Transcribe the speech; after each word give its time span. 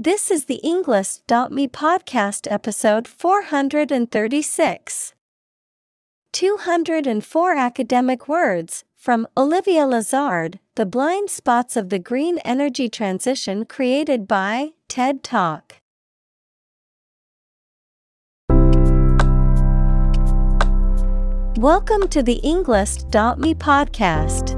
This 0.00 0.30
is 0.30 0.44
the 0.44 0.60
Englist.me 0.62 1.66
podcast 1.66 2.46
episode 2.48 3.08
436. 3.08 5.12
204 6.32 7.56
academic 7.56 8.28
words 8.28 8.84
from 8.94 9.26
Olivia 9.36 9.88
Lazard 9.88 10.60
The 10.76 10.86
Blind 10.86 11.30
Spots 11.30 11.76
of 11.76 11.88
the 11.88 11.98
Green 11.98 12.38
Energy 12.44 12.88
Transition 12.88 13.64
created 13.64 14.28
by 14.28 14.68
TED 14.86 15.24
Talk. 15.24 15.80
Welcome 21.58 22.06
to 22.10 22.22
the 22.22 22.40
Englist.me 22.44 23.54
podcast. 23.56 24.57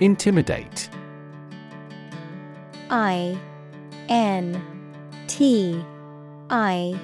Intimidate. 0.00 0.88
I 2.88 3.38
N 4.08 4.62
T 5.26 5.84
I 6.48 6.98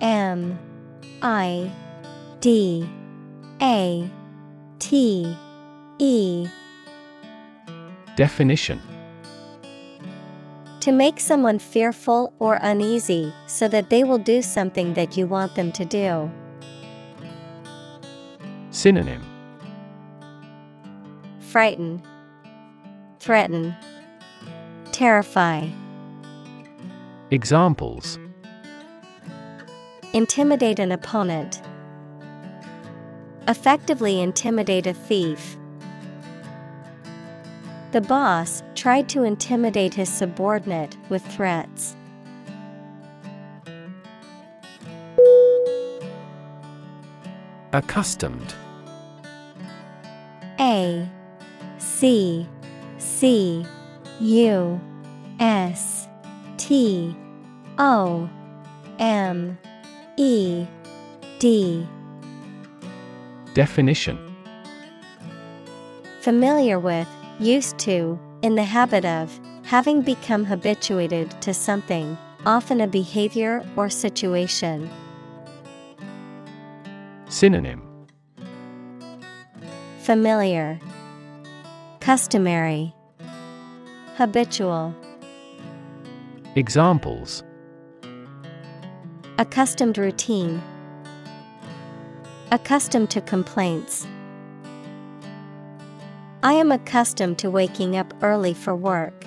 M 0.00 0.58
I 1.20 1.70
D 2.40 2.88
A 3.60 4.10
T 4.78 5.36
E 5.98 6.48
Definition 8.16 8.80
To 10.80 10.90
make 10.90 11.20
someone 11.20 11.58
fearful 11.58 12.32
or 12.38 12.58
uneasy 12.62 13.32
so 13.46 13.68
that 13.68 13.90
they 13.90 14.04
will 14.04 14.18
do 14.18 14.42
something 14.42 14.94
that 14.94 15.16
you 15.16 15.26
want 15.26 15.54
them 15.54 15.70
to 15.72 15.84
do. 15.84 16.30
Synonym 18.70 19.22
Frighten, 21.38 22.02
Threaten, 23.22 23.72
mm-hmm. 23.72 24.90
Terrify. 24.90 25.68
Examples 27.30 28.18
Intimidate 30.12 30.80
an 30.80 30.90
opponent. 30.90 31.62
Effectively 33.46 34.20
intimidate 34.20 34.88
a 34.88 34.92
thief. 34.92 35.56
The 37.92 38.00
boss 38.00 38.64
tried 38.74 39.08
to 39.10 39.22
intimidate 39.22 39.94
his 39.94 40.08
subordinate 40.08 40.96
with 41.08 41.24
threats. 41.24 41.94
Accustomed. 47.72 48.52
A 50.58 51.08
C 51.78 52.48
C 53.22 53.64
U 54.18 54.80
S 55.38 56.08
T 56.56 57.14
O 57.78 58.28
M 58.98 59.56
E 60.16 60.66
D. 61.38 61.86
Definition. 63.54 64.18
Familiar 66.20 66.80
with, 66.80 67.06
used 67.38 67.78
to, 67.78 68.18
in 68.42 68.56
the 68.56 68.64
habit 68.64 69.04
of, 69.04 69.38
having 69.62 70.02
become 70.02 70.44
habituated 70.44 71.30
to 71.42 71.54
something, 71.54 72.18
often 72.44 72.80
a 72.80 72.88
behavior 72.88 73.64
or 73.76 73.88
situation. 73.88 74.90
Synonym. 77.28 77.88
Familiar, 80.00 80.80
Customary, 82.00 82.92
Habitual. 84.22 84.94
Examples 86.54 87.42
Accustomed 89.38 89.98
routine. 89.98 90.62
Accustomed 92.52 93.10
to 93.10 93.20
complaints. 93.20 94.06
I 96.44 96.52
am 96.52 96.70
accustomed 96.70 97.36
to 97.40 97.50
waking 97.50 97.96
up 97.96 98.14
early 98.22 98.54
for 98.54 98.76
work. 98.76 99.26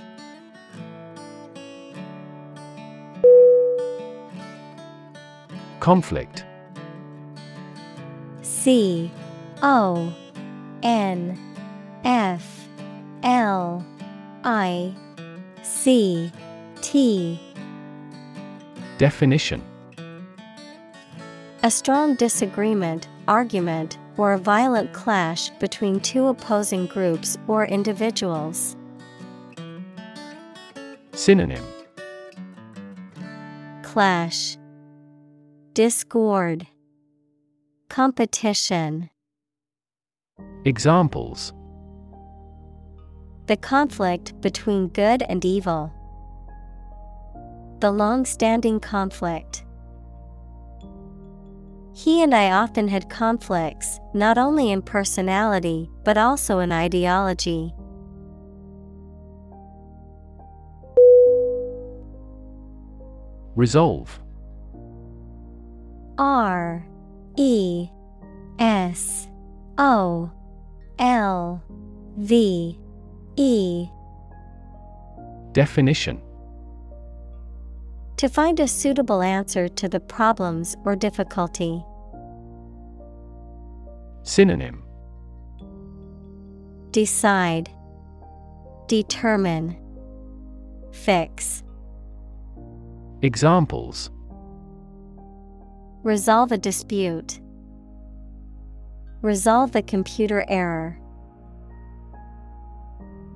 Conflict. 5.81 6.45
C 8.43 9.11
O 9.61 10.15
N 10.83 11.37
F 12.05 12.69
L 13.23 13.85
I 14.45 14.93
C 15.63 16.31
T. 16.81 17.39
Definition. 18.99 19.63
A 21.63 21.71
strong 21.71 22.13
disagreement, 22.13 23.07
argument, 23.27 23.97
or 24.17 24.33
a 24.33 24.37
violent 24.37 24.93
clash 24.93 25.49
between 25.59 25.99
two 25.99 26.27
opposing 26.27 26.85
groups 26.85 27.39
or 27.47 27.65
individuals. 27.65 28.75
Synonym. 31.13 31.65
Clash, 33.81 34.57
Discord, 35.73 36.67
Competition. 37.89 39.09
Examples 40.65 41.51
The 43.47 43.57
conflict 43.57 44.41
between 44.41 44.87
good 44.87 45.21
and 45.21 45.45
evil. 45.45 45.93
The 47.79 47.91
long 47.91 48.25
standing 48.25 48.79
conflict. 48.79 49.63
He 51.93 52.23
and 52.23 52.33
I 52.33 52.51
often 52.51 52.87
had 52.87 53.07
conflicts, 53.07 53.99
not 54.15 54.39
only 54.39 54.71
in 54.71 54.81
personality, 54.81 55.91
but 56.03 56.17
also 56.17 56.57
in 56.57 56.71
ideology. 56.71 57.71
Resolve. 63.55 64.19
R 66.17 66.85
E 67.37 67.89
S 68.57 69.27
O 69.77 70.31
L 70.97 71.63
V 72.17 72.79
E 73.37 73.89
Definition 75.51 76.21
To 78.17 78.29
find 78.29 78.59
a 78.59 78.67
suitable 78.67 79.21
answer 79.21 79.67
to 79.67 79.89
the 79.89 79.99
problems 79.99 80.75
or 80.85 80.95
difficulty. 80.95 81.83
Synonym 84.23 84.83
Decide, 86.91 87.69
Determine, 88.87 89.77
Fix. 90.91 91.63
Examples 93.21 94.11
Resolve 96.03 96.51
a 96.51 96.57
dispute. 96.57 97.41
Resolve 99.21 99.71
the 99.71 99.81
computer 99.81 100.45
error. 100.47 100.99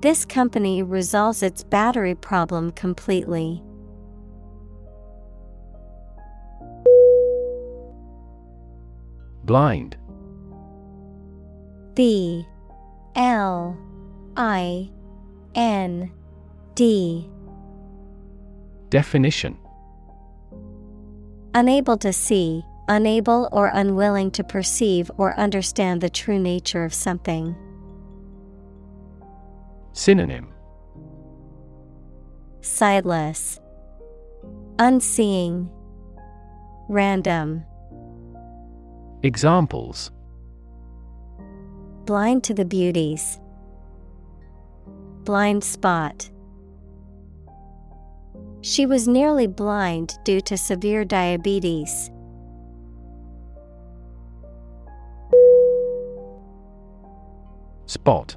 This 0.00 0.24
company 0.24 0.82
resolves 0.82 1.42
its 1.42 1.62
battery 1.62 2.14
problem 2.14 2.72
completely. 2.72 3.62
Blind. 9.44 9.98
B. 11.94 12.46
L. 13.14 13.76
I. 14.36 14.90
N. 15.54 16.10
D. 16.74 17.28
Definition. 18.88 19.58
Unable 21.52 21.98
to 21.98 22.12
see, 22.12 22.64
unable 22.88 23.50
or 23.52 23.70
unwilling 23.74 24.30
to 24.30 24.44
perceive 24.44 25.10
or 25.18 25.38
understand 25.38 26.00
the 26.00 26.08
true 26.08 26.38
nature 26.38 26.84
of 26.84 26.94
something. 26.94 27.54
Synonym 29.92 30.52
Sightless, 32.60 33.58
Unseeing, 34.78 35.68
Random. 36.88 37.64
Examples 39.22 40.10
Blind 42.04 42.44
to 42.44 42.54
the 42.54 42.64
beauties. 42.64 43.38
Blind 45.24 45.62
spot. 45.62 46.30
She 48.62 48.86
was 48.86 49.08
nearly 49.08 49.46
blind 49.46 50.18
due 50.24 50.40
to 50.42 50.56
severe 50.56 51.04
diabetes. 51.04 52.10
Spot 57.86 58.36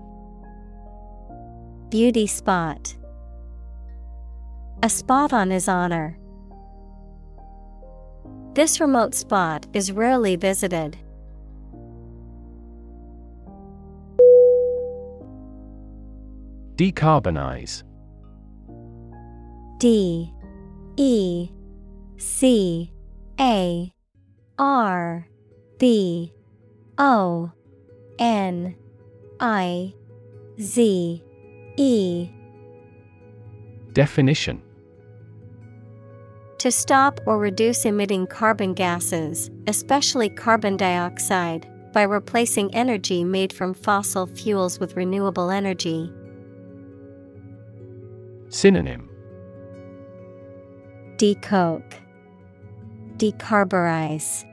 Beauty 1.91 2.25
spot. 2.25 2.95
A 4.81 4.87
spot 4.87 5.33
on 5.33 5.49
his 5.49 5.67
honor. 5.67 6.17
This 8.53 8.79
remote 8.79 9.13
spot 9.13 9.67
is 9.73 9.91
rarely 9.91 10.37
visited. 10.37 10.97
Decarbonize. 16.77 17.83
D. 19.77 20.31
E. 20.95 21.49
C. 22.15 22.93
A. 23.37 23.93
R. 24.57 25.27
B. 25.77 26.33
O. 26.97 27.51
N. 28.17 28.77
I. 29.41 29.93
Z 30.57 31.25
E. 31.77 32.29
Definition. 33.93 34.61
To 36.59 36.71
stop 36.71 37.19
or 37.25 37.39
reduce 37.39 37.85
emitting 37.85 38.27
carbon 38.27 38.73
gases, 38.73 39.49
especially 39.67 40.29
carbon 40.29 40.77
dioxide, 40.77 41.67
by 41.91 42.03
replacing 42.03 42.73
energy 42.75 43.23
made 43.23 43.51
from 43.51 43.73
fossil 43.73 44.27
fuels 44.27 44.79
with 44.79 44.95
renewable 44.95 45.49
energy. 45.49 46.11
Synonym. 48.49 49.09
Decoke, 51.17 51.95
Decarburize, 53.17 54.45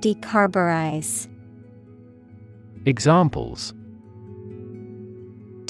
Decarburize. 0.00 1.28
Examples 2.86 3.74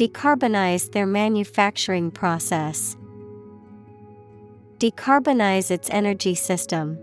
Decarbonize 0.00 0.92
their 0.92 1.04
manufacturing 1.04 2.10
process. 2.10 2.96
Decarbonize 4.78 5.70
its 5.70 5.90
energy 5.90 6.34
system. 6.34 6.96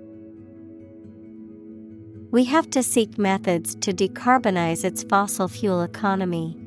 We 2.31 2.45
have 2.45 2.71
to 2.71 2.81
seek 2.81 3.19
methods 3.19 3.75
to 3.81 3.93
decarbonize 3.93 4.83
its 4.83 5.03
fossil 5.03 5.47
fuel 5.47 5.83
economy. 5.83 6.57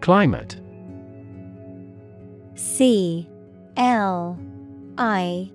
Climate. 0.00 0.58
C. 2.54 3.28
L. 3.76 4.38
I. 4.96 5.50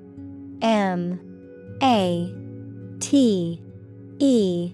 M. 0.62 1.20
A. 1.82 2.32
T. 3.00 3.60
E 4.20 4.74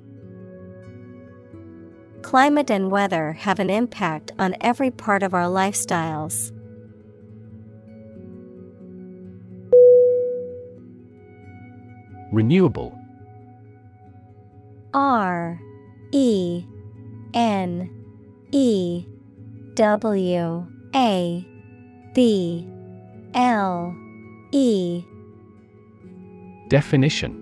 Climate 2.21 2.71
and 2.71 2.91
weather 2.91 3.33
have 3.33 3.59
an 3.59 3.69
impact 3.69 4.31
on 4.39 4.55
every 4.61 4.91
part 4.91 5.23
of 5.23 5.33
our 5.33 5.45
lifestyles. 5.45 6.51
Renewable. 12.31 12.97
R 14.93 15.59
E 16.11 16.63
N 17.33 17.89
E 18.51 19.05
W 19.75 20.67
A 20.95 21.47
B 22.13 22.67
L 23.33 23.95
E. 24.51 25.03
Definition. 26.69 27.37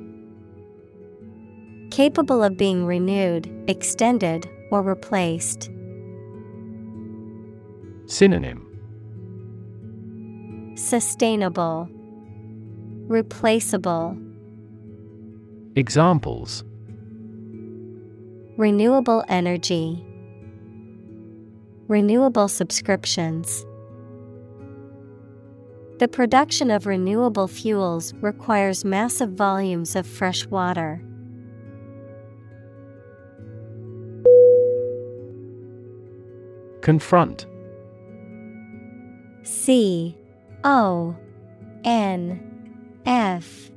Capable 1.91 2.43
of 2.43 2.57
being 2.57 2.85
renewed, 2.85 3.51
extended, 3.67 4.49
or 4.71 4.81
replaced. 4.81 5.69
Synonym 8.05 8.65
Sustainable, 10.75 11.89
Replaceable, 13.07 14.17
Examples 15.75 16.63
Renewable 18.57 19.23
energy, 19.27 20.05
Renewable 21.87 22.47
subscriptions. 22.47 23.65
The 25.99 26.07
production 26.07 26.71
of 26.71 26.85
renewable 26.85 27.47
fuels 27.47 28.13
requires 28.21 28.85
massive 28.85 29.31
volumes 29.31 29.95
of 29.95 30.07
fresh 30.07 30.45
water. 30.47 31.01
Confront. 36.81 37.45
C 39.43 40.17
O 40.63 41.15
N 41.83 43.01
F 43.05 43.71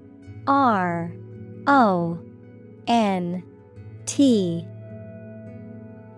R 0.46 1.12
O 1.66 2.18
N 2.86 3.42
T. 4.06 4.66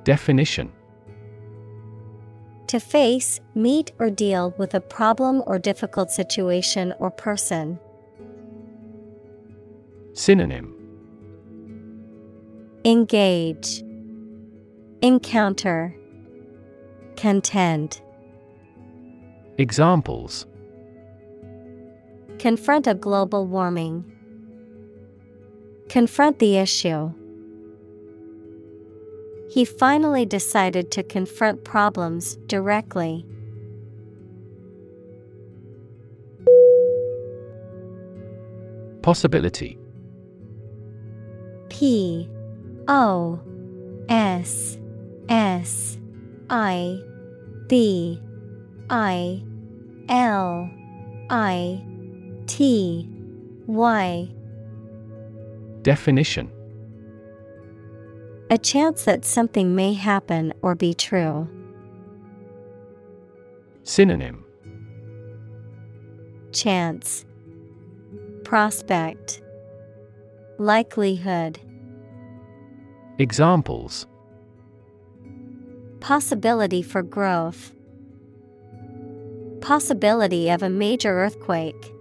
Definition. 0.04 0.72
To 2.68 2.80
face, 2.80 3.40
meet, 3.54 3.92
or 3.98 4.10
deal 4.10 4.54
with 4.58 4.74
a 4.74 4.80
problem 4.80 5.42
or 5.46 5.58
difficult 5.58 6.10
situation 6.10 6.92
or 6.98 7.10
person. 7.10 7.78
Synonym. 10.12 10.74
Engage, 12.84 13.82
Encounter, 15.02 15.94
Contend. 17.16 18.00
Examples 19.58 20.46
Confront 22.38 22.86
a 22.86 22.94
global 22.94 23.46
warming. 23.46 24.04
Confront 25.88 26.38
the 26.38 26.56
issue. 26.56 27.12
He 29.50 29.64
finally 29.64 30.26
decided 30.26 30.90
to 30.90 31.02
confront 31.02 31.62
problems 31.62 32.36
directly. 32.48 33.24
Possibility 39.02 39.78
P 41.68 42.28
O 42.88 43.38
S 44.08 44.78
S 45.28 45.98
I 46.50 47.00
B 47.66 48.20
I 48.90 49.42
L 50.08 50.70
I 51.30 51.82
T 52.46 53.08
Y. 53.66 54.28
Definition. 55.82 56.50
A 58.50 58.58
chance 58.58 59.04
that 59.04 59.24
something 59.24 59.74
may 59.74 59.94
happen 59.94 60.52
or 60.62 60.74
be 60.74 60.94
true. 60.94 61.48
Synonym. 63.82 64.44
Chance. 66.52 67.24
Prospect. 68.44 69.42
Likelihood. 70.58 71.58
Examples 73.18 74.06
Possibility 76.04 76.82
for 76.82 77.02
growth. 77.02 77.72
Possibility 79.62 80.50
of 80.50 80.62
a 80.62 80.68
major 80.68 81.08
earthquake. 81.08 81.94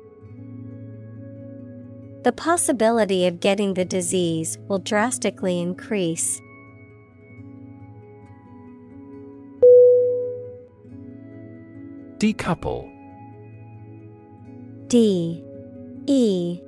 The 2.26 2.34
possibility 2.34 3.26
of 3.28 3.40
getting 3.40 3.76
the 3.76 3.86
disease 3.86 4.58
will 4.68 4.80
drastically 4.80 5.62
increase. 5.62 6.42
Decouple 12.18 12.92
D 14.90 15.42
E 16.08 16.60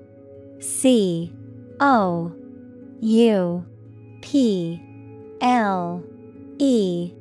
C 0.61 1.33
O 1.81 2.33
U 3.01 3.65
P 4.21 4.81
L 5.41 6.01
E 6.59 7.11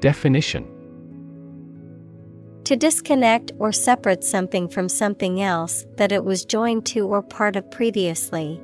Definition 0.00 0.66
To 2.64 2.74
disconnect 2.74 3.52
or 3.58 3.70
separate 3.70 4.24
something 4.24 4.66
from 4.68 4.88
something 4.88 5.42
else 5.42 5.84
that 5.96 6.10
it 6.10 6.24
was 6.24 6.44
joined 6.44 6.86
to 6.86 7.06
or 7.06 7.22
part 7.22 7.54
of 7.56 7.70
previously. 7.70 8.60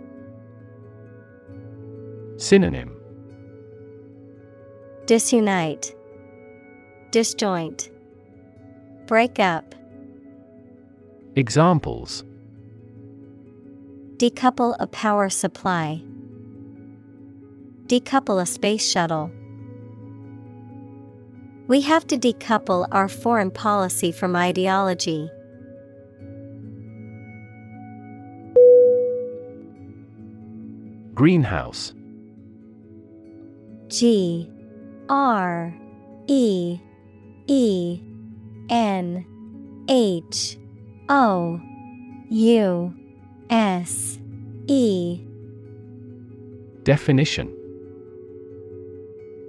Synonym 2.38 2.96
Disunite, 5.04 5.94
Disjoint, 7.10 7.90
Break 9.06 9.38
up, 9.38 9.74
Examples 11.36 12.24
Decouple 14.16 14.74
a 14.80 14.86
power 14.86 15.28
supply. 15.28 16.02
Decouple 17.86 18.40
a 18.40 18.46
space 18.46 18.90
shuttle. 18.90 19.30
We 21.68 21.80
have 21.80 22.06
to 22.08 22.16
decouple 22.16 22.86
our 22.92 23.08
foreign 23.08 23.50
policy 23.50 24.12
from 24.12 24.36
ideology. 24.36 25.28
Greenhouse. 31.14 31.92
G 33.88 34.50
R 35.08 35.74
E 36.26 36.78
E 37.46 38.00
N 38.68 39.24
H 39.88 40.58
O 41.08 41.60
U 42.28 42.94
S 43.50 44.18
E. 44.66 45.20
Definition 46.84 47.55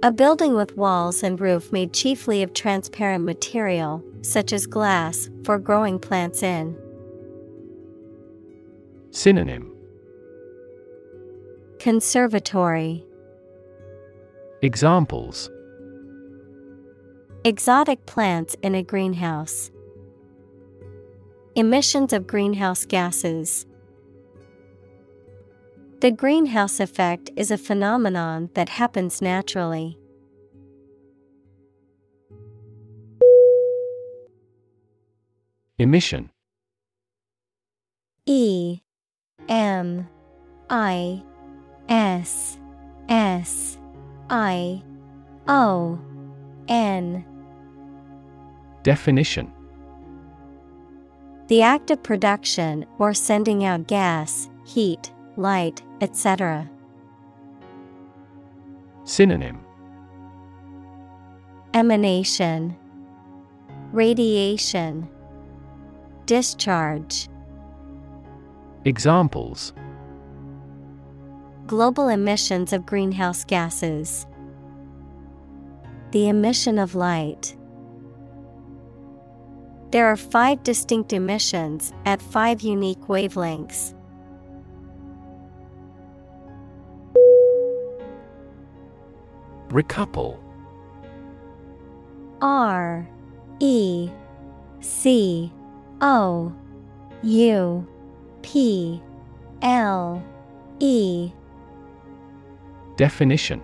A 0.00 0.12
building 0.12 0.54
with 0.54 0.76
walls 0.76 1.24
and 1.24 1.40
roof 1.40 1.72
made 1.72 1.92
chiefly 1.92 2.44
of 2.44 2.52
transparent 2.52 3.24
material, 3.24 4.04
such 4.22 4.52
as 4.52 4.64
glass, 4.64 5.28
for 5.42 5.58
growing 5.58 5.98
plants 5.98 6.44
in. 6.44 6.78
Synonym 9.10 9.74
Conservatory 11.80 13.04
Examples 14.62 15.50
Exotic 17.42 18.06
plants 18.06 18.54
in 18.62 18.76
a 18.76 18.84
greenhouse. 18.84 19.72
Emissions 21.56 22.12
of 22.12 22.28
greenhouse 22.28 22.84
gases. 22.84 23.66
The 26.00 26.12
greenhouse 26.12 26.78
effect 26.78 27.28
is 27.34 27.50
a 27.50 27.58
phenomenon 27.58 28.50
that 28.54 28.68
happens 28.68 29.20
naturally. 29.20 29.98
Emission. 35.76 36.30
E 38.26 38.80
M 39.48 40.08
I 40.70 41.20
S 41.88 42.58
S 43.08 43.76
I 44.30 44.80
O 45.48 45.98
N. 46.68 47.24
Definition. 48.84 49.52
The 51.48 51.62
act 51.62 51.90
of 51.90 52.04
production 52.04 52.86
or 53.00 53.14
sending 53.14 53.64
out 53.64 53.88
gas, 53.88 54.48
heat, 54.64 55.12
light, 55.38 55.82
etc. 56.00 56.68
Synonym 59.04 59.60
Emanation, 61.72 62.76
Radiation, 63.92 65.08
Discharge. 66.26 67.28
Examples 68.84 69.72
Global 71.66 72.08
emissions 72.08 72.72
of 72.72 72.84
greenhouse 72.84 73.44
gases. 73.44 74.26
The 76.10 76.28
emission 76.28 76.78
of 76.78 76.94
light. 76.94 77.54
There 79.90 80.06
are 80.06 80.16
five 80.16 80.62
distinct 80.62 81.12
emissions 81.12 81.92
at 82.04 82.20
five 82.20 82.60
unique 82.62 83.00
wavelengths. 83.08 83.94
Recouple. 89.68 90.38
R 92.40 93.08
E 93.60 94.10
C 94.80 95.52
O 96.00 96.52
U 97.22 97.86
P 98.42 99.02
L 99.62 100.24
E. 100.78 101.32
Definition. 102.96 103.60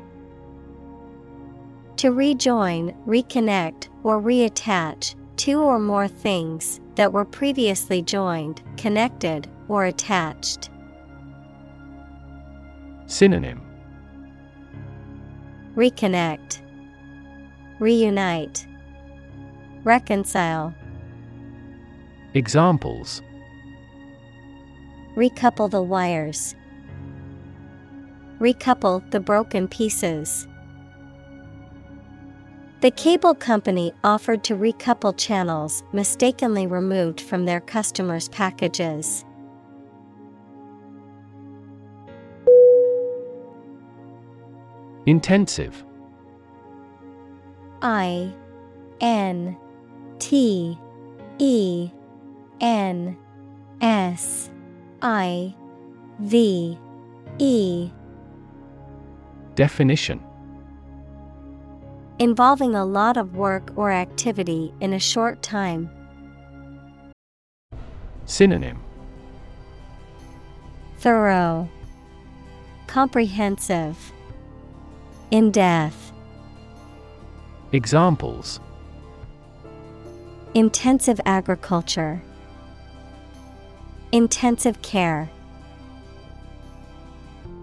To 1.96 2.10
rejoin, 2.10 2.94
reconnect, 3.06 3.88
or 4.02 4.20
reattach 4.20 5.14
two 5.36 5.60
or 5.60 5.78
more 5.78 6.08
things 6.08 6.80
that 6.96 7.12
were 7.12 7.24
previously 7.24 8.02
joined, 8.02 8.62
connected, 8.76 9.48
or 9.68 9.86
attached. 9.86 10.70
Synonym 13.06 13.62
Reconnect, 15.76 16.60
Reunite, 17.80 18.66
Reconcile, 19.82 20.72
Examples. 22.34 23.22
Recouple 25.16 25.70
the 25.70 25.82
wires, 25.82 26.54
Recouple 28.38 29.08
the 29.10 29.20
broken 29.20 29.66
pieces. 29.66 30.46
The 32.80 32.90
cable 32.90 33.34
company 33.34 33.92
offered 34.04 34.44
to 34.44 34.54
recouple 34.54 35.16
channels 35.16 35.82
mistakenly 35.92 36.66
removed 36.66 37.20
from 37.20 37.46
their 37.46 37.60
customers' 37.60 38.28
packages. 38.28 39.24
Intensive. 45.06 45.84
I 47.82 48.32
N 49.00 49.56
T 50.18 50.78
E 51.38 51.90
N 52.60 53.16
S 53.80 54.50
I 55.02 55.54
V 56.20 56.78
E. 57.38 57.90
Definition. 59.54 60.20
Involving 62.18 62.74
a 62.74 62.84
lot 62.84 63.16
of 63.16 63.36
work 63.36 63.72
or 63.76 63.90
activity 63.90 64.72
in 64.80 64.94
a 64.94 65.00
short 65.00 65.42
time. 65.42 65.90
Synonym. 68.24 68.82
Thorough, 70.98 71.68
Comprehensive, 72.86 74.13
In 75.34 75.50
death. 75.50 76.12
Examples 77.72 78.60
Intensive 80.54 81.20
agriculture, 81.26 82.22
Intensive 84.12 84.80
care. 84.80 85.28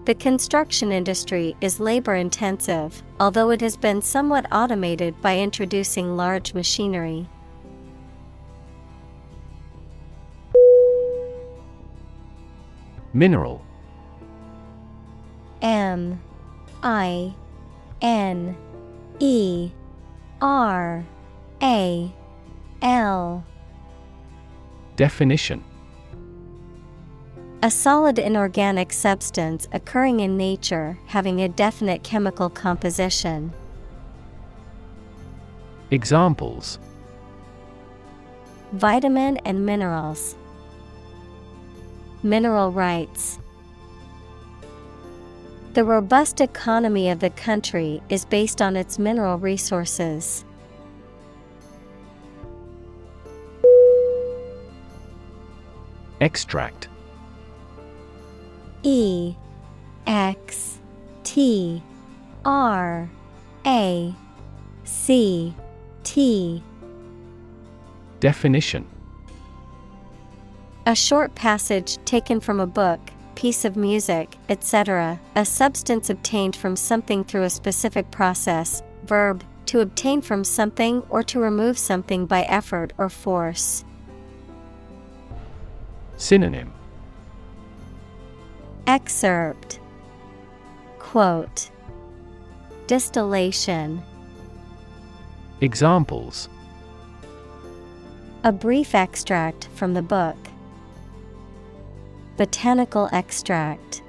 The 0.04 0.14
construction 0.14 0.92
industry 0.92 1.56
is 1.62 1.80
labor 1.80 2.14
intensive, 2.14 3.02
although 3.18 3.48
it 3.48 3.62
has 3.62 3.78
been 3.78 4.02
somewhat 4.02 4.44
automated 4.52 5.18
by 5.22 5.38
introducing 5.38 6.14
large 6.14 6.52
machinery. 6.52 7.26
Mineral 13.14 13.64
M 15.62 16.20
I 16.82 17.34
N 18.02 18.56
E 19.20 19.70
R 20.40 21.06
A 21.62 22.12
L 22.82 23.44
Definition 24.96 25.64
A 27.62 27.70
solid 27.70 28.18
inorganic 28.18 28.92
substance 28.92 29.68
occurring 29.72 30.20
in 30.20 30.36
nature 30.36 30.98
having 31.06 31.40
a 31.40 31.48
definite 31.48 32.02
chemical 32.02 32.50
composition. 32.50 33.52
Examples 35.92 36.78
Vitamin 38.72 39.36
and 39.44 39.64
minerals. 39.66 40.34
Mineral 42.22 42.72
rights. 42.72 43.38
The 45.74 45.84
robust 45.84 46.42
economy 46.42 47.08
of 47.08 47.20
the 47.20 47.30
country 47.30 48.02
is 48.10 48.26
based 48.26 48.60
on 48.60 48.76
its 48.76 48.98
mineral 48.98 49.38
resources. 49.38 50.44
Extract. 56.20 56.88
E 58.82 59.34
X 60.06 60.78
T 61.24 61.82
R 62.44 63.08
A 63.64 64.14
C 64.84 65.54
T. 66.04 66.62
Definition. 68.20 68.86
A 70.84 70.94
short 70.94 71.34
passage 71.34 71.96
taken 72.04 72.40
from 72.40 72.60
a 72.60 72.66
book, 72.66 73.00
piece 73.34 73.64
of 73.64 73.76
music, 73.76 74.36
etc., 74.48 75.20
a 75.34 75.44
substance 75.44 76.10
obtained 76.10 76.56
from 76.56 76.76
something 76.76 77.24
through 77.24 77.42
a 77.44 77.50
specific 77.50 78.10
process, 78.10 78.82
verb, 79.04 79.44
to 79.66 79.80
obtain 79.80 80.20
from 80.20 80.44
something 80.44 81.02
or 81.08 81.22
to 81.22 81.40
remove 81.40 81.78
something 81.78 82.26
by 82.26 82.42
effort 82.42 82.92
or 82.98 83.08
force. 83.08 83.84
Synonym 86.16 86.72
Excerpt 88.86 89.80
Quote 90.98 91.70
Distillation 92.86 94.02
Examples 95.60 96.48
A 98.44 98.52
brief 98.52 98.94
extract 98.94 99.68
from 99.74 99.94
the 99.94 100.02
book. 100.02 100.36
Botanical 102.42 103.08
extract. 103.12 104.02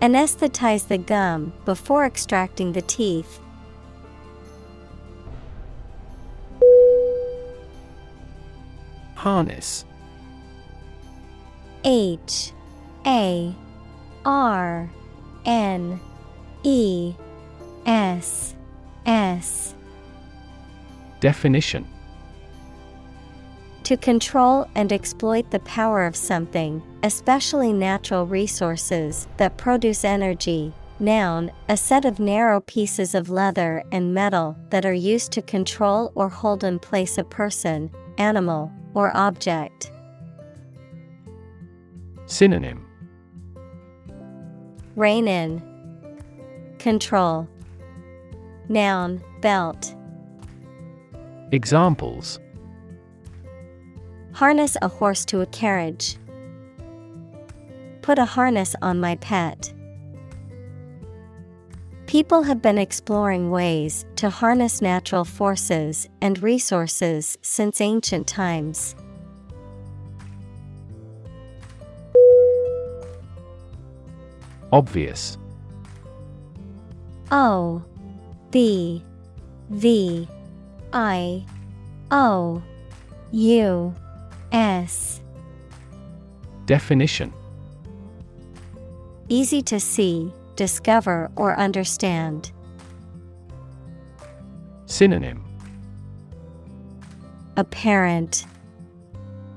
Anesthetize 0.00 0.88
the 0.88 0.96
gum 0.96 1.52
before 1.66 2.06
extracting 2.06 2.72
the 2.72 2.80
teeth. 2.80 3.40
Harness 9.16 9.84
H 11.84 12.52
A 13.04 13.54
R 14.24 14.88
N 15.44 16.00
E 16.62 17.12
S 17.84 18.54
S 19.04 19.74
Definition 21.20 21.86
To 23.88 23.96
control 23.96 24.68
and 24.74 24.92
exploit 24.92 25.50
the 25.50 25.60
power 25.60 26.04
of 26.04 26.14
something, 26.14 26.82
especially 27.04 27.72
natural 27.72 28.26
resources 28.26 29.26
that 29.38 29.56
produce 29.56 30.04
energy. 30.04 30.74
Noun, 31.00 31.50
a 31.70 31.76
set 31.78 32.04
of 32.04 32.20
narrow 32.20 32.60
pieces 32.60 33.14
of 33.14 33.30
leather 33.30 33.82
and 33.90 34.12
metal 34.12 34.58
that 34.68 34.84
are 34.84 34.92
used 34.92 35.32
to 35.32 35.40
control 35.40 36.12
or 36.14 36.28
hold 36.28 36.64
in 36.64 36.78
place 36.78 37.16
a 37.16 37.24
person, 37.24 37.90
animal, 38.18 38.70
or 38.92 39.16
object. 39.16 39.90
Synonym 42.26 42.84
Rein 44.96 45.26
in. 45.26 45.62
Control. 46.78 47.48
Noun, 48.68 49.24
belt. 49.40 49.94
Examples 51.52 52.38
Harness 54.38 54.76
a 54.80 54.86
horse 54.86 55.24
to 55.24 55.40
a 55.40 55.46
carriage. 55.46 56.16
Put 58.02 58.20
a 58.20 58.24
harness 58.24 58.76
on 58.80 59.00
my 59.00 59.16
pet. 59.16 59.74
People 62.06 62.44
have 62.44 62.62
been 62.62 62.78
exploring 62.78 63.50
ways 63.50 64.04
to 64.14 64.30
harness 64.30 64.80
natural 64.80 65.24
forces 65.24 66.08
and 66.20 66.40
resources 66.40 67.36
since 67.42 67.80
ancient 67.80 68.28
times. 68.28 68.94
Obvious 74.70 75.36
O 77.32 77.82
B 78.52 79.02
V 79.70 80.28
I 80.92 81.44
O 82.12 82.62
U 83.32 83.94
S 84.52 85.20
Definition 86.66 87.32
Easy 89.28 89.60
to 89.62 89.78
see, 89.78 90.32
discover, 90.56 91.30
or 91.36 91.56
understand. 91.56 92.50
Synonym 94.86 95.44
Apparent, 97.56 98.46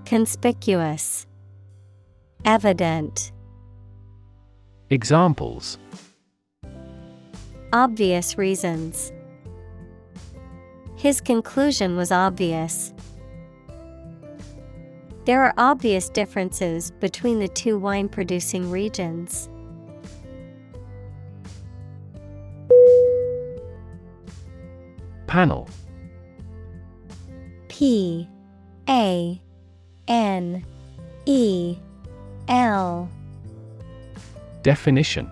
Conspicuous, 0.06 1.26
Evident. 2.44 3.32
Examples 4.90 5.78
Obvious 7.72 8.38
reasons. 8.38 9.14
His 10.98 11.22
conclusion 11.22 11.96
was 11.96 12.12
obvious. 12.12 12.94
There 15.24 15.44
are 15.44 15.54
obvious 15.58 16.10
differences 16.10 16.92
between 17.00 17.40
the 17.40 17.48
two 17.48 17.78
wine 17.78 18.10
producing 18.10 18.72
regions. 18.72 19.50
Panel. 25.28 25.70
P. 27.68 28.28
A. 28.90 29.42
N. 30.08 30.66
E. 31.26 31.78
L. 32.48 33.08
Definition 34.64 35.32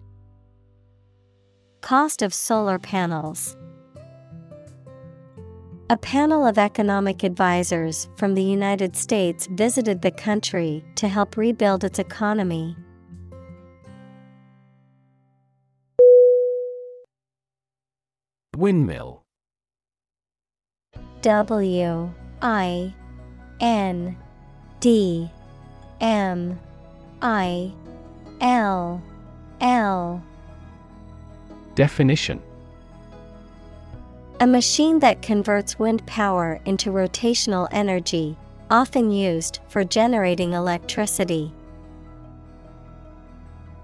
Cost 1.81 2.21
of 2.21 2.31
solar 2.31 2.77
panels. 2.77 3.57
A 5.89 5.97
panel 5.97 6.45
of 6.45 6.59
economic 6.59 7.23
advisors 7.23 8.07
from 8.15 8.35
the 8.35 8.43
United 8.43 8.95
States 8.95 9.47
visited 9.47 10.01
the 10.01 10.11
country 10.11 10.85
to 10.95 11.07
help 11.07 11.37
rebuild 11.37 11.83
its 11.83 11.97
economy. 11.97 12.77
Windmill 18.55 19.23
W 21.23 22.13
I 22.43 22.93
N 23.59 24.15
D 24.79 25.31
M 25.99 26.59
I 27.23 27.73
L 28.39 29.01
L 29.59 30.23
Definition 31.81 32.39
A 34.39 34.45
machine 34.45 34.99
that 34.99 35.23
converts 35.23 35.79
wind 35.79 36.05
power 36.05 36.61
into 36.65 36.91
rotational 36.91 37.67
energy, 37.71 38.37
often 38.69 39.09
used 39.09 39.61
for 39.67 39.83
generating 39.83 40.53
electricity. 40.53 41.51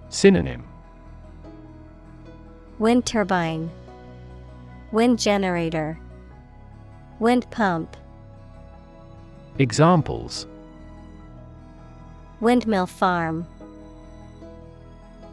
Synonym 0.09 0.63
Wind 2.77 3.07
turbine, 3.07 3.67
Wind 4.91 5.17
generator, 5.17 5.97
Wind 7.17 7.49
pump. 7.49 7.97
Examples 9.57 10.45
Windmill 12.41 12.85
farm, 12.85 13.47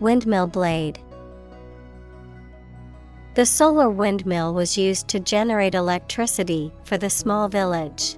Windmill 0.01 0.47
blade. 0.47 0.99
The 3.35 3.45
solar 3.45 3.91
windmill 3.91 4.55
was 4.55 4.79
used 4.79 5.09
to 5.09 5.19
generate 5.19 5.75
electricity 5.75 6.73
for 6.85 6.97
the 6.97 7.11
small 7.11 7.49
village. 7.49 8.17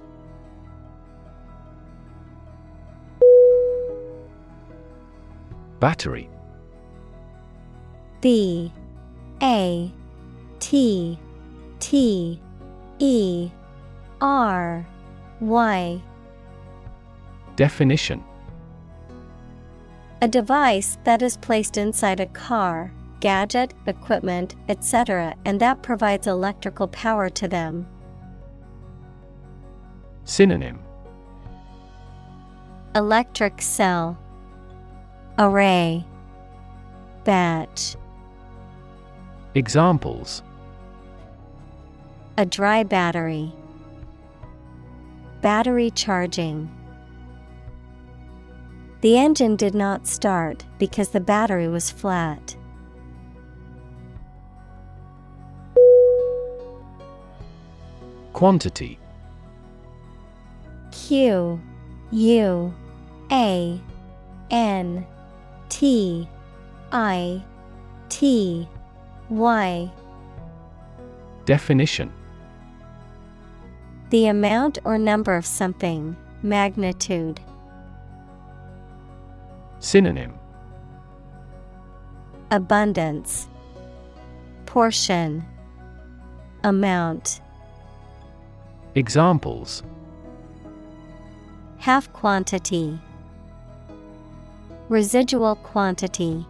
Battery. 5.79 6.29
B. 8.21 8.71
A. 9.41 9.91
T. 10.59 11.19
T. 11.79 12.39
E. 12.99 13.49
R. 14.21 14.87
Y. 15.39 16.01
Definition. 17.55 18.23
A 20.21 20.27
device 20.27 20.99
that 21.03 21.23
is 21.23 21.37
placed 21.37 21.77
inside 21.77 22.19
a 22.19 22.25
car, 22.27 22.91
gadget, 23.19 23.73
equipment, 23.85 24.55
etc., 24.69 25.35
and 25.45 25.59
that 25.59 25.81
provides 25.81 26.27
electrical 26.27 26.87
power 26.87 27.29
to 27.29 27.47
them. 27.47 27.87
Synonym 30.25 30.79
Electric 32.95 33.61
cell, 33.61 34.17
Array, 35.37 36.03
Batch. 37.23 37.95
Examples 39.55 40.43
A 42.37 42.45
dry 42.45 42.83
battery. 42.83 43.53
Battery 45.41 45.91
charging. 45.91 46.69
The 49.01 49.17
engine 49.17 49.55
did 49.55 49.75
not 49.75 50.07
start 50.07 50.65
because 50.79 51.09
the 51.09 51.19
battery 51.19 51.67
was 51.67 51.89
flat. 51.89 52.56
Quantity. 58.37 58.99
Q 60.91 61.59
U 62.11 62.73
A 63.31 63.81
N 64.51 65.07
T 65.69 66.29
I 66.91 67.43
T 68.09 68.67
Y. 69.29 69.91
Definition 71.45 72.13
The 74.11 74.27
amount 74.27 74.77
or 74.83 74.99
number 74.99 75.35
of 75.35 75.43
something, 75.43 76.15
magnitude. 76.43 77.39
Synonym 79.79 80.37
Abundance, 82.51 83.47
Portion, 84.67 85.43
Amount. 86.63 87.41
Examples. 88.97 89.83
Half 91.77 92.11
quantity, 92.13 92.99
Residual 94.89 95.57
quantity. 95.57 96.47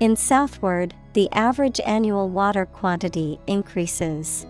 In 0.00 0.16
southward, 0.16 0.94
the 1.12 1.30
average 1.32 1.80
annual 1.80 2.30
water 2.30 2.64
quantity 2.64 3.38
increases. 3.46 4.46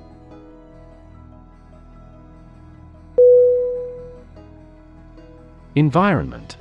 Environment. 5.75 6.57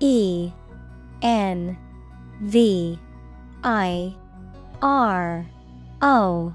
E. 0.00 0.50
N. 1.20 1.76
V. 2.40 2.98
I. 3.62 4.14
R. 4.80 5.46
O 6.00 6.54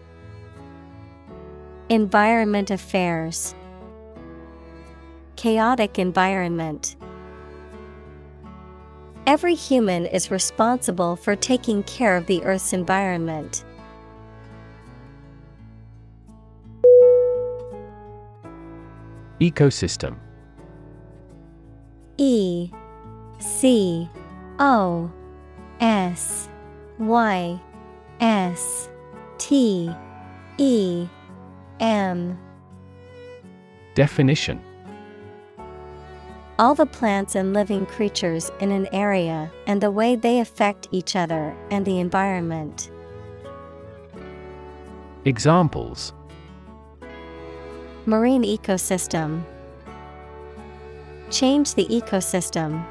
Environment 1.91 2.71
affairs. 2.71 3.53
Chaotic 5.35 5.99
environment. 5.99 6.95
Every 9.27 9.55
human 9.55 10.05
is 10.05 10.31
responsible 10.31 11.17
for 11.17 11.35
taking 11.35 11.83
care 11.83 12.15
of 12.15 12.27
the 12.27 12.41
Earth's 12.45 12.71
environment. 12.71 13.65
Ecosystem 19.41 20.15
E 22.17 22.71
C 23.39 24.09
O 24.59 25.11
S 25.81 26.47
Y 26.99 27.59
S 28.21 28.89
T 29.37 29.93
E 30.57 31.09
M 31.81 32.37
Definition 33.95 34.61
All 36.59 36.75
the 36.75 36.85
plants 36.85 37.33
and 37.33 37.53
living 37.53 37.87
creatures 37.87 38.51
in 38.59 38.71
an 38.71 38.87
area 38.93 39.51
and 39.65 39.81
the 39.81 39.89
way 39.89 40.15
they 40.15 40.39
affect 40.39 40.87
each 40.91 41.15
other 41.15 41.57
and 41.71 41.83
the 41.83 41.99
environment. 41.99 42.91
Examples 45.25 46.13
Marine 48.05 48.43
ecosystem. 48.43 49.43
Change 51.31 51.73
the 51.73 51.85
ecosystem. 51.85 52.85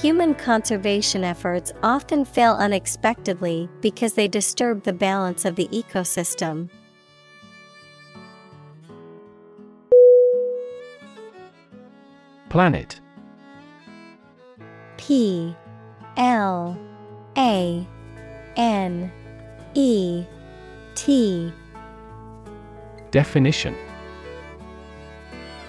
Human 0.00 0.34
conservation 0.34 1.22
efforts 1.24 1.72
often 1.82 2.24
fail 2.24 2.54
unexpectedly 2.54 3.68
because 3.80 4.14
they 4.14 4.28
disturb 4.28 4.82
the 4.82 4.92
balance 4.92 5.44
of 5.44 5.56
the 5.56 5.68
ecosystem. 5.68 6.68
Planet. 12.48 13.00
P 14.96 15.56
L 16.16 16.78
A 17.36 17.86
N 18.56 19.12
E 19.74 20.24
T. 20.94 21.52
Definition 23.10 23.76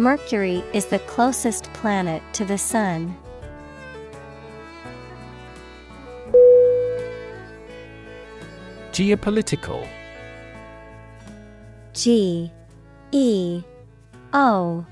Mercury 0.00 0.64
is 0.72 0.86
the 0.86 0.98
closest 1.00 1.70
planet 1.74 2.22
to 2.32 2.46
the 2.46 2.56
Sun. 2.56 3.14
Geopolitical. 8.92 9.86
G 11.92 12.50
E 13.12 13.62
O 14.32 14.86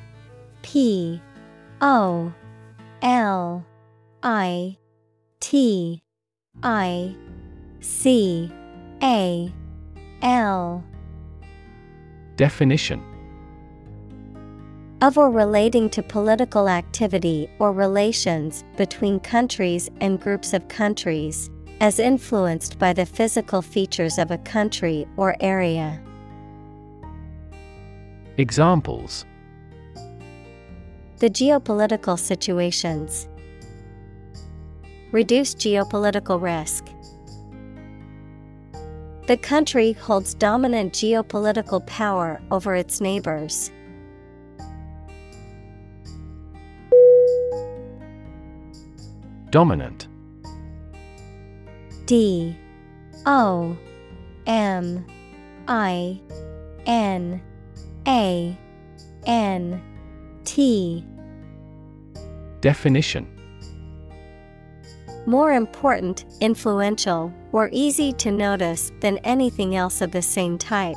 P 0.61 1.23
O 1.81 2.31
L 3.01 3.67
I 4.23 4.77
T 5.41 6.03
I 6.63 7.17
C 7.81 8.53
A 9.03 9.51
L. 10.21 10.85
Definition 12.37 13.18
of 15.01 15.17
or 15.17 15.31
relating 15.31 15.89
to 15.91 16.03
political 16.03 16.69
activity 16.69 17.49
or 17.59 17.73
relations 17.73 18.65
between 18.77 19.21
countries 19.21 19.89
and 20.01 20.21
groups 20.21 20.53
of 20.53 20.67
countries, 20.69 21.51
as 21.81 22.01
influenced 22.01 22.79
by 22.79 22.93
the 22.93 23.07
physical 23.07 23.63
features 23.63 24.19
of 24.19 24.31
a 24.33 24.39
country 24.39 25.07
or 25.17 25.37
area. 25.41 26.01
Examples 28.39 29.25
The 31.19 31.31
geopolitical 31.31 32.19
situations. 32.19 33.29
Reduce 35.13 35.55
geopolitical 35.55 36.43
risk. 36.43 36.87
The 39.29 39.37
country 39.37 39.93
holds 39.93 40.35
dominant 40.35 40.93
geopolitical 40.93 41.87
power 41.87 42.41
over 42.51 42.75
its 42.75 43.01
neighbors. 43.01 43.71
Dominant. 49.51 50.09
D. 52.05 52.57
O. 53.25 53.77
M. 54.47 55.07
I. 55.67 56.21
N. 56.87 57.43
A. 58.07 58.59
N. 59.27 59.83
T. 60.45 61.05
Definition. 62.61 63.27
More 65.27 65.53
important, 65.53 66.25
influential, 66.41 67.33
or 67.53 67.69
easy 67.73 68.13
to 68.15 68.31
notice 68.31 68.93
than 69.01 69.19
anything 69.19 69.77
else 69.77 70.01
of 70.01 70.11
the 70.11 70.23
same 70.23 70.57
type. 70.57 70.97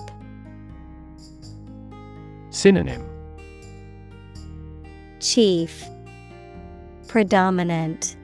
Synonym. 2.50 3.08
Chief. 5.20 5.84
Predominant 7.08 8.16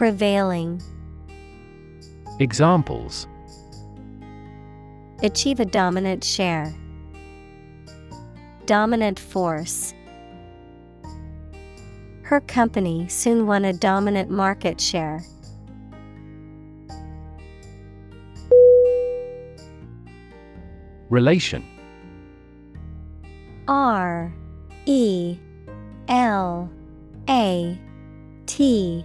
Prevailing 0.00 0.80
Examples 2.38 3.26
Achieve 5.22 5.60
a 5.60 5.66
dominant 5.66 6.24
share. 6.24 6.74
Dominant 8.64 9.20
force. 9.20 9.92
Her 12.22 12.40
company 12.40 13.08
soon 13.08 13.46
won 13.46 13.66
a 13.66 13.74
dominant 13.74 14.30
market 14.30 14.80
share. 14.80 15.22
Relation 21.10 21.62
R 23.68 24.32
E 24.86 25.36
L 26.08 26.70
A 27.28 27.78
T 28.46 29.04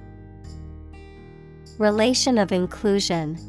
Relation 1.81 2.37
of 2.37 2.51
inclusion. 2.51 3.39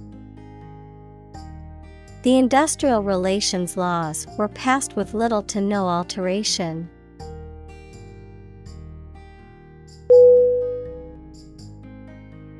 The 2.22 2.38
industrial 2.38 3.02
relations 3.02 3.76
laws 3.76 4.26
were 4.38 4.48
passed 4.48 4.96
with 4.96 5.12
little 5.12 5.42
to 5.42 5.60
no 5.60 5.86
alteration. 5.86 6.88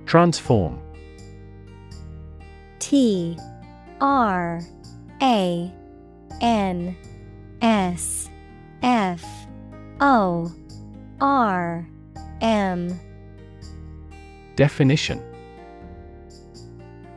Transform 0.04 0.78
T 2.78 3.38
R 4.02 4.60
A 5.22 5.72
N 6.42 6.94
S 7.62 8.28
F 8.82 9.24
O 10.02 10.52
R 11.22 11.88
M 12.42 13.00
Definition 14.54 15.31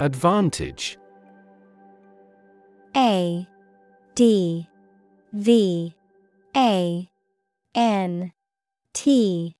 Advantage. 0.00 0.98
A 2.96 3.46
D 4.16 4.68
V 5.32 5.94
A 6.56 7.08
N 7.74 8.32
T 8.92 9.56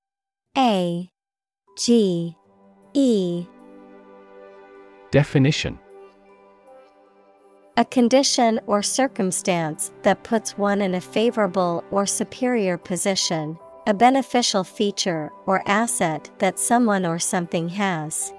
A 0.57 1.09
G 1.77 2.35
E. 2.93 3.45
Definition. 5.11 5.79
A 7.77 7.85
condition 7.85 8.59
or 8.67 8.81
circumstance 8.81 9.93
that 10.03 10.23
puts 10.23 10.57
one 10.57 10.81
in 10.81 10.95
a 10.95 11.01
favorable 11.01 11.83
or 11.91 12.05
superior 12.05 12.77
position, 12.77 13.57
a 13.87 13.93
beneficial 13.93 14.65
feature 14.65 15.31
or 15.45 15.63
asset 15.65 16.29
that 16.39 16.59
someone 16.59 17.05
or 17.05 17.19
something 17.19 17.69
has. 17.69 18.33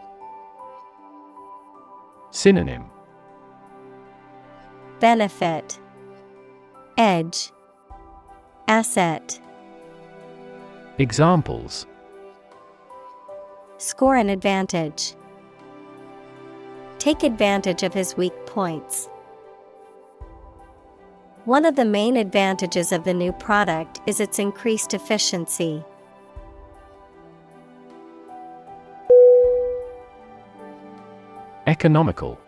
Synonym 2.37 2.85
Benefit 5.01 5.81
Edge 6.99 7.51
Asset 8.69 9.41
Examples 10.99 11.87
Score 13.79 14.17
an 14.17 14.29
advantage. 14.29 15.15
Take 16.99 17.23
advantage 17.23 17.83
of 17.83 17.95
his 17.95 18.19
weak 18.19 18.35
points. 18.45 19.09
One 21.47 21.65
of 21.65 21.75
the 21.75 21.87
main 21.87 22.19
advantages 22.19 22.93
of 22.93 23.05
the 23.05 23.15
new 23.15 23.33
product 23.33 24.03
is 24.07 24.21
its 24.21 24.39
increased 24.39 24.93
efficiency. 24.93 25.83
Economical 31.67 32.39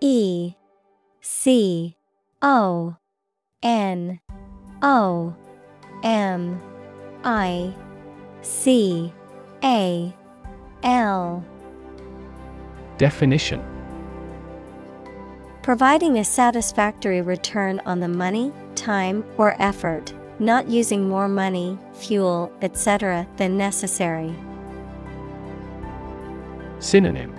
E 0.00 0.54
C 1.20 1.94
O 2.40 2.96
N 3.62 4.20
O 4.80 5.34
M 6.02 6.60
I 7.24 7.74
C 8.40 9.12
A 9.62 10.14
L 10.82 11.44
Definition 12.96 13.62
Providing 15.62 16.18
a 16.18 16.24
satisfactory 16.24 17.20
return 17.20 17.82
on 17.84 18.00
the 18.00 18.08
money, 18.08 18.50
time, 18.74 19.22
or 19.36 19.54
effort, 19.60 20.14
not 20.38 20.66
using 20.66 21.06
more 21.06 21.28
money, 21.28 21.78
fuel, 21.92 22.50
etc. 22.62 23.26
than 23.36 23.58
necessary. 23.58 24.34
Synonym 26.80 27.34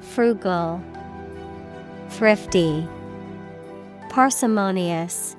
Frugal, 0.00 0.82
Thrifty, 2.08 2.88
Parsimonious. 4.08 5.36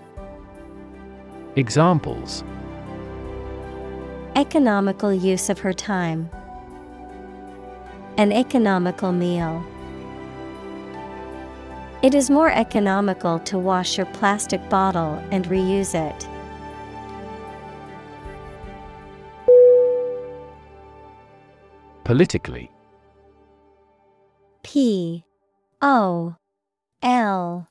Examples 1.55 2.43
Economical 4.35 5.11
use 5.11 5.49
of 5.49 5.59
her 5.59 5.73
time. 5.73 6.29
An 8.17 8.31
economical 8.31 9.11
meal. 9.11 9.65
It 12.03 12.13
is 12.13 12.29
more 12.29 12.51
economical 12.51 13.39
to 13.39 13.57
wash 13.57 13.97
your 13.97 14.05
plastic 14.07 14.69
bottle 14.69 15.21
and 15.31 15.45
reuse 15.47 15.95
it. 15.95 16.27
Politically. 22.09 22.71
P 24.63 25.23
O 25.79 26.35
L 27.03 27.67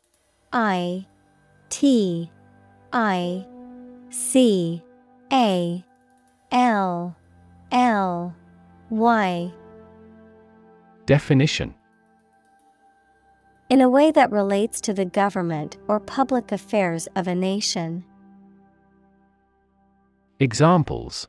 I 0.52 1.06
T 1.70 2.30
I 2.92 3.44
C 4.10 4.80
A 5.32 5.84
L 6.52 7.16
L 7.72 8.36
Y. 8.90 9.52
Definition. 11.06 11.74
In 13.68 13.80
a 13.80 13.90
way 13.90 14.12
that 14.12 14.30
relates 14.30 14.80
to 14.82 14.94
the 14.94 15.04
government 15.04 15.78
or 15.88 15.98
public 15.98 16.52
affairs 16.52 17.08
of 17.16 17.26
a 17.26 17.34
nation. 17.34 18.04
Examples 20.38 21.26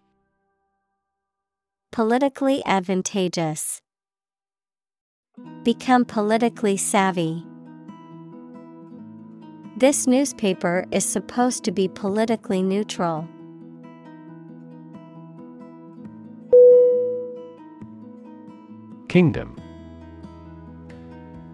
Politically 1.91 2.61
advantageous. 2.67 3.81
Become 5.63 6.05
politically 6.05 6.77
savvy. 6.77 7.43
This 9.75 10.05
newspaper 10.05 10.85
is 10.91 11.03
supposed 11.03 11.63
to 11.63 11.71
be 11.71 11.87
politically 11.87 12.61
neutral. 12.61 13.27
Kingdom 19.07 19.59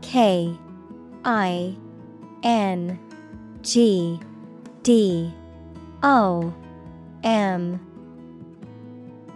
K 0.01 0.53
I 1.23 1.77
N 2.43 2.99
G 3.61 4.19
D 4.83 5.33
O 6.03 6.53
M 7.23 7.79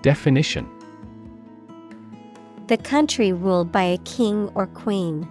Definition 0.01 0.69
The 2.69 2.77
country 2.77 3.33
ruled 3.33 3.71
by 3.71 3.81
a 3.81 3.97
king 3.97 4.51
or 4.53 4.67
queen. 4.67 5.27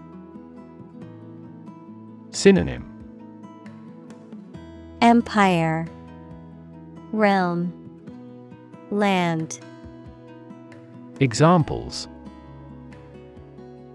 Synonym 2.33 2.85
Empire 5.01 5.87
Realm 7.12 7.72
Land 8.90 9.61
Examples 11.20 12.09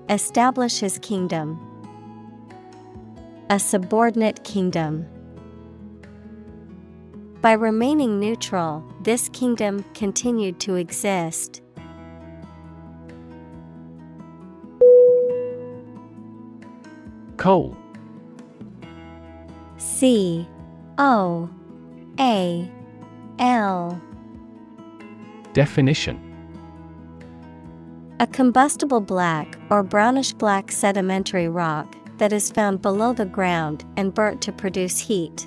Establish 0.08 0.80
his 0.80 0.98
kingdom. 1.00 1.60
A 3.50 3.60
subordinate 3.60 4.46
kingdom. 4.46 5.06
By 7.42 7.52
remaining 7.52 8.22
neutral, 8.22 8.86
this 9.02 9.28
kingdom 9.28 9.84
continued 9.94 10.62
to 10.62 10.76
exist. 10.76 11.63
Coal. 17.44 17.76
C 19.76 20.48
O 20.98 21.50
A 22.18 22.72
L. 23.38 24.02
Definition. 25.52 26.18
A 28.22 28.28
combustible 28.28 29.02
black 29.02 29.60
or 29.70 29.84
brownish 29.84 30.32
black 30.32 30.72
sedimentary 30.72 31.50
rock 31.50 31.94
that 32.18 32.32
is 32.32 32.50
found 32.50 32.82
below 32.82 33.12
the 33.12 33.26
ground 33.26 33.84
and 33.98 34.14
burnt 34.14 34.42
to 34.44 34.54
produce 34.54 34.98
heat. 34.98 35.46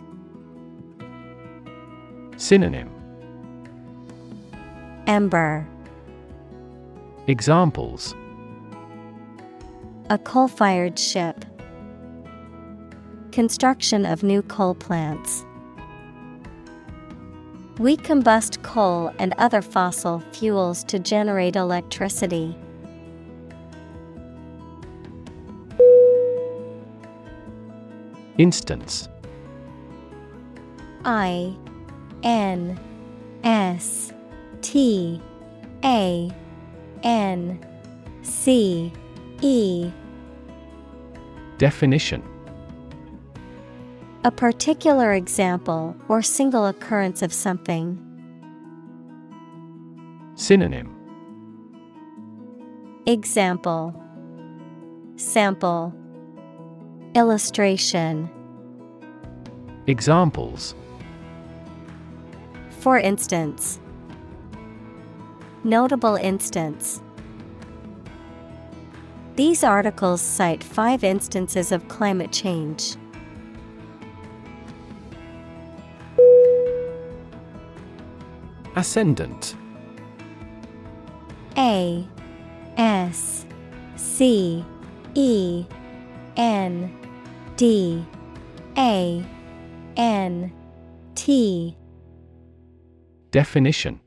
Synonym. 2.36 2.90
Ember 5.06 5.66
Examples. 7.26 8.14
A 10.10 10.18
coal 10.18 10.46
fired 10.46 10.98
ship. 10.98 11.42
Construction 13.36 14.06
of 14.06 14.22
new 14.22 14.40
coal 14.40 14.74
plants. 14.74 15.44
We 17.76 17.98
combust 17.98 18.62
coal 18.62 19.12
and 19.18 19.34
other 19.36 19.60
fossil 19.60 20.20
fuels 20.32 20.82
to 20.84 20.98
generate 20.98 21.54
electricity. 21.54 22.56
Instance 28.38 29.06
I 31.04 31.54
N 32.22 32.80
S 33.44 34.14
T 34.62 35.20
A 35.84 36.30
N 37.02 37.66
C 38.22 38.90
E 39.42 39.90
Definition 41.58 42.22
A 44.26 44.30
particular 44.32 45.12
example 45.12 45.94
or 46.08 46.20
single 46.20 46.66
occurrence 46.66 47.22
of 47.22 47.32
something. 47.32 47.96
Synonym 50.34 50.92
Example 53.06 53.94
Sample 55.14 55.94
Illustration 57.14 58.28
Examples 59.86 60.74
For 62.80 62.98
instance, 62.98 63.78
Notable 65.62 66.16
instance. 66.16 67.00
These 69.36 69.62
articles 69.62 70.20
cite 70.20 70.64
five 70.64 71.04
instances 71.04 71.70
of 71.70 71.86
climate 71.86 72.32
change. 72.32 72.96
Ascendant 78.76 79.56
A 81.56 82.06
S 82.76 83.46
C 83.96 84.62
E 85.14 85.64
N 86.36 86.94
D 87.56 88.04
A 88.76 89.24
N 89.96 90.52
T 91.14 91.74
Definition 93.30 93.98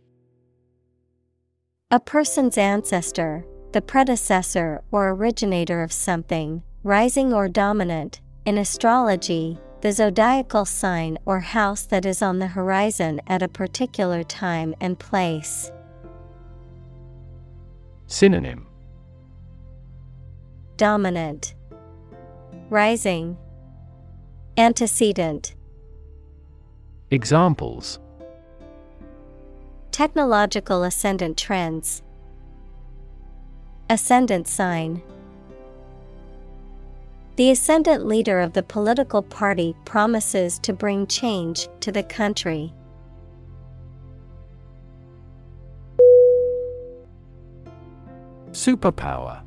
A 1.89 1.99
person's 1.99 2.57
ancestor, 2.57 3.43
the 3.73 3.81
predecessor 3.81 4.83
or 4.91 5.09
originator 5.09 5.81
of 5.81 5.91
something, 5.91 6.61
rising 6.83 7.33
or 7.33 7.49
dominant. 7.49 8.21
In 8.45 8.59
astrology, 8.59 9.57
the 9.81 9.91
zodiacal 9.91 10.65
sign 10.65 11.17
or 11.25 11.39
house 11.39 11.83
that 11.83 12.05
is 12.05 12.21
on 12.21 12.39
the 12.39 12.47
horizon 12.47 13.21
at 13.27 13.41
a 13.41 13.47
particular 13.47 14.23
time 14.23 14.75
and 14.81 14.99
place. 14.99 15.71
Synonym 18.07 18.65
dominant, 20.77 21.55
rising, 22.69 23.37
antecedent. 24.57 25.53
Examples 27.11 27.99
Technological 29.91 30.83
ascendant 30.83 31.37
trends, 31.37 32.01
Ascendant 33.89 34.47
sign. 34.47 35.01
The 37.39 37.51
ascendant 37.51 38.05
leader 38.05 38.41
of 38.41 38.51
the 38.51 38.63
political 38.63 39.21
party 39.21 39.73
promises 39.85 40.59
to 40.59 40.73
bring 40.73 41.07
change 41.07 41.69
to 41.79 41.89
the 41.89 42.03
country. 42.03 42.73
Superpower. 48.51 49.41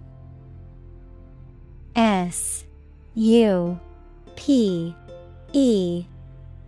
S 1.95 2.64
U 3.14 3.78
P 4.36 4.97
E 5.53 6.07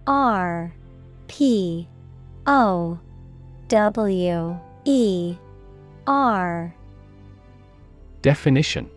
R 0.06 0.74
P 1.26 1.88
O 2.46 2.98
W 3.68 4.58
E 4.84 5.36
R. 6.06 6.74
Definition 8.20 8.90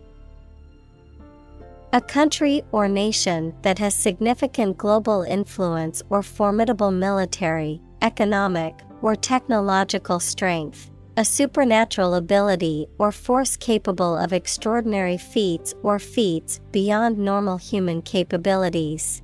A 1.94 2.02
country 2.02 2.62
or 2.70 2.86
nation 2.86 3.54
that 3.62 3.78
has 3.78 3.94
significant 3.94 4.76
global 4.76 5.22
influence 5.22 6.02
or 6.10 6.22
formidable 6.22 6.90
military, 6.90 7.80
economic, 8.02 8.74
or 9.00 9.16
technological 9.16 10.20
strength. 10.20 10.90
A 11.16 11.24
supernatural 11.24 12.14
ability 12.14 12.88
or 12.98 13.10
force 13.10 13.56
capable 13.56 14.18
of 14.18 14.34
extraordinary 14.34 15.16
feats 15.16 15.74
or 15.82 15.98
feats 15.98 16.60
beyond 16.72 17.16
normal 17.16 17.56
human 17.56 18.02
capabilities. 18.02 19.22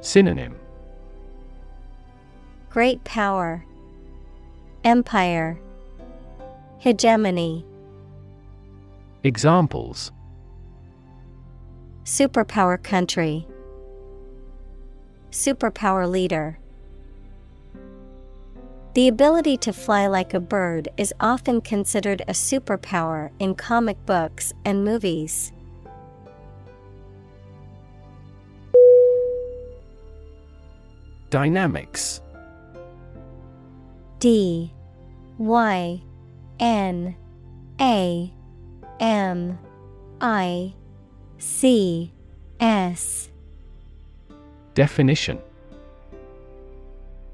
Synonym 0.00 0.56
Great 2.70 3.04
power, 3.04 3.66
Empire, 4.82 5.60
Hegemony. 6.78 7.66
Examples 9.24 10.10
Superpower 12.04 12.82
country, 12.82 13.46
Superpower 15.30 16.10
leader. 16.10 16.58
The 18.94 19.08
ability 19.08 19.56
to 19.58 19.72
fly 19.72 20.06
like 20.06 20.34
a 20.34 20.40
bird 20.40 20.88
is 20.98 21.14
often 21.20 21.62
considered 21.62 22.20
a 22.22 22.32
superpower 22.32 23.30
in 23.38 23.54
comic 23.54 24.04
books 24.04 24.52
and 24.66 24.84
movies. 24.84 25.52
Dynamics. 31.30 32.20
D. 34.18 34.74
Y. 35.38 36.02
N. 36.60 37.16
A. 37.80 38.34
M. 39.00 39.58
I 40.20 40.74
C 41.44 42.12
S. 42.60 43.28
Definition. 44.74 45.40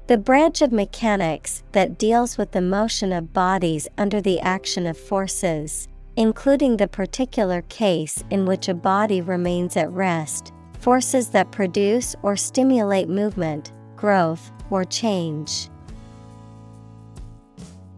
The 0.07 0.17
branch 0.17 0.63
of 0.63 0.71
mechanics 0.71 1.61
that 1.73 1.99
deals 1.99 2.35
with 2.35 2.51
the 2.51 2.59
motion 2.59 3.13
of 3.13 3.33
bodies 3.33 3.87
under 3.99 4.19
the 4.19 4.39
action 4.39 4.87
of 4.87 4.97
forces, 4.97 5.87
including 6.15 6.77
the 6.77 6.87
particular 6.87 7.61
case 7.69 8.23
in 8.31 8.47
which 8.47 8.67
a 8.67 8.73
body 8.73 9.21
remains 9.21 9.77
at 9.77 9.91
rest, 9.91 10.53
forces 10.79 11.29
that 11.29 11.51
produce 11.51 12.15
or 12.23 12.35
stimulate 12.35 13.09
movement, 13.09 13.71
growth, 13.95 14.51
or 14.71 14.83
change. 14.83 15.69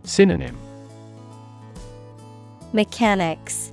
Synonym. 0.03 0.57
Mechanics, 2.73 3.71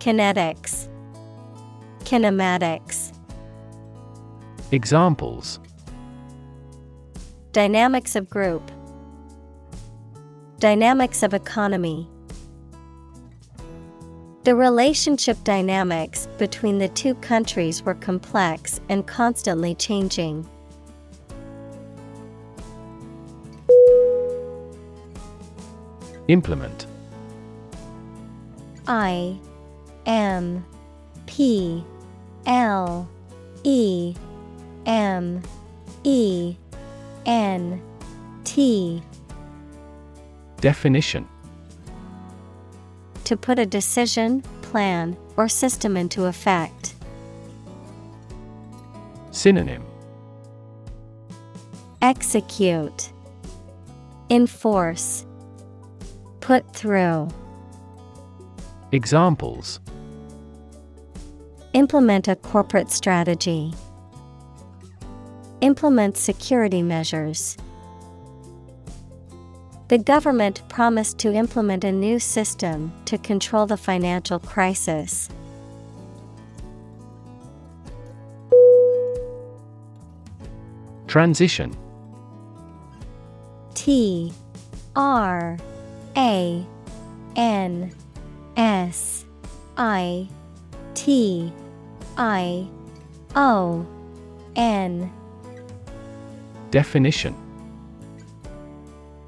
Kinetics, 0.00 0.88
Kinematics. 2.12 3.10
Examples 4.70 5.58
Dynamics 7.52 8.14
of 8.16 8.28
group, 8.28 8.70
Dynamics 10.58 11.22
of 11.22 11.32
economy. 11.32 12.06
The 14.44 14.54
relationship 14.54 15.42
dynamics 15.42 16.28
between 16.36 16.76
the 16.76 16.88
two 16.88 17.14
countries 17.14 17.82
were 17.82 17.94
complex 17.94 18.78
and 18.90 19.06
constantly 19.06 19.74
changing. 19.74 20.46
Implement 26.28 26.84
I 28.86 29.38
M 30.04 30.66
P 31.24 31.86
L 32.46 33.08
E 33.64 34.14
M 34.86 35.42
E 36.04 36.56
N 37.26 37.82
T. 38.44 39.02
Definition. 40.60 41.28
To 43.24 43.36
put 43.36 43.58
a 43.58 43.66
decision, 43.66 44.42
plan, 44.62 45.16
or 45.36 45.48
system 45.48 45.96
into 45.96 46.24
effect. 46.24 46.94
Synonym. 49.30 49.84
Execute. 52.00 53.12
Enforce. 54.28 55.24
Put 56.40 56.74
through. 56.74 57.28
Examples 58.90 59.80
Implement 61.74 62.28
a 62.28 62.36
corporate 62.36 62.90
strategy. 62.90 63.72
Implement 65.62 66.18
security 66.18 66.82
measures. 66.82 67.56
The 69.88 69.96
government 69.96 70.62
promised 70.68 71.18
to 71.20 71.32
implement 71.32 71.82
a 71.82 71.90
new 71.90 72.18
system 72.18 72.92
to 73.06 73.16
control 73.16 73.64
the 73.64 73.78
financial 73.78 74.38
crisis. 74.38 75.30
Transition 81.06 81.74
T 83.74 84.30
R 84.94 85.56
A 86.18 86.66
N 87.34 87.94
S 88.58 89.24
I 89.78 90.28
T 90.94 91.50
I 92.16 92.68
O 93.34 93.86
N 94.56 95.10
Definition 96.70 97.34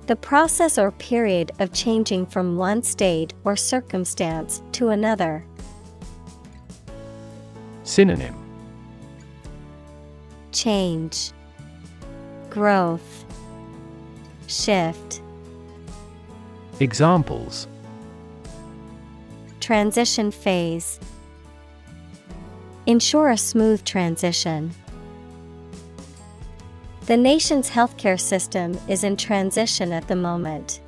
The 0.07 0.17
process 0.17 0.79
or 0.79 0.91
period 0.93 1.53
of 1.59 1.73
changing 1.73 2.27
from 2.27 2.57
one 2.57 2.83
state 2.83 3.33
or 3.45 3.57
circumstance 3.57 4.63
to 4.73 4.91
another. 4.91 5.45
Synonym 7.85 8.35
Change, 10.53 11.33
Growth, 12.51 13.25
Shift. 14.47 15.21
Examples 16.81 17.67
Transition 19.61 20.31
phase. 20.31 21.01
Ensure 22.87 23.31
a 23.31 23.37
smooth 23.39 23.83
transition. 23.85 24.71
The 27.07 27.17
nation's 27.17 27.71
healthcare 27.71 28.21
system 28.21 28.79
is 28.89 29.05
in 29.05 29.17
transition 29.17 29.93
at 29.93 30.07
the 30.09 30.17
moment. 30.17 30.81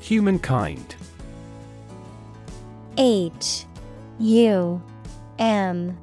Humankind 0.00 0.96
H 2.98 3.64
U 4.18 4.82
M 5.38 5.98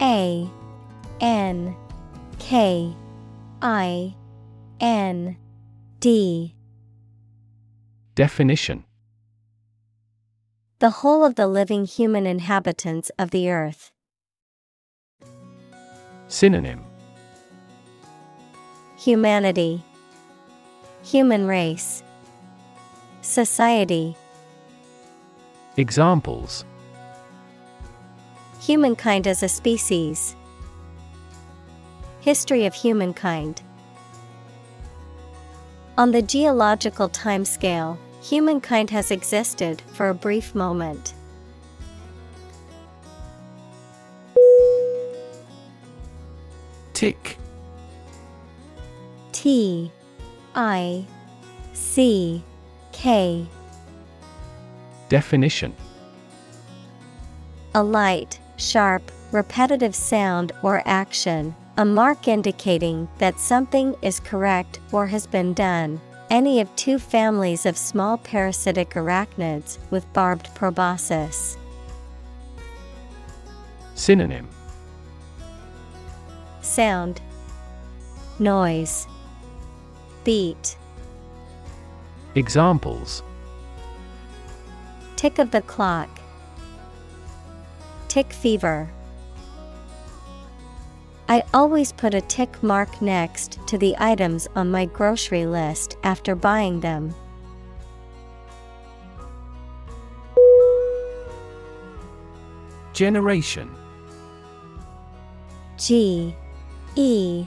A 0.00 0.50
N 1.20 1.76
K 2.38 2.94
I 3.60 4.14
N 4.80 5.36
D 6.00 6.54
Definition 8.14 8.84
The 10.82 10.90
whole 10.90 11.24
of 11.24 11.36
the 11.36 11.46
living 11.46 11.84
human 11.84 12.26
inhabitants 12.26 13.12
of 13.16 13.30
the 13.30 13.48
earth. 13.52 13.92
Synonym 16.26 16.80
Humanity, 18.98 19.84
Human 21.04 21.46
race, 21.46 22.02
Society. 23.20 24.16
Examples 25.76 26.64
Humankind 28.60 29.28
as 29.28 29.44
a 29.44 29.48
species. 29.48 30.34
History 32.22 32.66
of 32.66 32.74
humankind. 32.74 33.62
On 35.96 36.10
the 36.10 36.22
geological 36.22 37.08
timescale, 37.08 37.98
humankind 38.22 38.90
has 38.90 39.10
existed 39.10 39.82
for 39.94 40.08
a 40.08 40.14
brief 40.14 40.54
moment. 40.54 41.14
Tick 46.94 47.36
T 49.32 49.90
I 50.54 51.04
C 51.72 52.44
K 52.92 53.46
Definition 55.08 55.74
A 57.74 57.82
light, 57.82 58.38
sharp, 58.56 59.10
repetitive 59.32 59.96
sound 59.96 60.52
or 60.62 60.80
action, 60.86 61.56
a 61.76 61.84
mark 61.84 62.28
indicating 62.28 63.08
that 63.18 63.40
something 63.40 63.96
is 64.00 64.20
correct 64.20 64.78
or 64.92 65.08
has 65.08 65.26
been 65.26 65.54
done. 65.54 66.00
Any 66.32 66.62
of 66.62 66.76
two 66.76 66.98
families 66.98 67.66
of 67.66 67.76
small 67.76 68.16
parasitic 68.16 68.94
arachnids 68.94 69.76
with 69.90 70.10
barbed 70.14 70.48
proboscis. 70.54 71.58
Synonym 73.94 74.48
Sound, 76.62 77.20
Noise, 78.38 79.06
Beat. 80.24 80.78
Examples 82.34 83.22
Tick 85.16 85.38
of 85.38 85.50
the 85.50 85.60
clock. 85.60 86.08
Tick 88.08 88.32
fever. 88.32 88.88
I 91.28 91.42
always 91.54 91.92
put 91.92 92.14
a 92.14 92.20
tick 92.20 92.62
mark 92.62 93.00
next 93.00 93.58
to 93.68 93.78
the 93.78 93.94
items 93.98 94.48
on 94.54 94.70
my 94.70 94.86
grocery 94.86 95.46
list 95.46 95.96
after 96.02 96.34
buying 96.34 96.80
them. 96.80 97.14
Generation. 102.92 103.70
G 105.78 106.34
E 106.96 107.46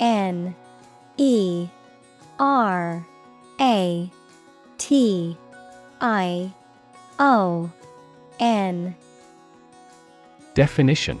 N 0.00 0.54
E 1.16 1.68
R 2.38 3.06
A 3.60 4.10
T 4.78 5.36
I 6.00 6.52
O 7.18 7.70
N. 8.40 8.96
Definition 10.54 11.20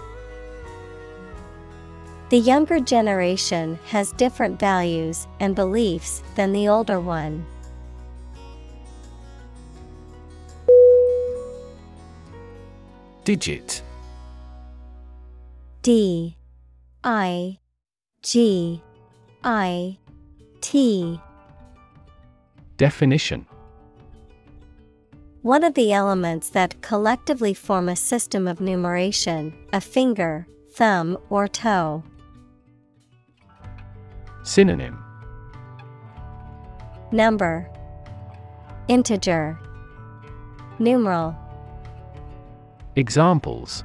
The 2.31 2.37
younger 2.37 2.79
generation 2.79 3.77
has 3.87 4.13
different 4.13 4.57
values 4.57 5.27
and 5.41 5.53
beliefs 5.53 6.23
than 6.35 6.53
the 6.53 6.69
older 6.69 6.97
one. 6.97 7.45
Digit 13.25 13.83
D 15.81 16.37
I 17.03 17.59
G 18.23 18.81
I 19.43 19.97
T 20.61 21.19
Definition 22.77 23.45
One 25.41 25.65
of 25.65 25.73
the 25.73 25.91
elements 25.91 26.47
that 26.51 26.81
collectively 26.81 27.53
form 27.53 27.89
a 27.89 27.97
system 27.97 28.47
of 28.47 28.61
numeration, 28.61 29.53
a 29.73 29.81
finger, 29.81 30.47
thumb, 30.71 31.17
or 31.29 31.49
toe. 31.49 32.05
Synonym. 34.43 35.03
Number. 37.11 37.69
Integer. 38.87 39.59
Numeral. 40.79 41.35
Examples. 42.95 43.83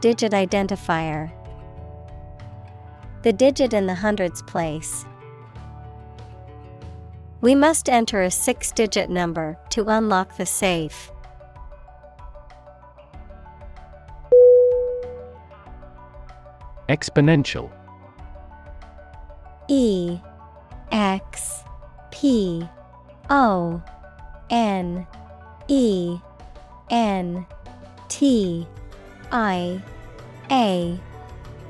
Digit 0.00 0.32
identifier. 0.32 1.30
The 3.22 3.32
digit 3.32 3.74
in 3.74 3.86
the 3.86 3.94
hundreds 3.94 4.42
place. 4.42 5.04
We 7.40 7.54
must 7.54 7.88
enter 7.90 8.22
a 8.22 8.30
six 8.30 8.72
digit 8.72 9.10
number 9.10 9.58
to 9.70 9.84
unlock 9.88 10.36
the 10.36 10.46
safe. 10.46 11.10
Exponential 16.88 17.70
E 19.68 20.18
X 20.92 21.62
P 22.10 22.66
O 23.30 23.82
N 24.50 25.06
E 25.68 26.18
N 26.90 27.46
T 28.08 28.66
I 29.32 29.82
A 30.50 30.98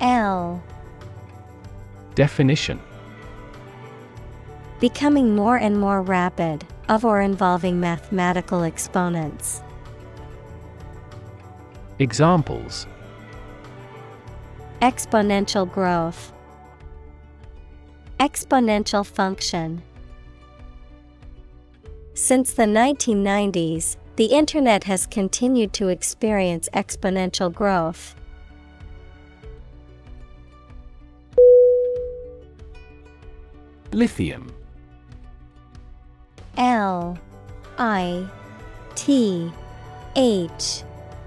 L 0.00 0.62
Definition 2.14 2.80
Becoming 4.80 5.34
more 5.34 5.56
and 5.56 5.80
more 5.80 6.02
rapid, 6.02 6.66
of 6.90 7.06
or 7.06 7.22
involving 7.22 7.80
mathematical 7.80 8.64
exponents. 8.64 9.62
Examples 11.98 12.86
Exponential 14.82 15.70
growth. 15.70 16.33
Exponential 18.24 19.04
function. 19.04 19.82
Since 22.14 22.54
the 22.54 22.62
1990s, 22.62 23.98
the 24.16 24.24
Internet 24.24 24.84
has 24.84 25.06
continued 25.06 25.74
to 25.74 25.88
experience 25.88 26.70
exponential 26.72 27.52
growth. 27.52 28.14
Lithium 33.92 34.50
L 36.56 37.18
I 37.76 38.26
T 38.94 39.52
H 40.16 40.82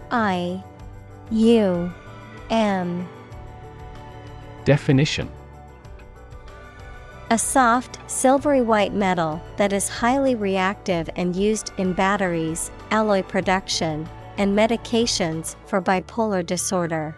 I 0.10 0.64
U 1.30 1.94
M 2.50 3.08
Definition 4.66 5.37
A 7.30 7.38
soft, 7.38 8.00
silvery 8.10 8.62
white 8.62 8.94
metal 8.94 9.42
that 9.58 9.74
is 9.74 9.90
highly 9.90 10.34
reactive 10.34 11.10
and 11.18 11.36
used 11.36 11.74
in 11.78 11.92
batteries, 11.92 12.72
alloy 12.90 13.22
production, 13.22 14.08
and 14.38 14.58
medications 14.58 15.58
for 15.66 15.82
bipolar 15.82 16.46
disorder. 16.46 17.18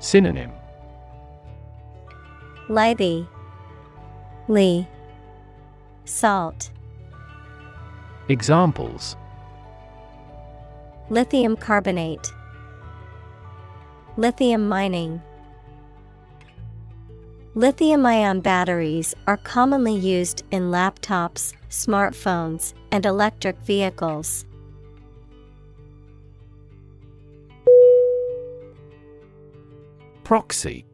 Synonym. 0.00 0.50
Lithy, 2.68 3.28
Lee, 4.48 4.88
Salt, 6.04 6.70
Examples. 8.28 9.16
Lithium 11.08 11.56
carbonate, 11.56 12.32
Lithium 14.16 14.68
mining. 14.68 15.22
Lithium 17.56 18.06
ion 18.06 18.40
batteries 18.40 19.12
are 19.26 19.36
commonly 19.36 19.94
used 19.94 20.44
in 20.52 20.70
laptops, 20.70 21.52
smartphones, 21.68 22.74
and 22.92 23.04
electric 23.04 23.58
vehicles. 23.58 24.46
Proxy 30.22 30.86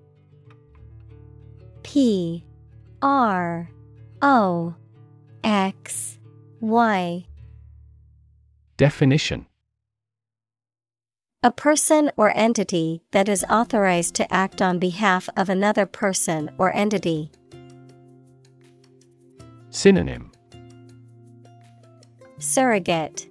P 1.82 2.42
R 3.02 3.68
O 4.22 4.74
X 5.44 6.18
Y. 6.60 7.26
Definition 8.78 9.46
A 11.42 11.50
person 11.52 12.10
or 12.16 12.36
entity 12.36 13.02
that 13.12 13.28
is 13.28 13.44
authorized 13.48 14.14
to 14.14 14.32
act 14.32 14.62
on 14.62 14.78
behalf 14.78 15.28
of 15.36 15.48
another 15.48 15.86
person 15.86 16.50
or 16.58 16.74
entity. 16.74 17.30
Synonym. 19.70 20.32
Surrogate. 22.38 23.28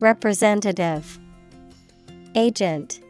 Representative. 0.00 1.18
Agent. 2.34 3.00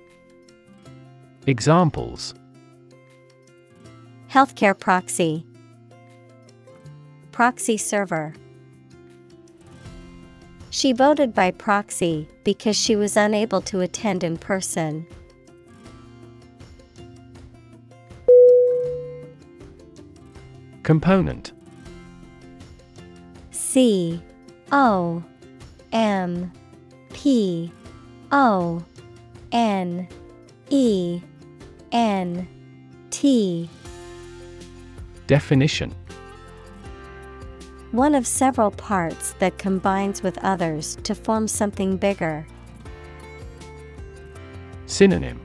Examples. 1.46 2.34
Healthcare 4.30 4.78
proxy. 4.78 5.44
Proxy 7.32 7.76
server 7.76 8.32
She 10.72 10.94
voted 10.94 11.34
by 11.34 11.50
proxy 11.50 12.26
because 12.44 12.78
she 12.78 12.96
was 12.96 13.14
unable 13.14 13.60
to 13.60 13.80
attend 13.80 14.24
in 14.24 14.38
person. 14.38 15.06
Component. 20.82 21.52
C 23.50 24.22
O 24.72 25.22
M 25.92 26.50
P 27.12 27.70
O 28.32 28.82
N 29.52 30.08
E 30.70 31.20
N 31.92 32.48
T. 33.10 33.68
Definition 35.26 35.94
One 37.92 38.14
of 38.14 38.26
several 38.26 38.70
parts 38.70 39.34
that 39.38 39.58
combines 39.58 40.22
with 40.22 40.38
others 40.38 40.96
to 41.02 41.14
form 41.14 41.46
something 41.46 41.98
bigger. 41.98 42.46
Synonym. 44.86 45.38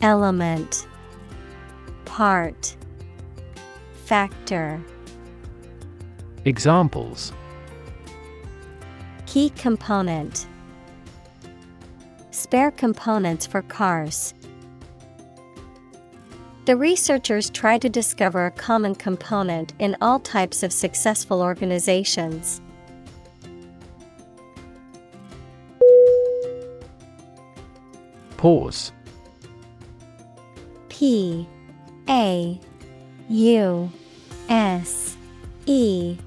Element. 0.00 0.86
Part. 2.04 2.76
Factor. 4.04 4.80
Examples. 6.44 7.32
Key 9.26 9.50
component. 9.50 10.46
Spare 12.30 12.70
components 12.70 13.44
for 13.44 13.62
cars. 13.62 14.34
The 16.68 16.76
researchers 16.76 17.48
try 17.48 17.78
to 17.78 17.88
discover 17.88 18.44
a 18.44 18.50
common 18.50 18.94
component 18.94 19.72
in 19.78 19.96
all 20.02 20.18
types 20.18 20.62
of 20.62 20.70
successful 20.70 21.40
organizations. 21.40 22.60
Pause 28.36 28.92
P 30.90 31.48
A 32.06 32.60
U 33.30 33.90
S 34.50 35.16
E 35.64 36.18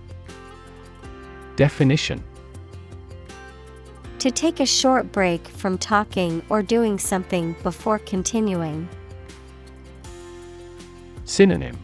Definition 1.55 2.23
To 4.17 4.31
take 4.31 4.59
a 4.59 4.65
short 4.65 5.11
break 5.11 5.47
from 5.47 5.77
talking 5.77 6.41
or 6.49 6.63
doing 6.63 6.97
something 6.97 7.55
before 7.61 7.99
continuing. 7.99 8.89
Synonym 11.31 11.77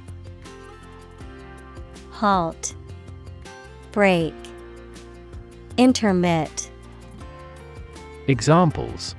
Halt. 2.12 2.76
Break. 3.94 4.34
Intermit. 5.78 6.70
Examples 8.28 9.16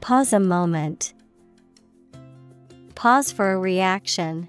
Pause 0.00 0.32
a 0.32 0.40
moment. 0.40 1.12
Pause 2.94 3.30
for 3.30 3.52
a 3.52 3.58
reaction. 3.58 4.48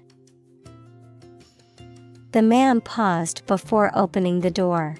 The 2.30 2.40
man 2.40 2.80
paused 2.80 3.44
before 3.46 3.90
opening 3.94 4.40
the 4.40 4.50
door. 4.50 4.96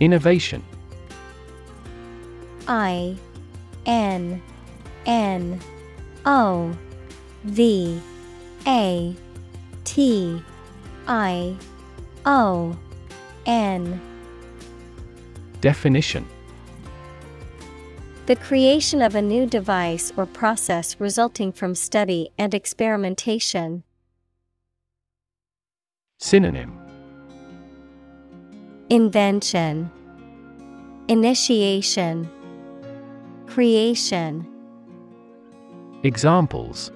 Innovation 0.00 0.64
I 2.68 3.16
N 3.86 4.40
N 5.06 5.60
O 6.24 6.76
V 7.44 8.00
A 8.66 9.16
T 9.84 10.42
I 11.06 11.56
O 12.24 12.76
N. 13.46 14.00
Definition. 15.60 16.26
The 18.26 18.36
creation 18.36 19.02
of 19.02 19.16
a 19.16 19.22
new 19.22 19.46
device 19.46 20.12
or 20.16 20.26
process 20.26 21.00
resulting 21.00 21.52
from 21.52 21.74
study 21.74 22.30
and 22.38 22.54
experimentation. 22.54 23.82
Synonym. 26.18 26.78
Invention, 28.90 29.90
Initiation, 31.08 32.30
Creation. 33.52 34.46
Examples 36.04 36.90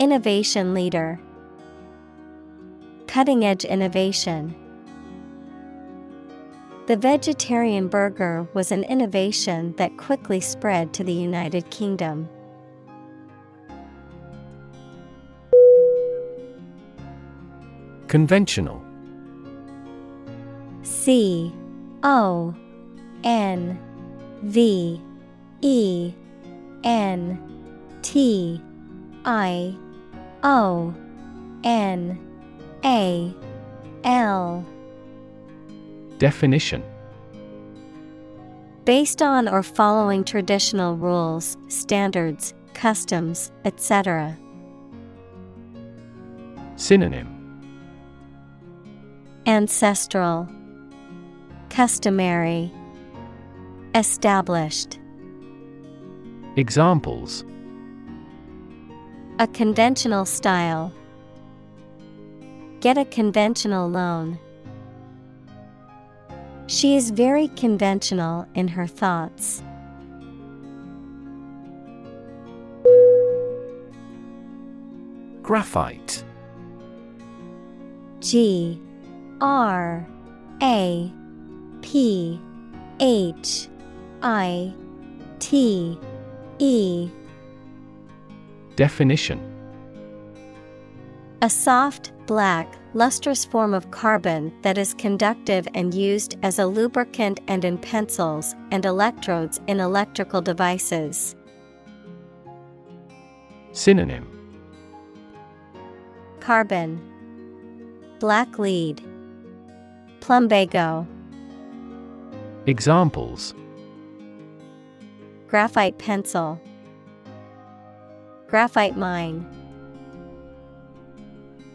Innovation 0.00 0.74
leader, 0.74 1.20
Cutting 3.06 3.44
edge 3.44 3.64
innovation. 3.64 4.56
The 6.88 6.96
vegetarian 6.96 7.86
burger 7.86 8.48
was 8.54 8.72
an 8.72 8.82
innovation 8.82 9.72
that 9.76 9.96
quickly 9.98 10.40
spread 10.40 10.92
to 10.94 11.04
the 11.04 11.12
United 11.12 11.70
Kingdom. 11.70 12.28
Conventional 18.08 18.82
C 20.82 21.54
O 22.02 22.52
N 23.22 23.85
V 24.46 25.00
E 25.60 26.12
N 26.84 27.38
T 28.02 28.62
I 29.24 29.76
O 30.44 30.94
N 31.64 32.18
A 32.84 33.34
L. 34.04 34.64
Definition. 36.18 36.84
Based 38.84 39.20
on 39.20 39.48
or 39.48 39.64
following 39.64 40.22
traditional 40.22 40.96
rules, 40.96 41.56
standards, 41.66 42.54
customs, 42.72 43.50
etc. 43.64 44.38
Synonym. 46.76 47.32
Ancestral, 49.46 50.48
Customary, 51.68 52.72
Established. 53.96 54.98
Examples 56.56 57.46
A 59.38 59.46
conventional 59.46 60.26
style. 60.26 60.92
Get 62.80 62.98
a 62.98 63.06
conventional 63.06 63.88
loan. 63.88 64.38
She 66.66 66.94
is 66.94 67.08
very 67.08 67.48
conventional 67.56 68.46
in 68.54 68.68
her 68.68 68.86
thoughts. 68.86 69.62
Graphite 75.40 76.22
G 78.20 78.78
R 79.40 80.06
A 80.62 81.10
P 81.80 82.38
H 83.00 83.68
I 84.26 84.74
T 85.38 85.96
E. 86.58 87.08
Definition. 88.74 89.38
A 91.42 91.48
soft, 91.48 92.10
black, 92.26 92.74
lustrous 92.92 93.44
form 93.44 93.72
of 93.72 93.92
carbon 93.92 94.52
that 94.62 94.78
is 94.78 94.94
conductive 94.94 95.68
and 95.74 95.94
used 95.94 96.36
as 96.42 96.58
a 96.58 96.66
lubricant 96.66 97.38
and 97.46 97.64
in 97.64 97.78
pencils 97.78 98.56
and 98.72 98.84
electrodes 98.84 99.60
in 99.68 99.78
electrical 99.78 100.42
devices. 100.42 101.36
Synonym. 103.70 104.26
Carbon. 106.40 107.00
Black 108.18 108.58
lead. 108.58 109.00
Plumbago. 110.18 111.06
Examples 112.66 113.54
Graphite 115.48 115.96
pencil. 115.98 116.60
Graphite 118.48 118.96
mine. 118.96 119.46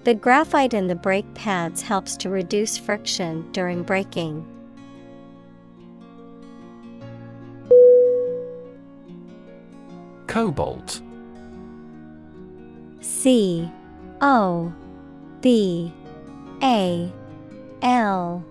The 0.04 0.14
graphite 0.14 0.74
in 0.74 0.88
the 0.88 0.96
brake 0.96 1.32
pads 1.36 1.82
helps 1.82 2.18
to 2.18 2.30
reduce 2.30 2.78
friction 2.78 3.50
during 3.52 3.84
braking. 3.84 4.46
Cobalt. 10.28 11.02
C 13.00 13.70
O 14.22 14.74
B 15.42 15.94
A 16.64 17.12
L 17.82 18.44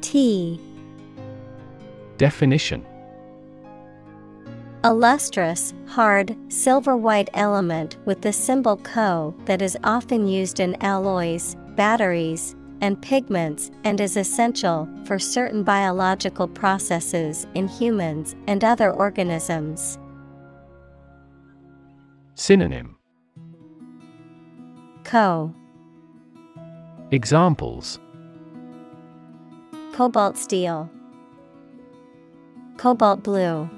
T. 0.00 0.60
Definition 2.16 2.86
A 4.84 4.92
lustrous, 4.92 5.72
hard, 5.86 6.36
silver 6.48 6.96
white 6.96 7.30
element 7.34 7.98
with 8.04 8.20
the 8.20 8.32
symbol 8.32 8.78
Co 8.78 9.32
that 9.44 9.62
is 9.62 9.78
often 9.84 10.26
used 10.26 10.58
in 10.58 10.76
alloys, 10.82 11.54
batteries, 11.76 12.56
and 12.80 13.00
pigments 13.00 13.70
and 13.84 14.00
is 14.00 14.16
essential 14.16 14.88
for 15.04 15.20
certain 15.20 15.62
biological 15.62 16.48
processes 16.48 17.46
in 17.54 17.68
humans 17.68 18.34
and 18.48 18.64
other 18.64 18.90
organisms. 18.90 20.00
Synonym 22.34 22.96
Co. 25.04 25.54
Examples 27.12 28.00
Cobalt 29.92 30.36
steel. 30.36 30.90
Cobalt 32.78 33.22
blue. 33.22 33.70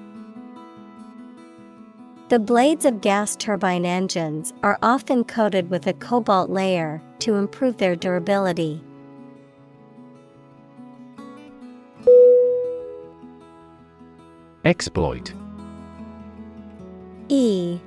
The 2.30 2.38
blades 2.38 2.86
of 2.86 3.02
gas 3.02 3.36
turbine 3.36 3.84
engines 3.84 4.54
are 4.62 4.78
often 4.82 5.24
coated 5.24 5.68
with 5.68 5.86
a 5.86 5.92
cobalt 5.92 6.48
layer 6.48 7.02
to 7.18 7.34
improve 7.34 7.76
their 7.76 7.94
durability. 7.94 8.82
Exploit. 14.64 15.34
E 17.28 17.78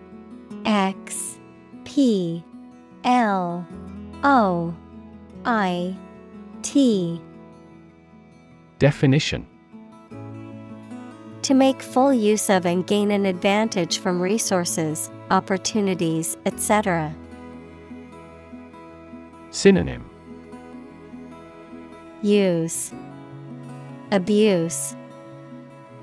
X 0.65 1.39
P 1.83 2.43
L 3.03 3.65
O 4.23 4.75
I 5.45 5.95
T. 6.61 7.19
Definition 8.77 9.47
To 11.47 11.53
make 11.53 11.81
full 11.81 12.13
use 12.13 12.49
of 12.49 12.65
and 12.65 12.85
gain 12.85 13.09
an 13.09 13.25
advantage 13.25 13.99
from 13.99 14.21
resources, 14.21 15.09
opportunities, 15.31 16.35
etc. 16.45 17.15
Synonym 19.51 20.03
Use 22.21 22.91
Abuse 24.11 24.97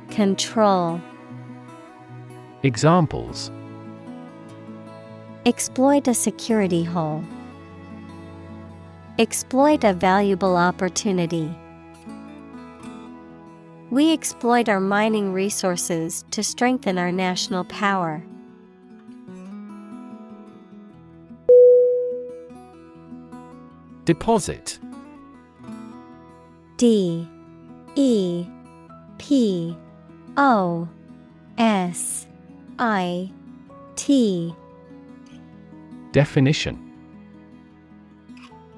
Control 0.09 0.99
Examples 2.63 3.51
Exploit 5.45 6.09
a 6.09 6.15
security 6.15 6.85
hole. 6.85 7.23
Exploit 9.19 9.85
a 9.85 9.93
valuable 9.93 10.57
opportunity. 10.57 11.55
We 13.95 14.13
exploit 14.13 14.69
our 14.69 14.81
mining 14.81 15.33
resources 15.33 16.25
to 16.33 16.43
strengthen 16.43 16.99
our 16.99 17.13
national 17.13 17.63
power. 17.63 18.25
Deposit. 24.05 24.81
D. 26.77 27.29
E. 27.95 28.45
P. 29.19 29.77
O. 30.37 30.89
S. 31.57 32.27
I. 32.81 33.31
T. 33.95 34.53
Definition. 36.11 36.81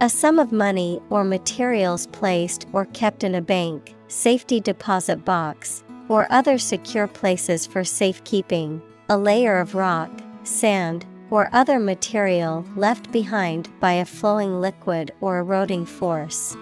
A 0.02 0.10
sum 0.10 0.38
of 0.38 0.52
money 0.52 1.00
or 1.08 1.24
materials 1.24 2.06
placed 2.08 2.66
or 2.74 2.84
kept 2.84 3.24
in 3.24 3.34
a 3.34 3.40
bank, 3.40 3.95
safety 4.08 4.60
deposit 4.60 5.24
box, 5.24 5.82
or 6.08 6.26
other 6.30 6.58
secure 6.58 7.06
places 7.06 7.66
for 7.66 7.84
safekeeping, 7.84 8.80
a 9.08 9.18
layer 9.18 9.58
of 9.58 9.74
rock, 9.74 10.10
sand, 10.44 11.04
or 11.30 11.48
other 11.52 11.78
material 11.78 12.64
left 12.76 13.10
behind 13.10 13.68
by 13.80 13.92
a 13.92 14.04
flowing 14.04 14.60
liquid 14.60 15.12
or 15.20 15.38
eroding 15.38 15.84
force. 15.84 16.56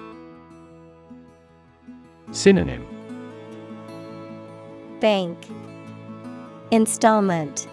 Synonym. 2.32 2.86
Bank. 5.00 5.38
Installment. 6.70 7.68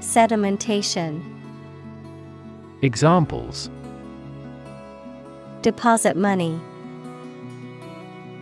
Sedimentation. 0.00 1.22
Examples. 2.82 3.70
Deposit 5.62 6.16
money 6.16 6.60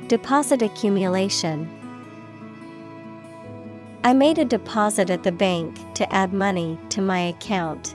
Deposit 0.08 0.62
accumulation. 0.62 1.68
I 4.04 4.14
made 4.14 4.38
a 4.38 4.44
deposit 4.46 5.10
at 5.10 5.22
the 5.22 5.32
bank 5.32 5.76
to 5.96 6.10
add 6.10 6.32
money 6.32 6.78
to 6.88 7.02
my 7.02 7.18
account. 7.18 7.94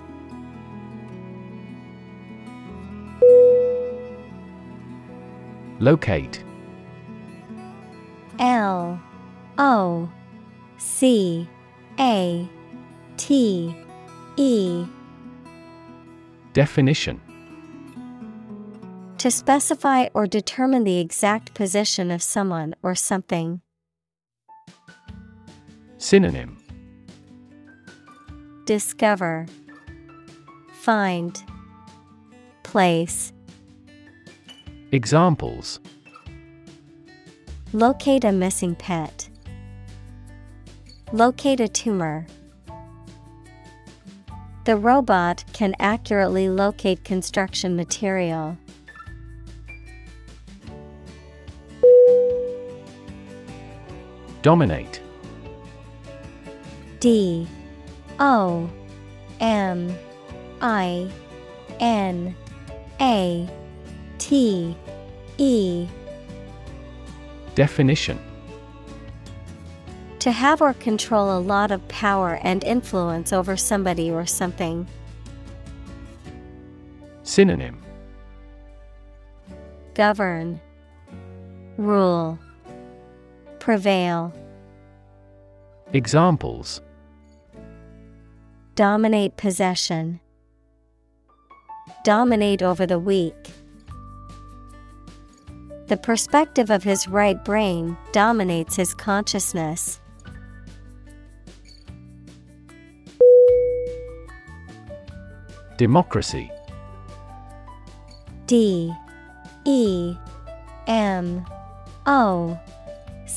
Locate. 5.80 6.43
L 8.38 9.01
O 9.57 10.07
C 10.78 11.49
A 11.99 12.47
T 13.18 13.76
E. 14.38 14.86
Definition 16.53 17.20
To 19.24 19.32
specify 19.32 20.07
or 20.13 20.28
determine 20.28 20.84
the 20.84 20.99
exact 20.99 21.53
position 21.53 22.11
of 22.11 22.21
someone 22.21 22.76
or 22.84 22.93
something. 22.93 23.61
Synonym 25.97 26.57
Discover 28.65 29.45
Find 30.74 31.41
Place 32.63 33.32
Examples 34.91 35.80
Locate 37.71 38.26
a 38.26 38.34
missing 38.34 38.76
pet. 38.76 39.30
Locate 41.13 41.61
a 41.61 41.69
tumor. 41.69 42.28
The 44.65 44.76
robot 44.76 45.45
can 45.53 45.76
accurately 45.80 46.49
locate 46.49 47.05
construction 47.05 47.78
material. 47.78 48.57
Dominate. 54.44 55.02
D. 57.00 57.48
O. 58.20 58.70
M. 59.39 59.98
I. 60.62 61.10
N. 61.80 62.36
A. 63.00 63.50
T. 64.18 64.76
E. 65.38 65.88
Definition. 67.56 68.20
To 70.20 70.32
have 70.34 70.62
or 70.62 70.74
control 70.74 71.38
a 71.38 71.39
lot 71.39 71.72
of 71.72 71.88
power 71.88 72.38
and 72.44 72.66
influence 72.66 73.32
over 73.32 73.56
somebody 73.56 74.12
or 74.12 74.26
something. 74.26 74.86
Synonym. 77.24 77.82
Govern, 79.94 80.60
Rule, 81.78 82.38
Prevail, 83.64 84.34
Examples. 85.93 86.82
Dominate 88.76 89.38
possession, 89.38 90.20
Dominate 92.03 92.61
over 92.61 92.86
the 92.86 92.99
weak. 92.99 93.53
The 95.88 95.95
perspective 95.95 96.70
of 96.70 96.84
his 96.84 97.07
right 97.07 97.41
brain 97.45 97.95
dominates 98.11 98.76
his 98.76 98.93
consciousness. 98.93 100.01
Democracy. 105.78 106.51
D 108.45 108.91
E 109.64 110.18
M 110.86 111.45
O 112.05 112.59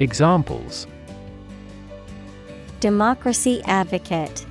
Examples 0.00 0.88
Democracy 2.80 3.62
advocate, 3.64 4.44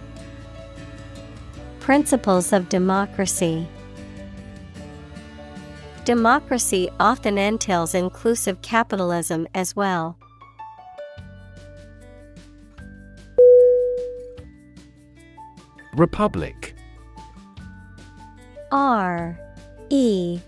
Principles 1.82 2.54
of 2.54 2.70
democracy. 2.70 3.68
Democracy 6.06 6.90
often 6.98 7.38
entails 7.38 7.94
inclusive 7.94 8.62
capitalism 8.62 9.46
as 9.54 9.76
well. 9.76 10.18
Republic 15.96 16.74
R 18.72 19.38
E 19.90 20.40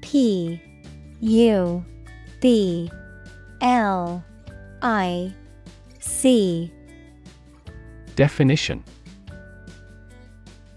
P 0.00 0.60
U 1.20 1.84
B 2.40 2.90
L 3.62 4.24
I 4.82 5.32
C. 6.00 6.72
Definition. 8.16 8.82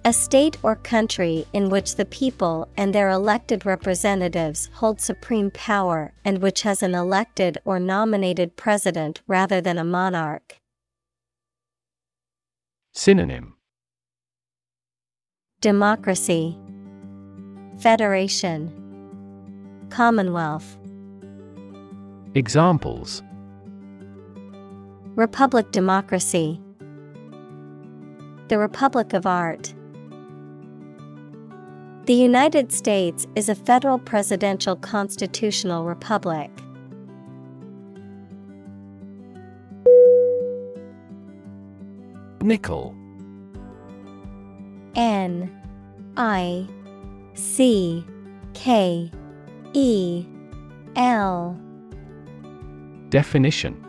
A 0.05 0.13
state 0.13 0.57
or 0.61 0.75
country 0.75 1.47
in 1.51 1.69
which 1.69 1.95
the 1.95 2.05
people 2.05 2.69
and 2.77 2.93
their 2.93 3.09
elected 3.09 3.65
representatives 3.65 4.69
hold 4.73 5.01
supreme 5.01 5.49
power 5.49 6.13
and 6.23 6.43
which 6.43 6.61
has 6.61 6.83
an 6.83 6.93
elected 6.93 7.57
or 7.65 7.79
nominated 7.79 8.55
president 8.55 9.23
rather 9.25 9.59
than 9.59 9.79
a 9.79 9.83
monarch. 9.83 10.59
Synonym. 12.93 13.55
Democracy. 15.59 16.55
Federation. 17.79 18.71
Commonwealth 19.89 20.77
Examples. 22.35 23.23
Republic 25.15 25.71
Democracy. 25.71 26.59
The 28.49 28.57
Republic 28.57 29.13
of 29.13 29.25
Art. 29.25 29.73
The 32.03 32.13
United 32.13 32.73
States 32.73 33.25
is 33.35 33.47
a 33.47 33.55
federal 33.55 33.97
presidential 33.97 34.75
constitutional 34.75 35.85
republic. 35.85 36.51
Nickel. 42.41 42.93
N 44.95 45.49
I 46.17 46.67
C 47.33 48.05
K 48.53 49.09
E 49.71 50.25
L 50.97 51.57
Definition. 53.15 53.81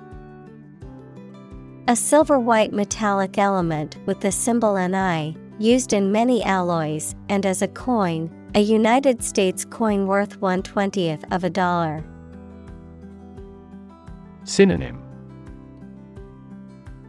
A 1.89 1.97
silver 1.97 2.39
white 2.39 2.73
metallic 2.73 3.39
element 3.39 3.97
with 4.07 4.21
the 4.21 4.31
symbol 4.31 4.77
Ni, 4.77 5.37
used 5.59 5.93
in 5.93 6.13
many 6.13 6.45
alloys 6.45 7.17
and 7.29 7.45
as 7.45 7.61
a 7.61 7.67
coin, 7.67 8.31
a 8.55 8.61
United 8.61 9.25
States 9.25 9.65
coin 9.65 10.07
worth 10.07 10.41
1/20th 10.41 11.25
of 11.33 11.43
a 11.43 11.51
dollar. 11.51 12.05
Synonym. 14.45 15.03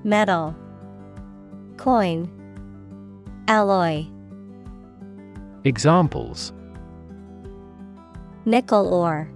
Metal. 0.03 0.55
Coin. 1.77 2.27
Alloy. 3.47 4.07
Examples. 5.65 6.51
Nickel 8.45 8.91
ore 8.91 9.29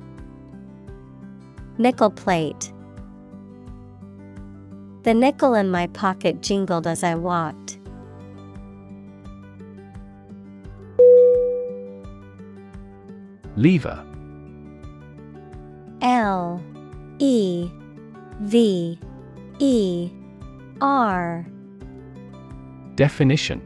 Nickel 1.78 2.12
plate. 2.12 2.72
The 5.04 5.14
nickel 5.14 5.56
in 5.56 5.72
my 5.72 5.88
pocket 5.88 6.42
jingled 6.42 6.86
as 6.86 7.04
I 7.04 7.16
walked. 7.16 7.80
Lever. 13.56 14.06
L 16.02 16.62
E 17.20 17.70
V 18.42 19.00
E 19.60 20.12
R. 20.82 21.46
Definition. 22.96 23.62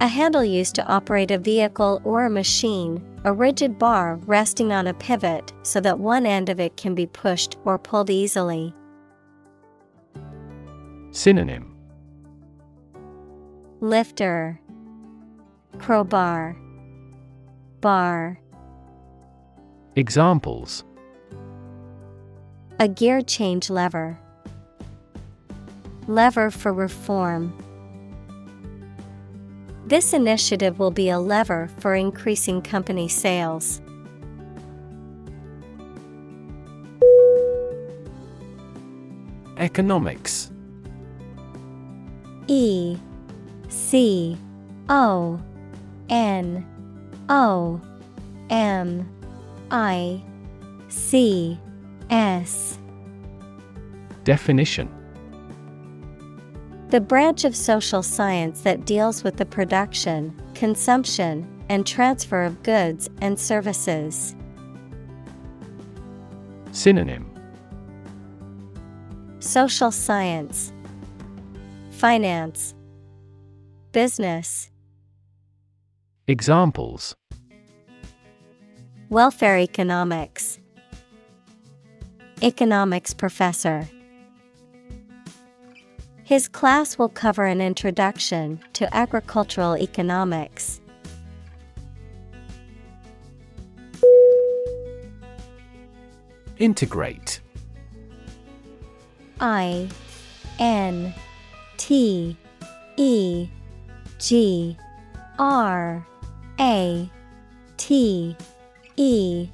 A 0.00 0.06
handle 0.06 0.44
used 0.44 0.74
to 0.76 0.86
operate 0.86 1.30
a 1.30 1.38
vehicle 1.38 2.00
or 2.04 2.24
a 2.24 2.30
machine, 2.30 3.02
a 3.24 3.32
rigid 3.32 3.78
bar 3.78 4.16
resting 4.26 4.72
on 4.72 4.86
a 4.86 4.94
pivot 4.94 5.52
so 5.62 5.80
that 5.80 5.98
one 5.98 6.24
end 6.24 6.48
of 6.48 6.58
it 6.58 6.76
can 6.76 6.94
be 6.94 7.06
pushed 7.06 7.58
or 7.64 7.78
pulled 7.78 8.08
easily. 8.08 8.74
Synonym 11.10 11.76
Lifter 13.80 14.60
Crowbar 15.78 16.56
Bar 17.80 18.40
Examples 19.96 20.84
A 22.78 22.88
gear 22.88 23.20
change 23.20 23.68
lever. 23.68 24.18
Lever 26.06 26.50
for 26.50 26.72
reform. 26.72 27.52
This 29.90 30.12
initiative 30.12 30.78
will 30.78 30.92
be 30.92 31.08
a 31.08 31.18
lever 31.18 31.68
for 31.78 31.96
increasing 31.96 32.62
company 32.62 33.08
sales. 33.08 33.80
Economics. 39.56 40.52
E 42.46 42.96
C 43.68 44.38
O 44.88 45.40
N 46.08 46.64
O 47.28 47.80
M 48.48 49.08
I 49.72 50.22
C 50.86 51.58
S. 52.10 52.78
Definition 54.22 54.99
The 56.90 57.00
branch 57.00 57.44
of 57.44 57.54
social 57.54 58.02
science 58.02 58.62
that 58.62 58.84
deals 58.84 59.22
with 59.22 59.36
the 59.36 59.46
production, 59.46 60.34
consumption, 60.56 61.46
and 61.68 61.86
transfer 61.86 62.42
of 62.42 62.64
goods 62.64 63.08
and 63.20 63.38
services. 63.38 64.34
Synonym. 66.72 67.30
Social 69.38 69.92
science, 69.92 70.72
Finance, 71.90 72.74
Business, 73.92 74.68
Examples. 76.26 77.14
Welfare 79.10 79.58
economics, 79.58 80.58
Economics 82.42 83.14
professor. 83.14 83.88
His 86.30 86.46
class 86.46 86.96
will 86.96 87.08
cover 87.08 87.44
an 87.44 87.60
introduction 87.60 88.60
to 88.74 88.96
agricultural 88.96 89.76
economics. 89.76 90.80
Integrate. 96.56 97.40
I 99.40 99.88
N 100.60 101.12
T 101.78 102.36
E 102.96 103.48
G 104.20 104.76
R 105.36 106.06
A 106.60 107.10
T 107.76 108.36
E. 108.96 109.48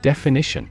Definition 0.00 0.70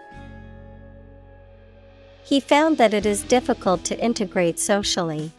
He 2.31 2.39
found 2.39 2.77
that 2.77 2.93
it 2.93 3.05
is 3.05 3.23
difficult 3.23 3.83
to 3.83 3.99
integrate 3.99 4.57
socially. 4.57 5.33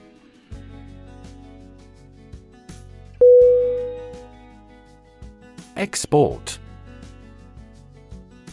Export. 5.74 6.58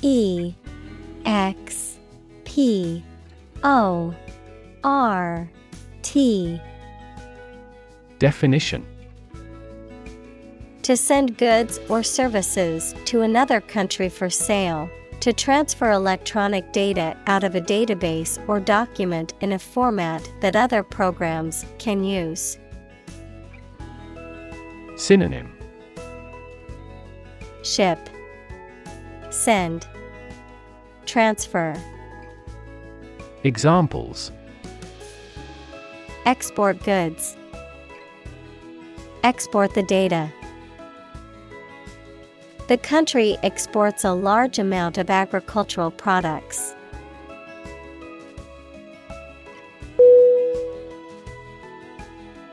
E 0.01 0.53
X 1.25 1.97
P 2.45 3.03
O 3.61 4.15
R 4.85 5.51
T. 6.01 6.61
Definition. 8.19 8.85
To 10.83 10.95
send 10.95 11.37
goods 11.37 11.77
or 11.89 12.03
services 12.03 12.95
to 13.03 13.19
another 13.19 13.59
country 13.59 14.07
for 14.07 14.29
sale, 14.29 14.89
to 15.21 15.33
transfer 15.33 15.91
electronic 15.91 16.71
data 16.71 17.15
out 17.27 17.43
of 17.43 17.55
a 17.55 17.61
database 17.61 18.39
or 18.47 18.59
document 18.59 19.33
in 19.41 19.53
a 19.53 19.59
format 19.59 20.29
that 20.39 20.55
other 20.55 20.83
programs 20.83 21.65
can 21.77 22.03
use. 22.03 22.57
Synonym 24.95 25.55
Ship, 27.63 27.99
Send, 29.29 29.87
Transfer. 31.05 31.75
Examples 33.43 34.31
Export 36.25 36.83
goods. 36.83 37.35
Export 39.23 39.73
the 39.73 39.83
data. 39.83 40.31
The 42.69 42.77
country 42.77 43.35
exports 43.41 44.03
a 44.03 44.11
large 44.11 44.59
amount 44.59 44.99
of 44.99 45.09
agricultural 45.09 45.89
products. 45.89 46.75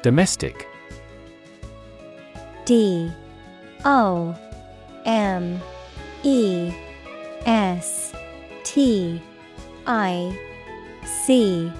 Domestic. 0.00 0.66
D. 2.64 3.12
O. 3.84 4.34
M. 5.04 5.60
E. 6.22 6.72
S. 7.44 8.14
T. 8.64 9.20
I. 9.86 10.34
C. 11.04 11.70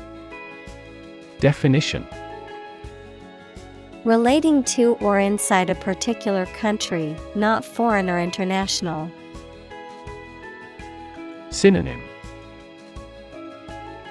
Definition 1.40 2.06
Relating 4.06 4.62
to 4.62 4.94
or 5.00 5.18
inside 5.18 5.68
a 5.68 5.74
particular 5.74 6.46
country, 6.46 7.16
not 7.34 7.64
foreign 7.64 8.08
or 8.08 8.20
international. 8.20 9.10
Synonym 11.50 12.00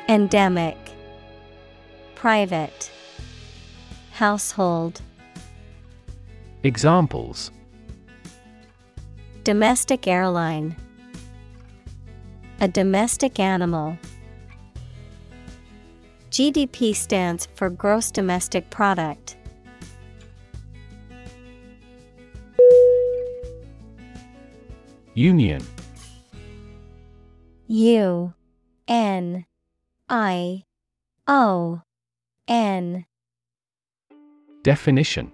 Endemic 0.09 0.75
Private 2.13 2.91
Household 4.11 4.99
Examples 6.63 7.51
Domestic 9.45 10.07
airline 10.07 10.75
A 12.59 12.67
domestic 12.67 13.39
animal. 13.39 13.97
GDP 16.31 16.93
stands 16.93 17.47
for 17.55 17.69
Gross 17.69 18.11
Domestic 18.11 18.69
Product. 18.69 19.37
Union 25.15 25.65
U 27.67 28.33
N 28.85 29.45
I 30.09 30.63
O 31.25 31.81
N 32.49 33.05
Definition 34.61 35.31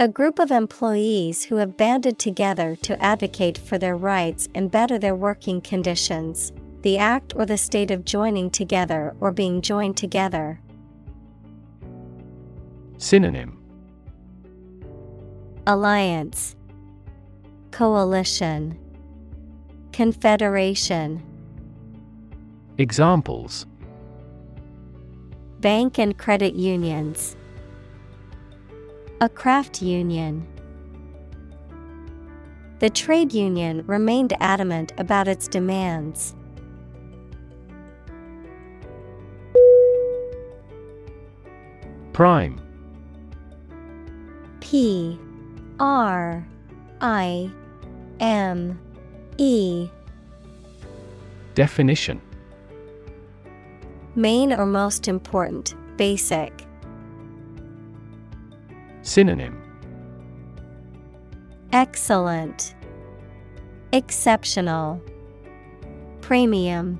A 0.00 0.08
group 0.08 0.40
of 0.40 0.50
employees 0.50 1.44
who 1.44 1.56
have 1.56 1.76
banded 1.76 2.18
together 2.18 2.74
to 2.82 3.00
advocate 3.00 3.56
for 3.56 3.78
their 3.78 3.96
rights 3.96 4.48
and 4.52 4.68
better 4.68 4.98
their 4.98 5.14
working 5.14 5.60
conditions. 5.60 6.52
The 6.82 6.98
act 6.98 7.34
or 7.36 7.46
the 7.46 7.56
state 7.56 7.92
of 7.92 8.04
joining 8.04 8.50
together 8.50 9.14
or 9.20 9.30
being 9.30 9.62
joined 9.62 9.96
together. 9.96 10.60
Synonym 12.98 13.62
Alliance 15.68 16.55
Coalition 17.76 18.74
Confederation 19.92 21.22
Examples 22.78 23.66
Bank 25.60 25.98
and 25.98 26.16
credit 26.16 26.54
unions. 26.54 27.36
A 29.20 29.28
craft 29.28 29.82
union. 29.82 30.46
The 32.78 32.88
trade 32.88 33.34
union 33.34 33.84
remained 33.86 34.32
adamant 34.40 34.94
about 34.96 35.28
its 35.28 35.46
demands. 35.46 36.34
Prime 42.14 42.58
P 44.60 45.20
R 45.78 46.42
I 47.02 47.50
M 48.20 48.78
E 49.38 49.88
Definition 51.54 52.20
Main 54.14 54.52
or 54.52 54.64
most 54.64 55.08
important, 55.08 55.74
basic. 55.96 56.64
Synonym 59.02 59.62
Excellent. 61.72 62.74
Exceptional. 63.92 65.02
Premium. 66.20 66.98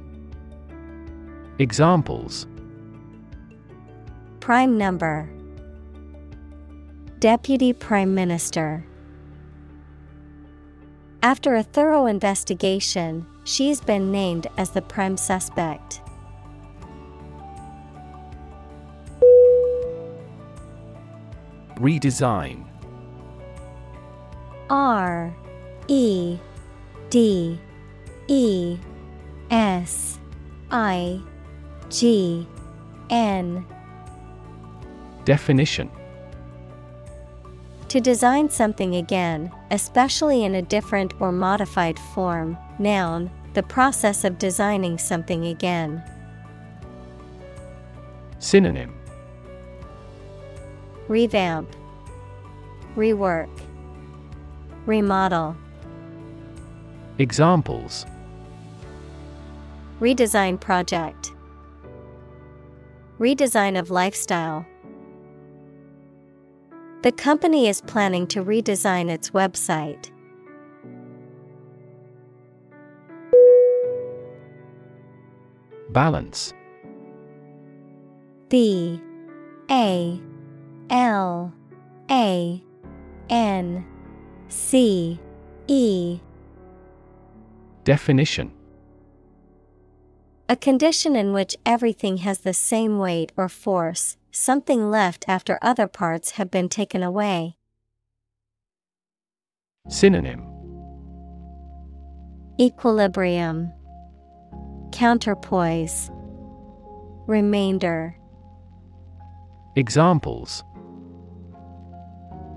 Examples 1.58 2.46
Prime 4.40 4.76
number. 4.76 5.28
Deputy 7.18 7.72
Prime 7.72 8.14
Minister. 8.14 8.84
After 11.26 11.56
a 11.56 11.64
thorough 11.64 12.06
investigation, 12.06 13.26
she's 13.42 13.80
been 13.80 14.12
named 14.12 14.46
as 14.58 14.70
the 14.70 14.80
prime 14.80 15.16
suspect. 15.16 16.00
Redesign. 21.80 22.64
R 24.70 25.34
E 25.88 26.38
D 27.10 27.58
E 28.28 28.78
S 29.50 30.20
I 30.70 31.20
G 31.90 32.46
N. 33.10 33.66
Definition 35.24 35.90
To 37.97 38.01
design 38.03 38.51
something 38.51 38.97
again, 38.97 39.51
especially 39.70 40.44
in 40.44 40.55
a 40.55 40.61
different 40.61 41.18
or 41.18 41.32
modified 41.32 41.99
form. 41.99 42.59
Noun, 42.78 43.30
the 43.55 43.62
process 43.62 44.22
of 44.22 44.36
designing 44.36 44.99
something 44.99 45.47
again. 45.47 46.05
Synonym 48.38 48.94
Revamp, 51.09 51.74
Rework, 52.97 53.49
Remodel. 54.84 55.57
Examples 57.16 58.05
Redesign 60.01 60.61
project. 60.61 61.32
Redesign 63.18 63.78
of 63.78 63.90
lifestyle. 63.90 64.66
The 67.03 67.12
company 67.12 67.68
is 67.68 67.80
planning 67.82 68.26
to 68.28 68.44
redesign 68.44 69.09
its 69.09 69.30
website. 69.30 70.11
Balance. 75.90 76.53
B 78.49 79.01
A 79.70 80.20
L 80.90 81.53
A 82.11 82.62
N 83.30 83.86
C 84.49 85.20
E. 85.68 86.20
Definition. 87.84 88.53
A 90.49 90.57
condition 90.57 91.16
in 91.16 91.32
which 91.32 91.57
everything 91.64 92.18
has 92.18 92.38
the 92.40 92.55
same 92.55 92.99
weight 92.99 93.32
or 93.36 93.49
force, 93.49 94.16
something 94.37 94.91
left 94.91 95.24
after 95.26 95.59
other 95.62 95.87
parts 95.87 96.32
have 96.32 96.51
been 96.51 96.68
taken 96.68 97.03
away. 97.03 97.57
Synonym 99.89 100.53
Equilibrium, 102.61 103.72
Counterpoise, 104.93 106.11
Remainder. 107.26 108.16
Examples 109.74 110.62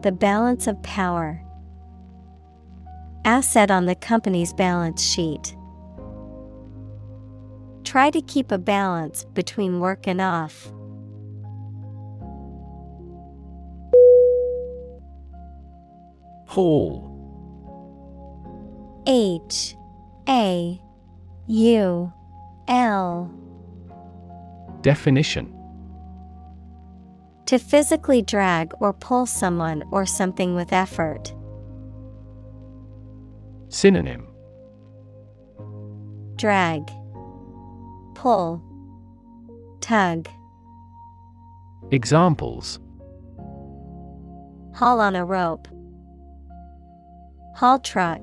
The 0.03 0.11
balance 0.11 0.67
of 0.67 0.81
power. 0.83 1.41
Asset 3.25 3.69
on 3.71 3.85
the 3.85 3.95
company's 3.95 4.53
balance 4.53 5.03
sheet. 5.03 5.55
Try 7.83 8.09
to 8.09 8.21
keep 8.21 8.51
a 8.51 8.57
balance 8.57 9.25
between 9.33 9.79
work 9.79 10.07
and 10.07 10.21
off. 10.21 10.71
Haul 16.49 17.05
H 19.05 19.75
A 20.27 20.81
U 21.45 22.13
L. 22.67 23.31
Definition. 24.81 25.55
To 27.45 27.59
physically 27.59 28.23
drag 28.23 28.73
or 28.79 28.93
pull 28.93 29.27
someone 29.27 29.83
or 29.91 30.07
something 30.07 30.55
with 30.55 30.73
effort. 30.73 31.31
Synonym. 33.69 34.27
Drag, 36.35 36.89
Pull, 38.15 38.59
Tug. 39.81 40.27
Examples. 41.91 42.79
Haul 44.73 44.99
on 44.99 45.15
a 45.15 45.23
rope. 45.23 45.67
Haul 47.59 47.79
truck. 47.79 48.21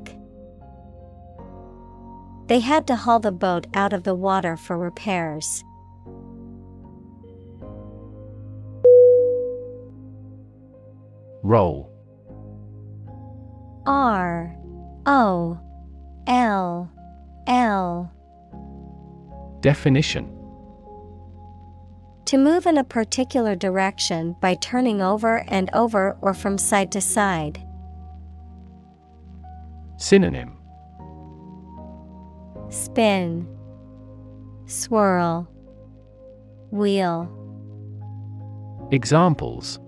They 2.47 2.61
had 2.61 2.87
to 2.87 2.97
haul 2.97 3.21
the 3.21 3.31
boat 3.31 3.67
out 3.75 3.93
of 3.93 4.03
the 4.05 4.15
water 4.15 4.57
for 4.57 4.79
repairs. 4.79 5.63
Roll 11.43 11.93
R 13.85 14.57
O 15.05 15.61
L 16.27 16.91
L 17.47 18.11
Definition 19.61 20.35
To 22.25 22.39
move 22.39 22.65
in 22.65 22.79
a 22.79 22.85
particular 22.85 23.55
direction 23.55 24.35
by 24.41 24.55
turning 24.55 25.03
over 25.03 25.45
and 25.47 25.69
over 25.75 26.17
or 26.23 26.33
from 26.33 26.57
side 26.57 26.91
to 26.93 27.03
side. 27.03 27.66
Synonym 29.99 30.57
Spin, 32.69 33.47
Swirl, 34.67 35.49
Wheel. 36.71 37.33
Examples 38.91 39.79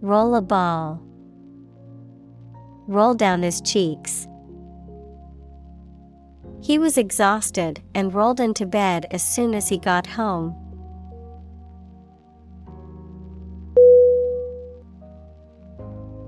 Roll 0.00 0.34
a 0.34 0.42
ball. 0.42 1.00
Roll 2.86 3.14
down 3.14 3.42
his 3.42 3.60
cheeks. 3.60 4.26
He 6.62 6.78
was 6.78 6.98
exhausted 6.98 7.80
and 7.94 8.12
rolled 8.12 8.40
into 8.40 8.66
bed 8.66 9.06
as 9.10 9.22
soon 9.22 9.54
as 9.54 9.68
he 9.68 9.78
got 9.78 10.06
home. 10.06 10.54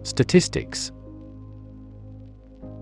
Statistics 0.02 0.92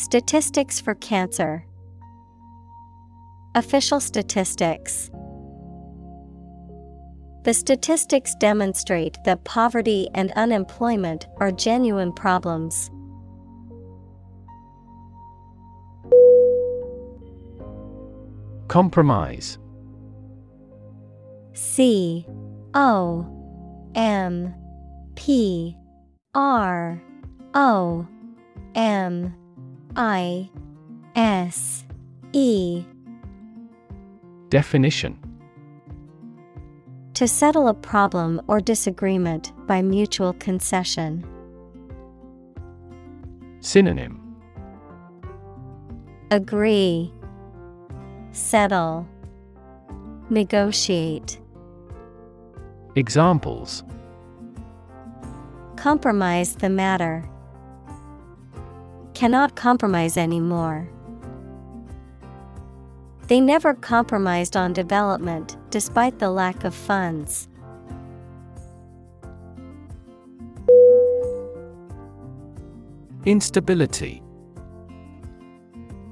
Statistics 0.00 0.80
for 0.80 0.94
cancer. 0.94 1.62
Official 3.54 4.00
statistics. 4.00 5.10
The 7.44 7.52
statistics 7.52 8.34
demonstrate 8.36 9.18
that 9.26 9.44
poverty 9.44 10.08
and 10.14 10.32
unemployment 10.36 11.26
are 11.36 11.52
genuine 11.52 12.14
problems. 12.14 12.90
Compromise 18.68 19.58
C 21.52 22.26
O 22.72 23.26
M 23.94 24.54
P 25.14 25.76
R 26.34 27.02
O 27.52 28.08
M 28.74 29.34
I 30.02 30.48
S 31.14 31.84
E 32.32 32.86
Definition 34.48 35.18
To 37.12 37.28
settle 37.28 37.68
a 37.68 37.74
problem 37.74 38.40
or 38.48 38.60
disagreement 38.60 39.52
by 39.66 39.82
mutual 39.82 40.32
concession. 40.32 41.22
Synonym 43.60 44.38
Agree, 46.30 47.12
Settle, 48.32 49.06
Negotiate. 50.30 51.38
Examples 52.96 53.84
Compromise 55.76 56.54
the 56.54 56.70
matter. 56.70 57.29
Cannot 59.20 59.54
compromise 59.54 60.16
anymore. 60.16 60.88
They 63.26 63.38
never 63.38 63.74
compromised 63.74 64.56
on 64.56 64.72
development 64.72 65.58
despite 65.68 66.18
the 66.18 66.30
lack 66.30 66.64
of 66.64 66.74
funds. 66.74 67.46
Instability 73.26 74.22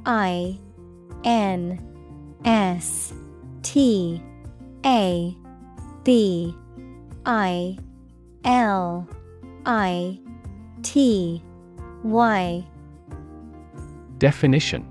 I 0.04 0.60
N 1.24 1.80
S 2.44 3.14
T 3.62 4.22
A 4.84 5.34
B 6.04 6.54
I 7.24 7.78
L 8.44 9.08
I 9.64 10.20
T 10.82 11.42
Y 12.02 12.66
Definition 14.18 14.84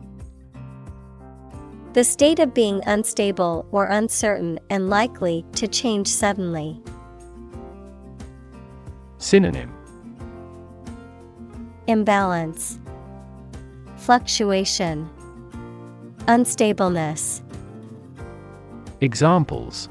The 1.92 2.04
state 2.04 2.40
of 2.40 2.54
being 2.54 2.82
unstable 2.86 3.68
or 3.72 3.86
uncertain 3.88 4.58
and 4.70 4.90
likely 4.90 5.46
to 5.56 5.68
change 5.68 6.08
suddenly. 6.08 6.82
Synonym 9.18 9.74
Imbalance, 11.88 12.80
Fluctuation, 13.98 15.10
Unstableness. 16.28 17.42
Examples 19.02 19.90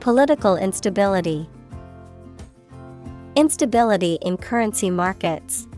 Political 0.00 0.56
instability, 0.56 1.48
Instability 3.36 4.18
in 4.22 4.36
currency 4.36 4.90
markets. 4.90 5.68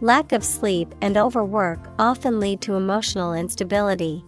Lack 0.00 0.30
of 0.30 0.44
sleep 0.44 0.94
and 1.00 1.16
overwork 1.16 1.80
often 1.98 2.38
lead 2.38 2.60
to 2.62 2.74
emotional 2.74 3.34
instability. 3.34 4.24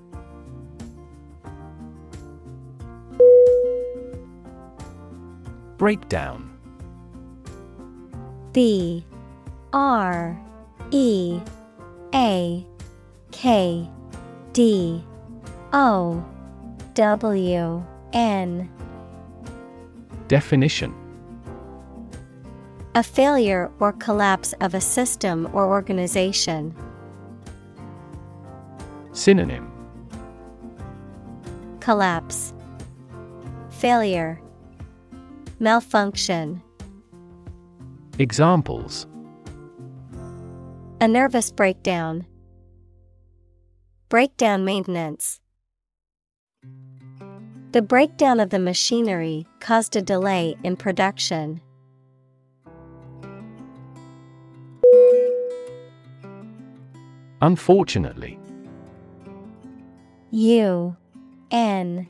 Breakdown. 5.78 6.50
B 8.52 9.04
R 9.72 10.38
E 10.90 11.40
A 12.14 12.66
K 13.30 13.88
D 14.52 15.04
O 15.72 16.24
W 16.94 17.84
N. 18.12 18.68
Definition 20.26 20.99
A 22.96 23.04
failure 23.04 23.70
or 23.78 23.92
collapse 23.92 24.52
of 24.60 24.74
a 24.74 24.80
system 24.80 25.48
or 25.52 25.68
organization. 25.68 26.74
Synonym 29.12 29.70
Collapse 31.78 32.52
Failure 33.70 34.40
Malfunction 35.60 36.60
Examples 38.18 39.06
A 41.00 41.06
nervous 41.06 41.52
breakdown. 41.52 42.26
Breakdown 44.08 44.64
maintenance. 44.64 45.40
The 47.70 47.82
breakdown 47.82 48.40
of 48.40 48.50
the 48.50 48.58
machinery 48.58 49.46
caused 49.60 49.94
a 49.94 50.02
delay 50.02 50.56
in 50.64 50.74
production. 50.74 51.60
Unfortunately. 57.40 58.38
U 60.30 60.96
N 61.50 62.06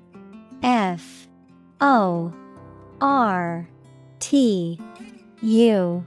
F 0.62 1.28
O 1.80 2.32
R 3.00 3.68
T 4.18 4.78
U 5.40 6.04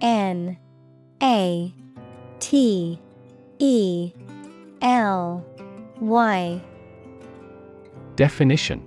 N 0.00 0.56
A 1.22 1.74
T 2.38 3.00
E 3.58 4.12
L 4.80 5.44
Y. 6.00 6.60
Definition. 8.16 8.82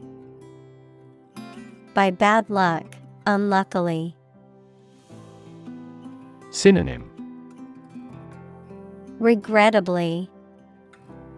By 1.94 2.10
bad 2.10 2.50
luck, 2.50 2.86
unluckily. 3.28 4.16
Synonym 6.50 7.13
Regrettably. 9.24 10.30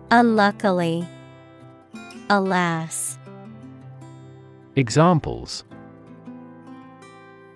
Unluckily. 0.10 1.08
Alas. 2.32 3.20
Examples 4.76 5.64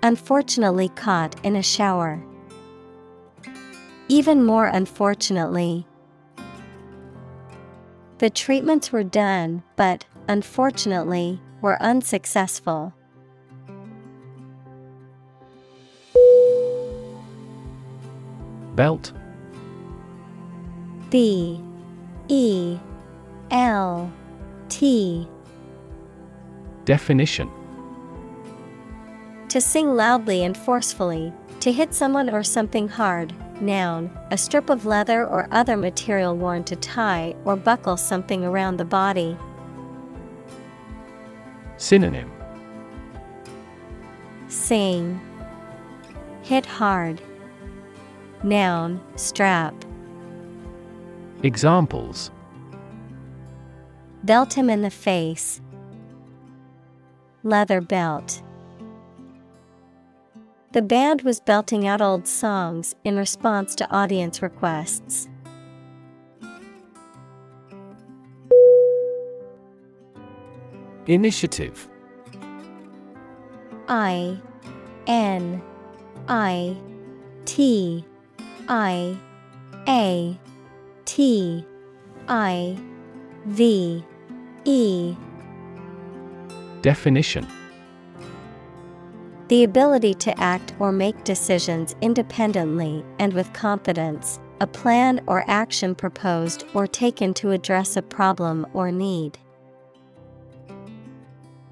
Unfortunately 0.03 0.89
caught 0.89 1.35
in 1.43 1.55
a 1.55 1.63
shower. 1.63 2.23
Even 4.07 4.45
more 4.45 4.67
unfortunately. 4.67 5.87
The 8.19 8.29
treatments 8.29 8.91
were 8.91 9.03
done, 9.03 9.63
but, 9.77 10.05
unfortunately, 10.27 11.41
were 11.59 11.81
unsuccessful. 11.81 12.93
Belt 18.75 19.11
B 21.09 21.61
E 22.27 22.77
L 23.51 24.11
T 24.69 25.27
Definition 26.85 27.49
To 29.49 29.59
sing 29.59 29.95
loudly 29.95 30.43
and 30.43 30.55
forcefully, 30.55 31.33
to 31.59 31.71
hit 31.71 31.93
someone 31.93 32.29
or 32.29 32.43
something 32.43 32.87
hard. 32.87 33.33
Noun, 33.61 34.09
a 34.31 34.37
strip 34.37 34.69
of 34.69 34.85
leather 34.85 35.25
or 35.25 35.47
other 35.51 35.75
material 35.75 36.35
worn 36.35 36.63
to 36.65 36.75
tie 36.75 37.35
or 37.43 37.55
buckle 37.55 37.97
something 37.97 38.45
around 38.45 38.77
the 38.77 38.85
body. 38.85 39.37
Synonym 41.77 42.31
Sing. 44.47 45.19
Hit 46.43 46.65
hard. 46.65 47.21
Noun, 48.43 49.01
strap. 49.15 49.75
Examples 51.43 52.31
Belt 54.23 54.53
him 54.53 54.69
in 54.69 54.81
the 54.81 54.89
face. 54.89 55.61
Leather 57.43 57.79
belt. 57.79 58.43
The 60.73 60.81
band 60.81 61.21
was 61.21 61.39
belting 61.39 61.87
out 61.87 62.01
old 62.01 62.27
songs 62.27 62.93
in 63.05 63.15
response 63.15 63.73
to 63.75 63.89
audience 63.89 64.41
requests. 64.41 65.29
Initiative 71.07 71.89
I 73.87 74.37
N 75.07 75.61
I 76.27 76.77
T 77.45 78.05
I 78.67 79.17
A 79.87 80.37
T 81.09 81.65
I 82.27 82.77
V 83.47 84.05
E. 84.63 85.15
Definition. 86.83 87.47
The 89.47 89.63
ability 89.63 90.13
to 90.13 90.39
act 90.39 90.75
or 90.77 90.91
make 90.91 91.23
decisions 91.23 91.95
independently 92.01 93.03
and 93.17 93.33
with 93.33 93.51
confidence, 93.53 94.39
a 94.61 94.67
plan 94.67 95.19
or 95.25 95.43
action 95.47 95.95
proposed 95.95 96.63
or 96.75 96.85
taken 96.85 97.33
to 97.33 97.49
address 97.49 97.97
a 97.97 98.03
problem 98.03 98.67
or 98.75 98.91
need. 98.91 99.39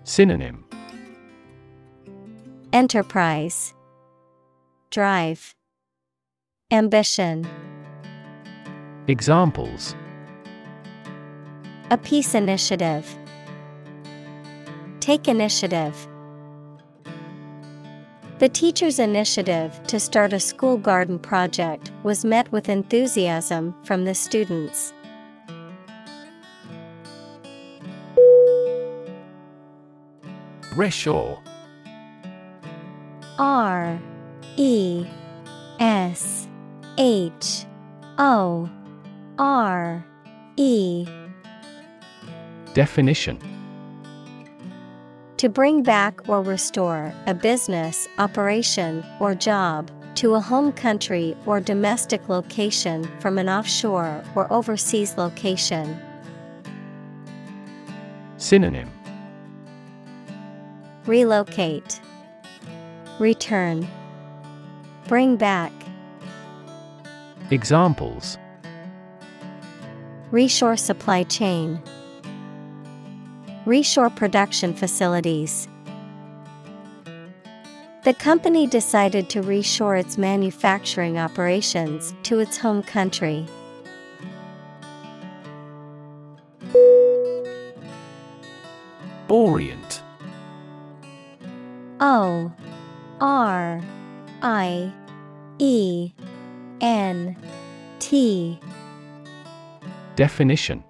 Synonym. 0.03 0.65
Enterprise, 2.73 3.76
Drive, 4.89 5.53
Ambition. 6.72 7.47
Examples 9.09 9.95
A 11.91 11.97
peace 11.97 12.35
initiative. 12.35 13.17
Take 14.99 15.29
initiative. 15.29 15.95
The 18.39 18.49
teacher's 18.49 18.99
initiative 18.99 19.79
to 19.88 19.97
start 19.97 20.34
a 20.34 20.41
school 20.41 20.75
garden 20.75 21.19
project 21.19 21.93
was 22.03 22.25
met 22.25 22.51
with 22.51 22.67
enthusiasm 22.67 23.73
from 23.85 24.03
the 24.03 24.13
students. 24.13 24.91
Reshore 30.75 31.39
R 33.39 33.97
E 34.57 35.07
S 35.79 36.49
H 36.97 37.65
O 38.17 38.69
R 39.39 40.03
E. 40.55 41.07
Definition. 42.73 43.39
To 45.38 45.49
bring 45.49 45.84
back 45.84 46.27
or 46.27 46.41
restore 46.41 47.14
a 47.27 47.35
business, 47.35 48.07
operation, 48.18 49.05
or 49.19 49.35
job 49.35 49.91
to 50.15 50.34
a 50.34 50.39
home 50.39 50.72
country 50.72 51.38
or 51.45 51.59
domestic 51.59 52.27
location 52.27 53.07
from 53.19 53.38
an 53.38 53.47
offshore 53.47 54.23
or 54.34 54.51
overseas 54.51 55.15
location. 55.19 55.99
Synonym. 58.38 58.89
Relocate, 61.05 62.01
Return, 63.19 63.88
Bring 65.07 65.38
back, 65.38 65.72
Examples 67.51 68.39
Reshore 70.32 70.78
supply 70.78 71.24
chain, 71.24 71.82
Reshore 73.66 74.14
production 74.14 74.74
facilities. 74.74 75.68
The 78.04 78.14
company 78.14 78.68
decided 78.68 79.30
to 79.32 79.41
reshore 79.41 79.99
its 79.99 80.18
manufacturing 80.18 81.18
operations 81.18 82.14
to 82.24 82.40
its 82.40 82.58
home 82.58 82.84
country. 82.84 83.45
Orient 89.28 90.02
O 91.99 92.52
R 93.20 93.82
I 94.41 94.94
E 95.60 96.14
N 96.80 97.36
T 97.99 98.60
Definition 100.18 100.84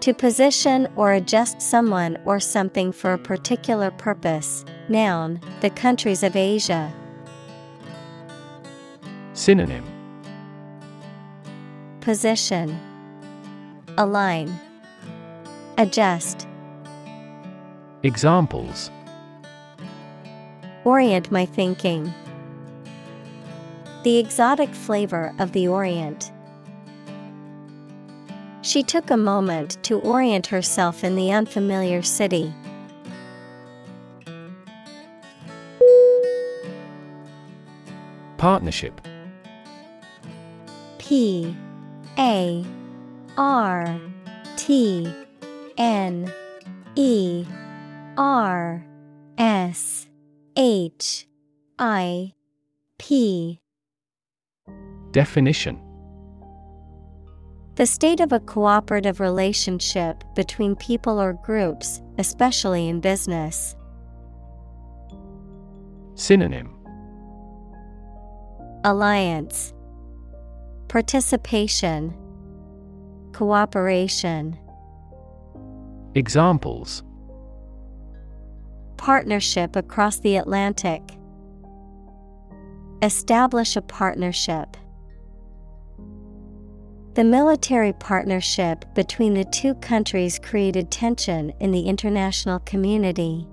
To 0.00 0.12
position 0.12 0.88
or 0.96 1.12
adjust 1.12 1.62
someone 1.62 2.18
or 2.24 2.40
something 2.40 2.90
for 2.90 3.12
a 3.12 3.18
particular 3.18 3.92
purpose. 3.92 4.64
Noun, 4.88 5.40
the 5.60 5.70
countries 5.70 6.24
of 6.24 6.34
Asia. 6.34 6.92
Synonym 9.34 9.86
Position, 12.00 12.76
Align, 13.96 14.52
Adjust, 15.76 16.48
Examples 18.02 18.90
Orient 20.82 21.30
my 21.30 21.46
thinking. 21.46 22.12
The 24.02 24.18
exotic 24.18 24.70
flavor 24.70 25.32
of 25.38 25.52
the 25.52 25.68
Orient. 25.68 26.32
She 28.78 28.84
took 28.84 29.10
a 29.10 29.16
moment 29.16 29.76
to 29.82 29.98
orient 29.98 30.46
herself 30.46 31.02
in 31.02 31.16
the 31.16 31.32
unfamiliar 31.32 32.00
city. 32.00 32.54
Partnership. 38.36 39.00
P 40.98 41.56
A 42.20 42.64
R 43.36 44.00
T 44.56 45.12
N 45.76 46.32
E 46.94 47.44
R 48.16 48.86
S 49.38 50.06
H 50.56 51.26
I 51.80 52.32
P. 52.96 53.58
Definition 55.10 55.87
The 57.78 57.86
state 57.86 58.18
of 58.18 58.32
a 58.32 58.40
cooperative 58.40 59.20
relationship 59.20 60.24
between 60.34 60.74
people 60.74 61.20
or 61.20 61.34
groups, 61.34 62.02
especially 62.18 62.88
in 62.88 62.98
business. 62.98 63.76
Synonym 66.16 66.74
Alliance 68.82 69.72
Participation 70.88 72.16
Cooperation 73.32 74.58
Examples 76.16 77.04
Partnership 78.96 79.76
across 79.76 80.18
the 80.18 80.34
Atlantic. 80.34 81.00
Establish 83.02 83.76
a 83.76 83.82
partnership. 83.82 84.76
The 87.14 87.24
military 87.24 87.92
partnership 87.94 88.84
between 88.94 89.34
the 89.34 89.44
two 89.44 89.74
countries 89.76 90.38
created 90.38 90.90
tension 90.90 91.52
in 91.58 91.72
the 91.72 91.80
international 91.80 92.60
community. 92.60 93.46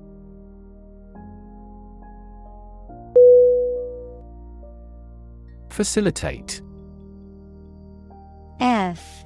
Facilitate. 5.69 6.61
F. 8.59 9.25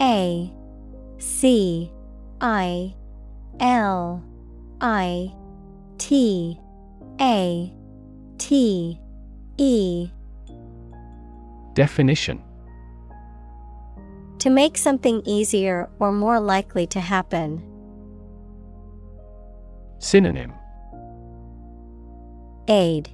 A. 0.00 0.52
C. 1.18 1.92
I. 2.40 2.94
L. 3.60 4.22
I. 4.80 5.32
T. 5.98 6.60
A. 7.20 7.72
T. 8.38 9.00
E. 9.56 10.10
Definition 11.74 12.42
To 14.40 14.50
make 14.50 14.76
something 14.76 15.22
easier 15.24 15.88
or 15.98 16.12
more 16.12 16.38
likely 16.38 16.86
to 16.88 17.00
happen. 17.00 17.62
Synonym 19.98 20.52
Aid 22.68 23.08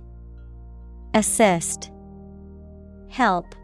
Assist 1.15 1.91
Help 3.09 3.55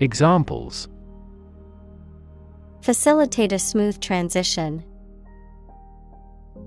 Examples 0.00 0.88
Facilitate 2.80 3.52
a 3.52 3.58
smooth 3.58 4.00
transition. 4.00 4.82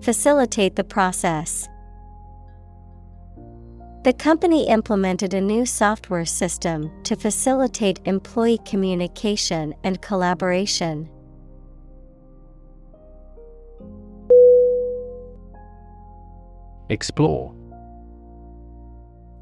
Facilitate 0.02 0.76
the 0.76 0.84
process. 0.84 1.68
The 4.04 4.14
company 4.14 4.68
implemented 4.68 5.36
a 5.36 5.42
new 5.42 5.64
software 5.64 6.26
system 6.26 6.90
to 7.04 7.16
facilitate 7.16 8.00
employee 8.06 8.58
communication 8.66 9.76
and 9.84 10.02
collaboration. 10.02 11.08
Explore. 16.90 17.54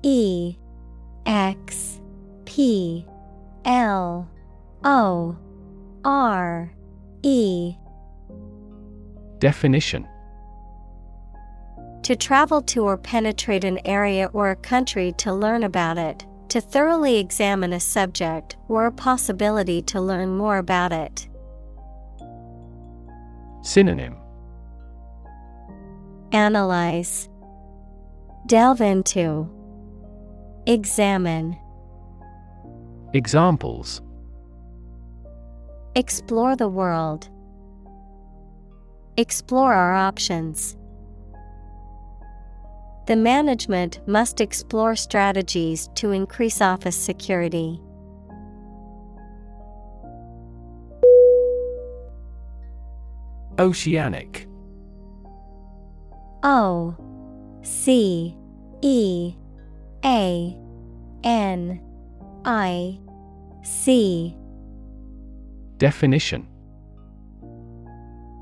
E 0.04 0.58
X 1.26 2.02
P 2.44 3.06
L 3.64 4.30
O 4.84 5.38
R 6.04 6.74
E. 7.24 7.76
Definition 9.40 10.06
To 12.04 12.16
travel 12.16 12.62
to 12.64 12.84
or 12.84 12.98
penetrate 12.98 13.64
an 13.64 13.80
area 13.86 14.30
or 14.34 14.50
a 14.50 14.56
country 14.56 15.14
to 15.18 15.34
learn 15.34 15.64
about 15.64 15.98
it, 15.98 16.26
to 16.50 16.60
thoroughly 16.60 17.18
examine 17.18 17.74
a 17.74 17.80
subject 17.80 18.58
or 18.68 18.86
a 18.88 18.92
possibility 18.92 19.82
to 19.84 20.02
learn 20.02 20.36
more 20.36 20.58
about 20.58 20.92
it. 20.92 21.28
Synonym 23.62 24.16
Analyze, 26.32 27.30
Delve 28.48 28.82
into, 28.82 29.50
Examine, 30.66 31.58
Examples 33.14 34.02
Explore 35.96 36.56
the 36.56 36.70
world. 36.70 37.30
Explore 39.18 39.74
our 39.74 39.94
options. 39.94 40.78
The 43.10 43.16
management 43.16 44.08
must 44.08 44.40
explore 44.40 44.96
strategies 44.96 45.90
to 45.96 46.12
increase 46.12 46.62
office 46.62 46.96
security. 46.96 47.82
Oceanic. 53.58 54.48
O 56.44 56.96
C 57.64 58.38
E 58.84 59.34
A 60.06 60.56
N 61.24 61.82
I 62.46 63.00
C. 63.64 64.38
Definition. 65.80 66.48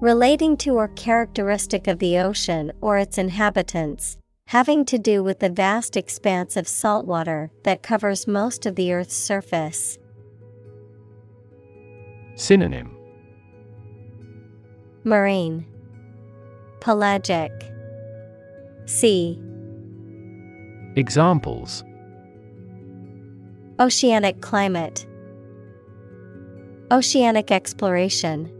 Relating 0.01 0.57
to 0.57 0.75
or 0.75 0.89
characteristic 0.89 1.87
of 1.87 1.99
the 1.99 2.17
ocean 2.17 2.73
or 2.81 2.97
its 2.97 3.17
inhabitants, 3.17 4.17
having 4.47 4.85
to 4.85 4.97
do 4.97 5.21
with 5.21 5.39
the 5.39 5.49
vast 5.49 5.97
expanse 5.97 6.55
of 6.55 6.67
salt 6.67 7.05
water 7.05 7.51
that 7.63 7.83
covers 7.83 8.27
most 8.27 8.65
of 8.65 8.75
the 8.75 8.93
Earth's 8.93 9.15
surface. 9.15 9.99
Synonym. 12.35 12.95
Marine, 15.03 15.65
Pelagic, 16.79 17.51
Sea, 18.85 19.41
Examples. 20.95 21.83
Oceanic 23.79 24.41
climate, 24.41 25.05
Oceanic 26.89 27.51
exploration. 27.51 28.51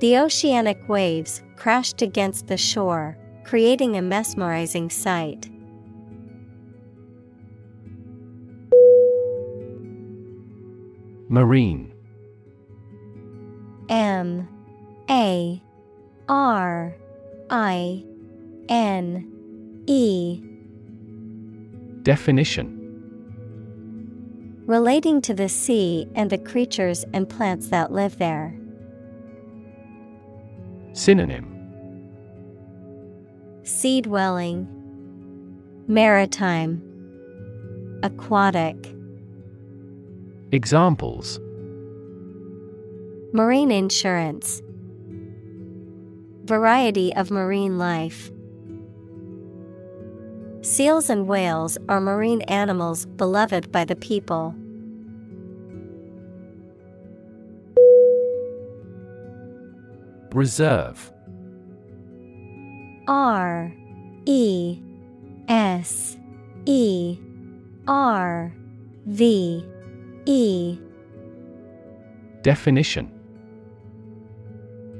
The 0.00 0.18
oceanic 0.18 0.86
waves 0.86 1.42
crashed 1.56 2.02
against 2.02 2.46
the 2.46 2.58
shore, 2.58 3.16
creating 3.44 3.96
a 3.96 4.02
mesmerizing 4.02 4.90
sight. 4.90 5.50
Marine. 11.28 11.92
M. 13.88 14.48
A. 15.10 15.62
R. 16.28 16.96
I. 17.50 18.04
N. 18.68 19.82
E. 19.86 20.42
Definition. 22.02 22.80
Relating 24.66 25.20
to 25.20 25.34
the 25.34 25.48
sea 25.48 26.08
and 26.14 26.30
the 26.30 26.38
creatures 26.38 27.04
and 27.12 27.28
plants 27.28 27.68
that 27.68 27.92
live 27.92 28.18
there. 28.18 28.54
Synonym 30.94 31.53
Sea-dwelling 33.64 34.68
Maritime 35.88 36.82
Aquatic. 38.02 38.94
Examples. 40.52 41.40
Marine 43.32 43.70
insurance. 43.70 44.60
Variety 46.44 47.14
of 47.16 47.30
marine 47.30 47.78
life. 47.78 48.30
Seals 50.60 51.08
and 51.08 51.26
whales 51.26 51.78
are 51.88 52.02
marine 52.02 52.42
animals 52.42 53.06
beloved 53.06 53.72
by 53.72 53.86
the 53.86 53.96
people. 53.96 54.54
Reserve. 60.34 61.13
R 63.06 63.72
E 64.26 64.80
S 65.48 66.16
E 66.64 67.18
R 67.86 68.52
V 69.06 69.64
E 70.26 70.78
Definition 72.42 73.10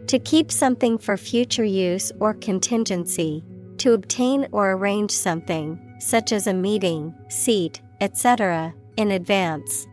To 0.07 0.19
keep 0.19 0.53
something 0.53 0.99
for 0.99 1.17
future 1.17 1.65
use 1.65 2.13
or 2.21 2.35
contingency, 2.35 3.43
to 3.79 3.93
obtain 3.93 4.47
or 4.53 4.73
arrange 4.73 5.11
something, 5.11 5.79
such 5.99 6.33
as 6.33 6.47
a 6.47 6.55
meeting, 6.55 7.15
seat, 7.29 7.81
etc., 8.01 8.75
in 8.97 9.11
advance. 9.11 9.87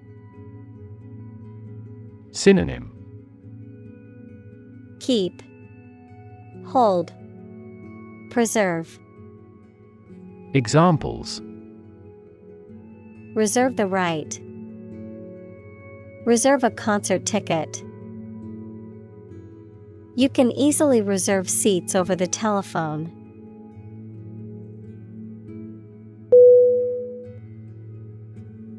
Synonym 2.31 2.91
Keep, 4.99 5.41
Hold, 6.67 7.13
Preserve. 8.31 8.97
Examples 10.53 11.41
Reserve 13.35 13.75
the 13.75 13.85
right. 13.85 14.39
Reserve 16.25 16.63
a 16.63 16.71
concert 16.71 17.25
ticket. 17.25 17.83
You 20.15 20.29
can 20.29 20.51
easily 20.53 21.01
reserve 21.01 21.49
seats 21.49 21.93
over 21.93 22.15
the 22.15 22.25
telephone. 22.25 23.11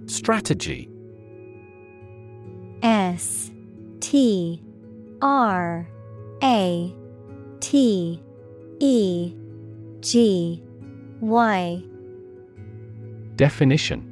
Strategy 0.06 0.88
S 2.82 3.50
T 4.00 4.62
R 5.20 5.86
A 6.42 6.94
T 7.60 8.22
E 8.80 9.34
G 10.02 10.60
Y. 11.20 11.80
Definition. 13.36 14.08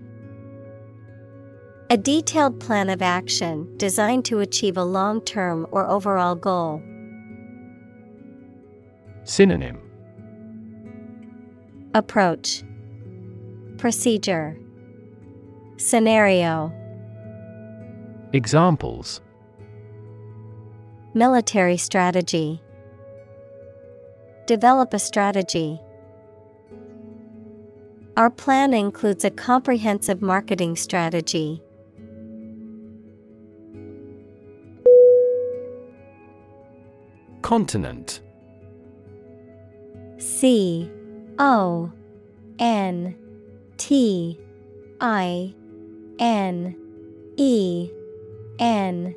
A 1.91 1.97
detailed 1.97 2.61
plan 2.61 2.89
of 2.89 3.03
action 3.03 3.77
designed 3.77 4.25
to 4.27 4.39
achieve 4.39 4.77
a 4.77 4.85
long 4.85 5.21
term 5.21 5.67
or 5.73 5.91
overall 5.91 6.37
goal. 6.37 6.81
Synonym. 9.25 9.81
Approach. 11.93 12.63
Procedure. 13.77 14.57
Scenario. 15.77 16.73
Examples. 18.33 19.21
Military 21.15 21.77
strategy 21.77 22.63
Develop 24.51 24.93
a 24.93 24.99
strategy. 24.99 25.79
Our 28.17 28.31
plan 28.31 28.75
includes 28.75 29.25
a 29.25 29.31
comprehensive 29.31 30.21
marketing 30.21 30.75
strategy. 30.75 31.63
Continent 37.43 38.21
C 40.19 40.91
O 41.39 41.93
N 42.59 43.15
T 43.77 44.37
I 45.01 45.55
N 46.19 46.77
E 47.37 47.89
N 48.59 49.15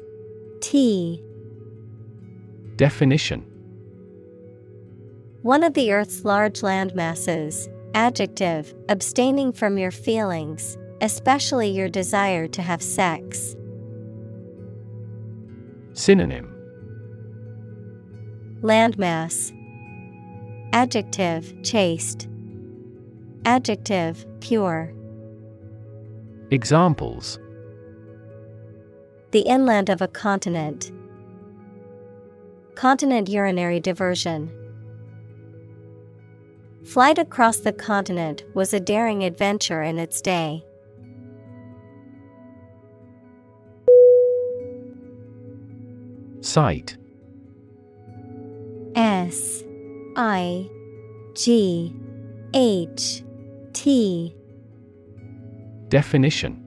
T 0.61 1.23
Definition 2.75 3.52
One 5.43 5.65
of 5.65 5.73
the 5.73 5.91
Earth's 5.91 6.23
large 6.23 6.61
landmasses. 6.61 7.67
Adjective, 7.93 8.73
abstaining 8.87 9.51
from 9.51 9.77
your 9.77 9.91
feelings, 9.91 10.77
especially 11.01 11.67
your 11.69 11.89
desire 11.89 12.47
to 12.47 12.61
have 12.61 12.81
sex. 12.81 13.53
Synonym 15.91 16.49
Landmass. 18.61 19.51
Adjective, 20.71 21.53
chaste. 21.61 22.29
Adjective, 23.43 24.25
pure. 24.39 24.93
Examples 26.51 27.37
The 29.31 29.41
inland 29.41 29.89
of 29.89 30.01
a 30.01 30.07
continent. 30.07 30.93
Continent 32.75 33.27
urinary 33.27 33.81
diversion. 33.81 34.49
Flight 36.85 37.17
across 37.17 37.59
the 37.59 37.71
continent 37.71 38.43
was 38.53 38.73
a 38.73 38.79
daring 38.79 39.23
adventure 39.23 39.81
in 39.81 39.97
its 39.97 40.21
day. 40.21 40.63
Sight 46.41 46.97
S 48.95 49.63
I 50.17 50.69
G 51.35 51.95
H 52.53 53.23
T 53.71 54.35
Definition 55.87 56.59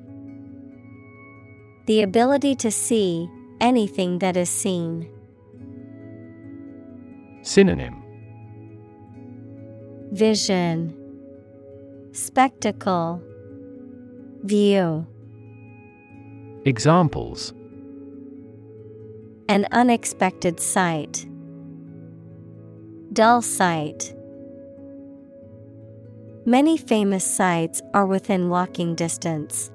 The 1.86 2.02
ability 2.02 2.54
to 2.56 2.70
see 2.70 3.28
anything 3.60 4.18
that 4.20 4.36
is 4.36 4.48
seen. 4.48 5.10
Synonym 7.42 8.05
Vision 10.16 10.96
Spectacle 12.12 13.22
View 14.44 15.06
Examples 16.64 17.52
An 19.50 19.66
unexpected 19.72 20.58
sight. 20.58 21.26
Dull 23.12 23.42
sight. 23.42 24.14
Many 26.46 26.78
famous 26.78 27.26
sites 27.26 27.82
are 27.92 28.06
within 28.06 28.48
walking 28.48 28.94
distance. 28.94 29.70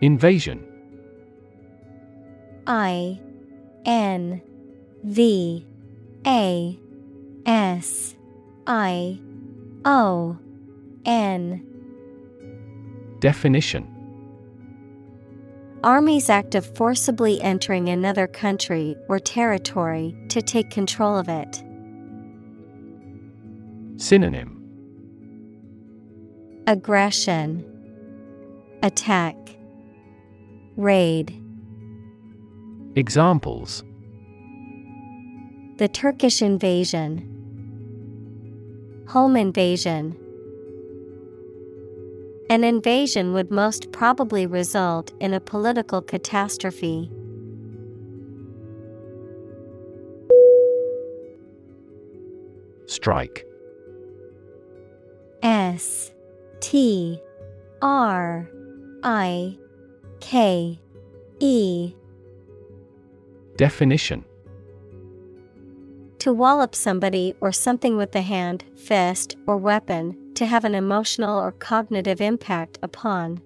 Invasion 0.00 0.66
I 2.66 3.20
N 3.84 4.42
V 5.04 5.66
A 6.26 6.78
S 7.46 8.14
I 8.66 9.20
O 9.84 10.38
N. 11.04 11.64
Definition. 13.20 13.92
Armies 15.84 16.28
act 16.28 16.54
of 16.56 16.76
forcibly 16.76 17.40
entering 17.40 17.88
another 17.88 18.26
country 18.26 18.96
or 19.08 19.20
territory 19.20 20.16
to 20.28 20.42
take 20.42 20.68
control 20.70 21.16
of 21.16 21.28
it. 21.28 21.62
Synonym. 23.96 24.52
Aggression. 26.66 27.64
Attack. 28.82 29.36
Raid. 30.76 31.40
Examples 32.96 33.84
The 35.78 35.88
Turkish 35.88 36.40
invasion. 36.40 37.18
Home 39.08 39.36
invasion. 39.36 40.16
An 42.48 42.64
invasion 42.64 43.34
would 43.34 43.50
most 43.50 43.92
probably 43.92 44.46
result 44.46 45.12
in 45.20 45.34
a 45.34 45.40
political 45.40 46.00
catastrophe. 46.00 47.10
Strike. 52.86 53.44
S 55.42 56.10
T 56.60 57.20
R 57.82 58.48
I 59.02 59.58
K 60.20 60.80
E. 61.38 61.94
Definition 63.58 64.24
To 66.20 66.32
wallop 66.32 66.74
somebody 66.74 67.34
or 67.40 67.52
something 67.52 67.96
with 67.96 68.12
the 68.12 68.22
hand, 68.22 68.64
fist, 68.76 69.36
or 69.46 69.56
weapon, 69.56 70.32
to 70.34 70.46
have 70.46 70.64
an 70.64 70.74
emotional 70.74 71.38
or 71.38 71.52
cognitive 71.52 72.20
impact 72.20 72.78
upon. 72.82 73.40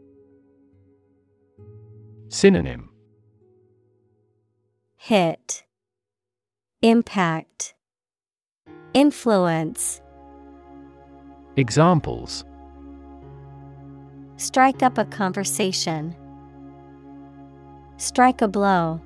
Synonym 2.28 2.90
Hit 4.96 5.64
Impact 6.82 7.74
Influence 8.94 10.00
Examples 11.56 12.44
Strike 14.36 14.82
up 14.82 14.96
a 14.96 15.04
conversation. 15.04 16.16
Strike 17.98 18.40
a 18.40 18.48
blow. 18.48 19.00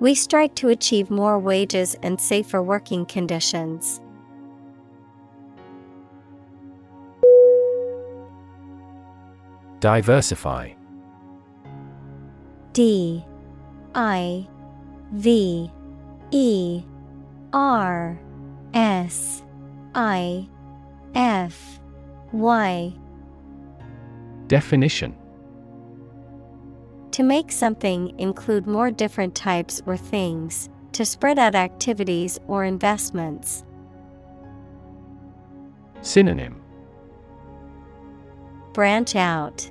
We 0.00 0.14
strike 0.14 0.54
to 0.56 0.68
achieve 0.68 1.10
more 1.10 1.38
wages 1.38 1.96
and 2.02 2.20
safer 2.20 2.62
working 2.62 3.04
conditions. 3.06 4.00
Diversify. 9.80 10.72
D. 12.72 13.24
I. 13.94 14.46
V. 15.12 15.70
E. 16.30 16.82
R. 17.52 18.20
S. 18.74 19.42
I. 19.94 20.48
F. 21.14 21.80
Y. 22.32 22.92
Definition 24.46 25.14
To 27.18 27.24
make 27.24 27.50
something 27.50 28.16
include 28.20 28.68
more 28.68 28.92
different 28.92 29.34
types 29.34 29.82
or 29.86 29.96
things, 29.96 30.68
to 30.92 31.04
spread 31.04 31.36
out 31.36 31.56
activities 31.56 32.38
or 32.46 32.62
investments. 32.62 33.64
Synonym 36.00 36.62
Branch 38.72 39.16
out, 39.16 39.68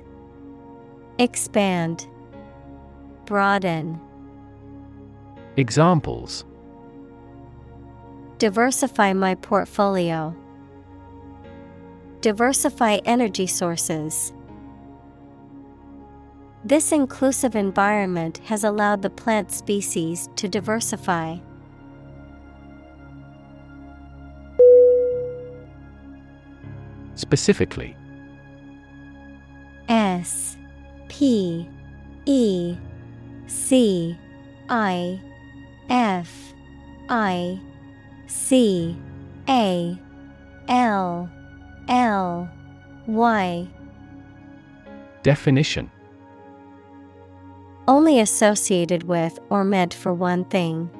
Expand, 1.18 2.06
Broaden. 3.24 3.98
Examples 5.56 6.44
Diversify 8.36 9.14
my 9.14 9.34
portfolio. 9.36 10.36
Diversify 12.20 12.98
energy 13.06 13.46
sources. 13.46 14.34
This 16.68 16.92
inclusive 16.92 17.56
environment 17.56 18.42
has 18.44 18.62
allowed 18.62 19.00
the 19.00 19.08
plant 19.08 19.50
species 19.50 20.28
to 20.36 20.50
diversify. 20.50 21.38
Specifically 27.14 27.96
S 29.88 30.58
P 31.08 31.66
E 32.26 32.76
C 33.46 34.14
I 34.68 35.18
F 35.88 36.52
I 37.08 37.58
C 38.26 38.94
A 39.48 39.98
L 40.68 41.30
L 41.88 42.50
Y 43.06 43.66
Definition 45.22 45.90
Only 47.88 48.20
associated 48.20 49.04
with 49.04 49.38
or 49.48 49.64
meant 49.64 49.94
for 49.94 50.12
one 50.12 50.44
thing. 50.44 50.90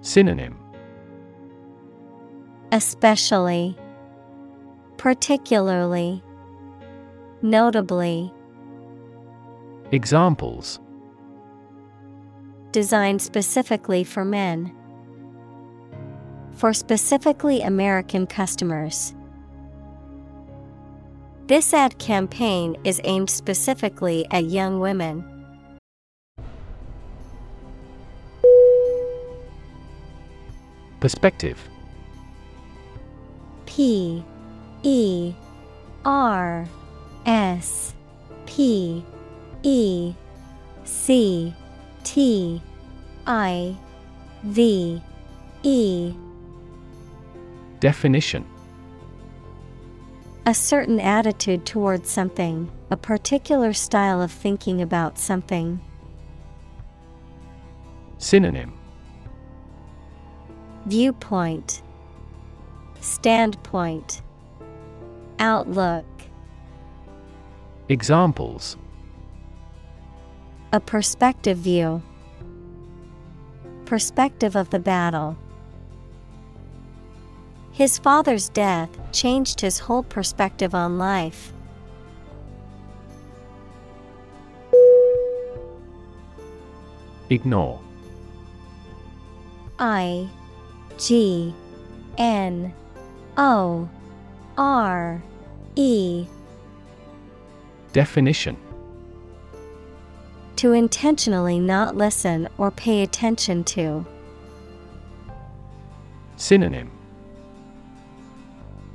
Synonym 0.00 0.58
Especially, 2.72 3.76
Particularly, 4.96 6.22
Notably, 7.42 8.32
Examples 9.92 10.80
designed 12.72 13.20
specifically 13.20 14.02
for 14.02 14.24
men. 14.24 14.74
For 16.52 16.72
specifically 16.72 17.60
American 17.60 18.26
customers. 18.26 19.14
This 21.46 21.74
ad 21.74 21.98
campaign 21.98 22.74
is 22.84 23.02
aimed 23.04 23.28
specifically 23.28 24.24
at 24.30 24.44
young 24.44 24.80
women. 24.80 25.22
Perspective. 31.00 31.58
P 33.66 34.24
E 34.82 35.34
R 36.06 36.66
S 37.26 37.94
P 38.46 39.04
E 39.62 40.14
C 40.84 41.54
T 42.04 42.62
I 43.26 43.76
V 44.44 45.02
E. 45.62 46.14
Definition 47.80 48.46
A 50.46 50.52
certain 50.52 51.00
attitude 51.00 51.64
towards 51.64 52.10
something, 52.10 52.70
a 52.90 52.98
particular 52.98 53.72
style 53.72 54.20
of 54.20 54.30
thinking 54.30 54.82
about 54.82 55.18
something. 55.18 55.80
Synonym 58.18 58.74
Viewpoint, 60.84 61.80
Standpoint, 63.00 64.20
Outlook. 65.38 66.04
Examples 67.88 68.76
A 70.74 70.80
perspective 70.80 71.56
view. 71.56 72.02
Perspective 73.86 74.56
of 74.56 74.68
the 74.68 74.78
battle. 74.78 75.38
His 77.74 77.98
father's 77.98 78.50
death 78.50 78.88
changed 79.10 79.60
his 79.60 79.80
whole 79.80 80.04
perspective 80.04 80.76
on 80.76 80.96
life. 80.96 81.52
Ignore 87.30 87.80
I 89.80 90.28
G 90.98 91.52
N 92.16 92.72
O 93.36 93.88
R 94.56 95.20
E 95.74 96.26
Definition 97.92 98.56
To 100.56 100.70
intentionally 100.70 101.58
not 101.58 101.96
listen 101.96 102.48
or 102.56 102.70
pay 102.70 103.02
attention 103.02 103.64
to. 103.64 104.06
Synonym 106.36 106.93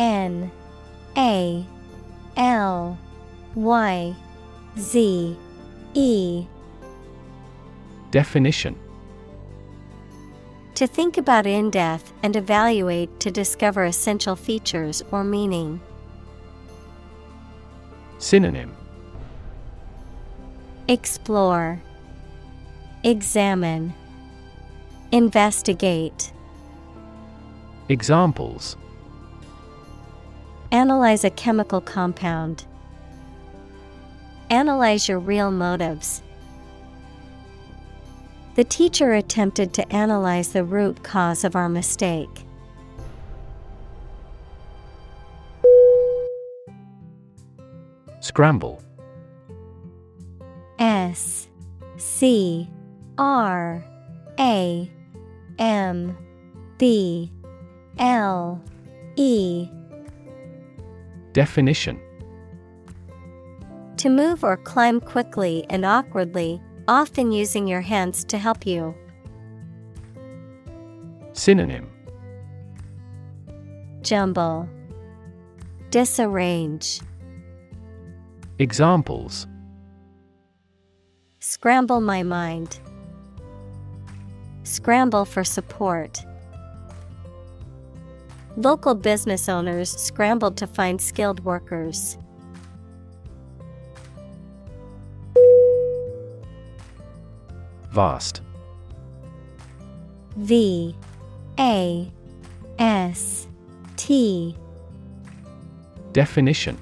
N 0.00 0.50
A 1.14 1.66
L 2.34 2.98
Y 3.54 4.16
Z 4.78 5.36
E. 5.92 6.46
Definition. 8.10 8.76
To 10.76 10.86
think 10.86 11.18
about 11.18 11.46
in 11.46 11.68
depth 11.68 12.14
and 12.22 12.34
evaluate 12.34 13.20
to 13.20 13.30
discover 13.30 13.84
essential 13.84 14.36
features 14.36 15.02
or 15.12 15.22
meaning. 15.22 15.82
Synonym. 18.16 18.74
Explore, 20.88 21.82
Examine, 23.04 23.92
Investigate. 25.12 26.32
Examples 27.90 28.76
Analyze 30.72 31.24
a 31.24 31.30
chemical 31.30 31.80
compound. 31.80 32.64
Analyze 34.50 35.08
your 35.08 35.18
real 35.18 35.50
motives. 35.50 36.22
The 38.54 38.62
teacher 38.62 39.14
attempted 39.14 39.72
to 39.74 39.92
analyze 39.92 40.52
the 40.52 40.62
root 40.62 41.02
cause 41.02 41.42
of 41.42 41.56
our 41.56 41.68
mistake. 41.68 42.44
Scramble 48.20 48.80
S 50.78 51.48
C 51.96 52.70
R 53.18 53.84
A 54.38 54.90
M 55.58 56.16
B 56.78 57.32
L 57.98 58.62
E 59.16 59.68
Definition 61.32 62.00
To 63.98 64.10
move 64.10 64.42
or 64.42 64.56
climb 64.56 65.00
quickly 65.00 65.64
and 65.70 65.84
awkwardly, 65.84 66.60
often 66.88 67.32
using 67.32 67.66
your 67.66 67.80
hands 67.80 68.24
to 68.24 68.38
help 68.38 68.66
you. 68.66 68.94
Synonym 71.32 71.88
Jumble, 74.02 74.68
Disarrange, 75.90 77.00
Examples 78.58 79.46
Scramble 81.38 82.02
my 82.02 82.22
mind. 82.22 82.78
Scramble 84.62 85.24
for 85.24 85.42
support. 85.42 86.24
Local 88.56 88.94
business 88.94 89.48
owners 89.48 89.90
scrambled 89.90 90.56
to 90.56 90.66
find 90.66 91.00
skilled 91.00 91.44
workers. 91.44 92.18
Vast. 97.90 98.40
V. 100.36 100.94
A. 101.58 102.12
S. 102.78 103.46
T. 103.96 104.56
Definition. 106.12 106.78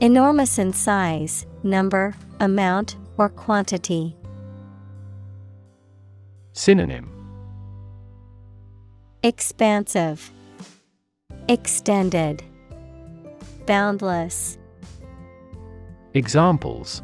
Enormous 0.00 0.58
in 0.58 0.72
size, 0.72 1.46
number, 1.62 2.14
amount, 2.40 2.96
or 3.16 3.28
quantity. 3.28 4.16
Synonym 6.52 7.21
Expansive, 9.24 10.32
Extended, 11.48 12.42
Boundless. 13.66 14.58
Examples 16.14 17.02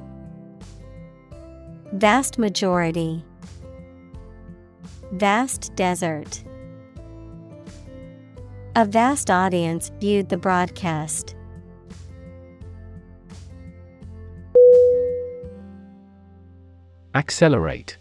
Vast 1.93 2.36
majority. 2.36 3.24
Vast 5.12 5.73
desert. 5.77 6.43
A 8.74 8.85
vast 8.85 9.31
audience 9.31 9.93
viewed 10.01 10.28
the 10.28 10.36
broadcast. 10.36 11.36
Accelerate 17.15 17.97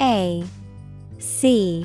A 0.00 0.44
C 1.18 1.84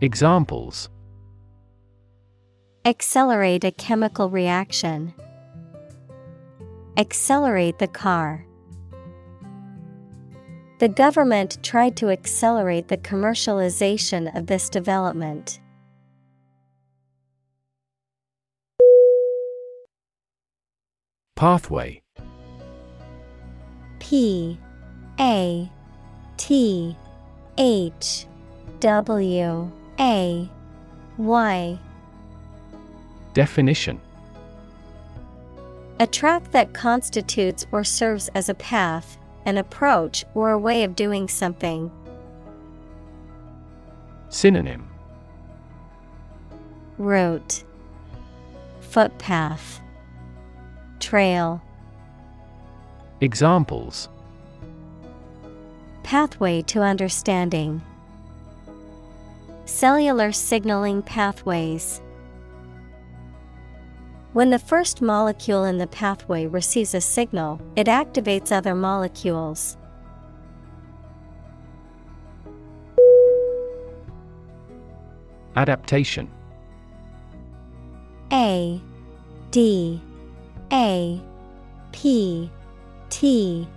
Examples 0.00 0.90
Accelerate 2.84 3.64
a 3.64 3.72
chemical 3.72 4.30
reaction. 4.30 5.12
Accelerate 6.96 7.80
the 7.80 7.88
car. 7.88 8.46
The 10.78 10.88
government 10.88 11.58
tried 11.64 11.96
to 11.96 12.10
accelerate 12.10 12.86
the 12.86 12.96
commercialization 12.96 14.32
of 14.38 14.46
this 14.46 14.68
development. 14.68 15.58
Pathway 21.34 22.02
P 23.98 24.60
A 25.18 25.68
T 26.36 26.96
H 27.58 28.26
W 28.78 29.72
A 30.00 30.48
Y. 31.16 31.78
Definition. 33.34 34.00
A 35.98 36.06
track 36.06 36.52
that 36.52 36.72
constitutes 36.72 37.66
or 37.72 37.82
serves 37.82 38.28
as 38.28 38.48
a 38.48 38.54
path, 38.54 39.18
an 39.44 39.58
approach, 39.58 40.24
or 40.34 40.50
a 40.50 40.58
way 40.58 40.84
of 40.84 40.94
doing 40.94 41.26
something. 41.26 41.90
Synonym. 44.28 44.88
Route. 46.98 47.64
Footpath. 48.80 49.80
Trail. 51.00 51.60
Examples. 53.20 54.08
Pathway 56.04 56.62
to 56.62 56.82
understanding 56.82 57.82
Cellular 59.68 60.32
signaling 60.32 61.02
pathways. 61.02 62.00
When 64.32 64.48
the 64.48 64.58
first 64.58 65.02
molecule 65.02 65.64
in 65.64 65.76
the 65.76 65.86
pathway 65.86 66.46
receives 66.46 66.94
a 66.94 67.02
signal, 67.02 67.60
it 67.76 67.86
activates 67.86 68.50
other 68.50 68.74
molecules. 68.74 69.76
Adaptation 75.54 76.30
A 78.32 78.80
D 79.50 80.00
A 80.72 81.20
P 81.92 82.50
T 83.10 83.68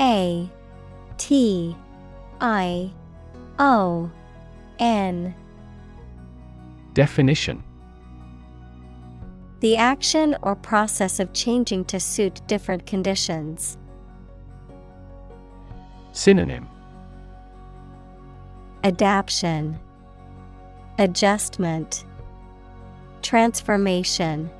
A 0.00 0.50
T 1.18 1.76
I 2.40 2.90
O 3.58 4.10
N. 4.78 5.34
Definition. 6.92 7.62
The 9.60 9.76
action 9.76 10.36
or 10.42 10.54
process 10.54 11.18
of 11.18 11.32
changing 11.32 11.86
to 11.86 11.98
suit 11.98 12.40
different 12.46 12.86
conditions. 12.86 13.78
Synonym. 16.12 16.68
Adaption. 18.84 19.78
Adjustment. 20.98 22.04
Transformation. 23.22 24.50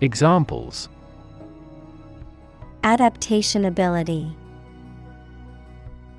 Examples. 0.00 0.88
Adaptation 2.82 3.64
ability. 3.64 4.34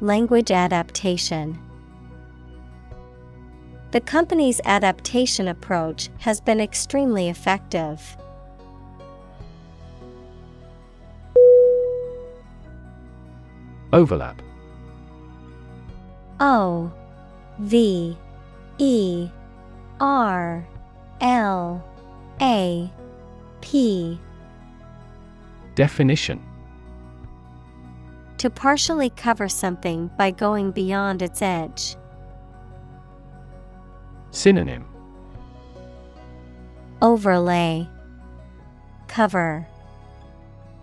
Language 0.01 0.51
adaptation 0.51 1.57
The 3.91 3.99
company's 3.99 4.61
adaptation 4.63 5.49
approach 5.49 6.09
has 6.19 6.39
been 6.39 6.61
extremely 6.61 7.27
effective. 7.27 8.15
Overlap 13.91 14.41
O 16.39 16.89
V 17.59 18.17
E 18.77 19.29
R 19.99 20.65
L 21.19 21.83
A 22.41 22.89
P 23.59 24.17
Definition 25.75 26.41
To 28.37 28.49
partially 28.49 29.09
cover 29.09 29.49
something 29.49 30.09
by 30.17 30.31
going 30.31 30.71
beyond 30.71 31.21
its 31.21 31.41
edge. 31.41 31.97
Synonym 34.31 34.85
Overlay 37.01 37.87
Cover 39.07 39.67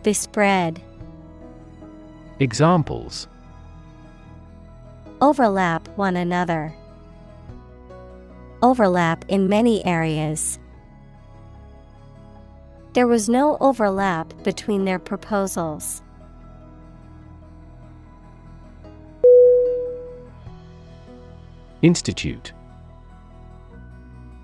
Bespread 0.02 0.82
Examples 2.40 3.26
Overlap 5.20 5.88
one 5.96 6.14
another. 6.16 6.72
Overlap 8.62 9.24
in 9.28 9.48
many 9.48 9.84
areas. 9.84 10.60
There 12.92 13.08
was 13.08 13.28
no 13.28 13.56
overlap 13.60 14.32
between 14.44 14.84
their 14.84 15.00
proposals. 15.00 16.02
Institute 21.82 22.52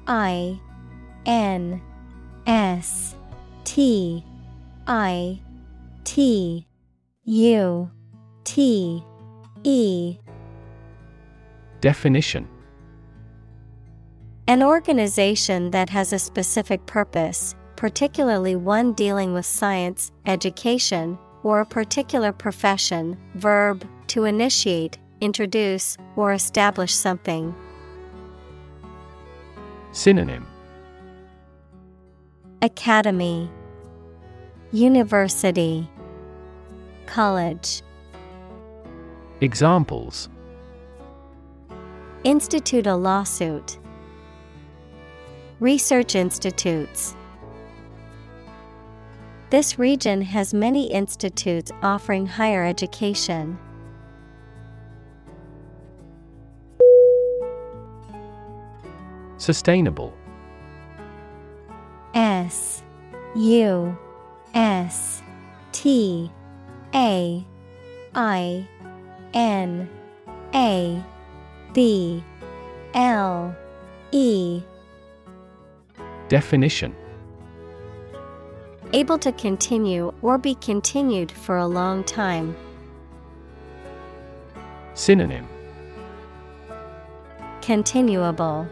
I 0.06 0.60
N 1.26 1.80
S 2.46 3.14
T 3.64 4.24
I 4.86 5.40
T 6.04 6.66
U 7.24 7.90
T 8.44 9.02
E 9.62 10.18
Definition 11.80 12.48
An 14.46 14.62
organization 14.62 15.70
that 15.70 15.88
has 15.90 16.12
a 16.12 16.18
specific 16.18 16.84
purpose, 16.86 17.54
particularly 17.76 18.56
one 18.56 18.92
dealing 18.92 19.32
with 19.32 19.46
science, 19.46 20.12
education, 20.26 21.18
or 21.42 21.60
a 21.60 21.66
particular 21.66 22.32
profession. 22.32 23.18
Verb 23.36 23.86
to 24.08 24.24
initiate, 24.24 24.98
introduce, 25.20 25.96
or 26.16 26.32
establish 26.32 26.94
something. 26.94 27.54
Synonym 29.94 30.44
Academy 32.62 33.48
University 34.72 35.88
College 37.06 37.80
Examples 39.40 40.28
Institute 42.24 42.88
a 42.88 42.96
lawsuit. 42.96 43.78
Research 45.60 46.16
institutes. 46.16 47.14
This 49.50 49.78
region 49.78 50.22
has 50.22 50.52
many 50.52 50.90
institutes 50.90 51.70
offering 51.84 52.26
higher 52.26 52.64
education. 52.64 53.56
Sustainable. 59.44 60.14
S 62.14 62.82
U 63.36 63.94
S 64.54 65.22
T 65.72 66.30
A 66.94 67.44
I 68.14 68.68
N 69.34 69.90
A 70.54 71.04
B 71.74 72.24
L 72.94 73.54
E. 74.12 74.62
Definition. 76.30 76.96
Able 78.94 79.18
to 79.18 79.30
continue 79.32 80.14
or 80.22 80.38
be 80.38 80.54
continued 80.54 81.30
for 81.30 81.58
a 81.58 81.66
long 81.66 82.02
time. 82.04 82.56
Synonym. 84.94 85.46
Continuable, 87.60 88.66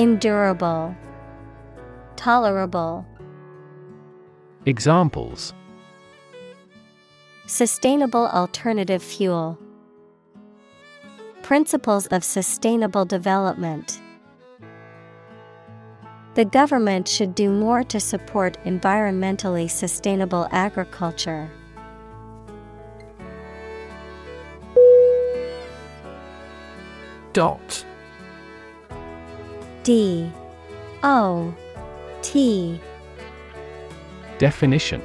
Endurable, 0.00 0.96
Tolerable. 2.16 3.04
Examples 4.64 5.52
Sustainable 7.44 8.26
alternative 8.28 9.02
fuel. 9.02 9.58
Principles 11.42 12.06
of 12.06 12.24
sustainable 12.24 13.04
development. 13.04 14.00
The 16.32 16.46
government 16.46 17.06
should 17.06 17.34
do 17.34 17.50
more 17.50 17.84
to 17.84 18.00
support 18.00 18.56
environmentally 18.64 19.68
sustainable 19.68 20.48
agriculture. 20.50 21.50
Dot 27.34 27.84
D 29.90 30.30
O 31.02 31.52
T 32.22 32.80
Definition 34.38 35.02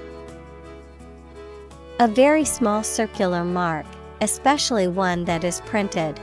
A 2.00 2.08
very 2.08 2.46
small 2.46 2.84
circular 2.84 3.44
mark, 3.44 3.88
especially 4.22 4.88
one 4.88 5.26
that 5.26 5.44
is 5.44 5.60
printed. 5.62 6.20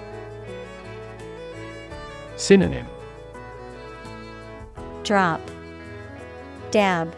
Synonym 2.36 2.86
Drop, 5.02 5.40
Dab, 6.70 7.12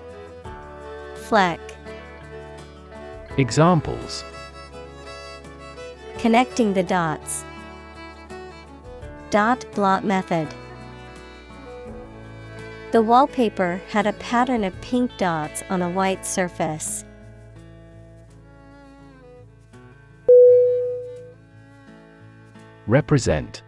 Fleck. 1.27 1.61
Examples 3.37 4.25
Connecting 6.17 6.73
the 6.73 6.83
dots. 6.83 7.45
Dot 9.29 9.67
blot 9.75 10.07
method. 10.07 10.49
The 12.95 13.03
wallpaper 13.03 13.83
had 13.89 14.07
a 14.07 14.13
pattern 14.13 14.63
of 14.63 14.81
pink 14.81 15.11
dots 15.17 15.65
on 15.69 15.83
a 15.83 15.91
white 15.91 16.25
surface. 16.25 17.05
Represent. 22.87 23.65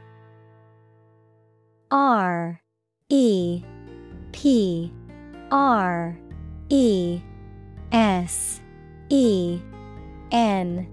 R 1.91 2.61
E 3.09 3.65
P 4.31 4.93
R 5.51 6.17
E 6.69 7.21
S 7.91 8.61
E 9.09 9.61
N 10.31 10.87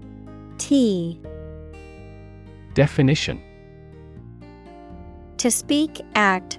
T. 0.58 1.20
Definition. 2.74 3.40
To 5.36 5.52
speak, 5.52 6.00
act, 6.16 6.58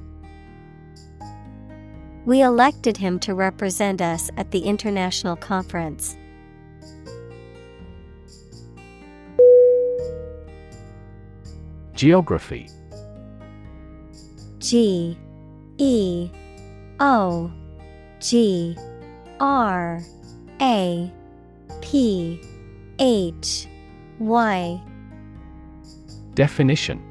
We 2.25 2.41
elected 2.41 2.97
him 2.97 3.19
to 3.21 3.33
represent 3.33 4.01
us 4.01 4.29
at 4.37 4.51
the 4.51 4.59
international 4.59 5.35
conference. 5.35 6.15
Geography. 11.95 12.69
G 14.59 15.17
E 15.77 16.29
O 16.99 17.51
G 18.19 18.77
R 19.39 19.99
A 20.61 21.11
P 21.81 22.39
H 22.99 23.67
Y. 24.19 24.81
Definition 26.35 27.10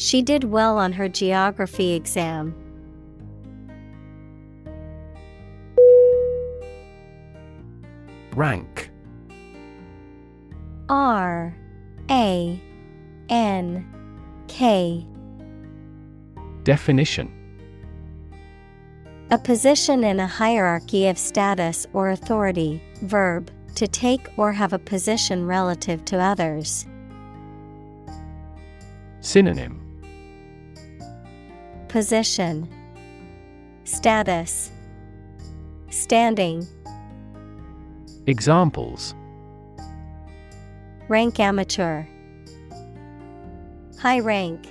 She 0.00 0.22
did 0.22 0.44
well 0.44 0.78
on 0.78 0.94
her 0.94 1.10
geography 1.10 1.92
exam. 1.92 2.54
Rank. 8.34 8.90
R. 10.88 11.54
A. 12.10 12.58
N. 13.28 13.86
K. 14.48 15.06
Definition. 16.64 17.30
A 19.30 19.36
position 19.36 20.02
in 20.02 20.18
a 20.18 20.26
hierarchy 20.26 21.08
of 21.08 21.18
status 21.18 21.86
or 21.92 22.08
authority, 22.08 22.82
verb, 23.02 23.50
to 23.74 23.86
take 23.86 24.30
or 24.38 24.50
have 24.50 24.72
a 24.72 24.78
position 24.78 25.46
relative 25.46 26.06
to 26.06 26.18
others. 26.18 26.86
Synonym 29.20 29.79
Position, 31.90 32.68
Status, 33.82 34.70
Standing. 35.90 36.64
Examples 38.28 39.12
Rank 41.08 41.40
amateur. 41.40 42.04
High 43.98 44.20
rank. 44.20 44.68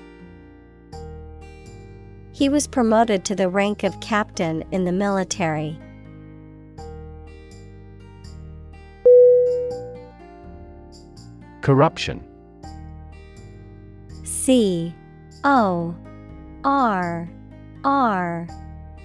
He 2.31 2.47
was 2.47 2.67
promoted 2.67 3.25
to 3.25 3.35
the 3.35 3.49
rank 3.49 3.83
of 3.83 3.99
captain 3.99 4.63
in 4.71 4.85
the 4.85 4.93
military. 4.93 5.77
Corruption 11.59 12.23
C 14.23 14.95
O 15.43 15.93
R 16.63 17.29
R 17.83 18.47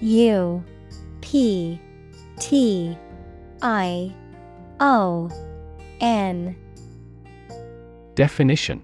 U 0.01 0.63
P 1.21 1.79
T 2.39 2.97
I 3.61 4.13
O 4.79 5.29
N. 6.01 6.55
Definition. 8.15 8.83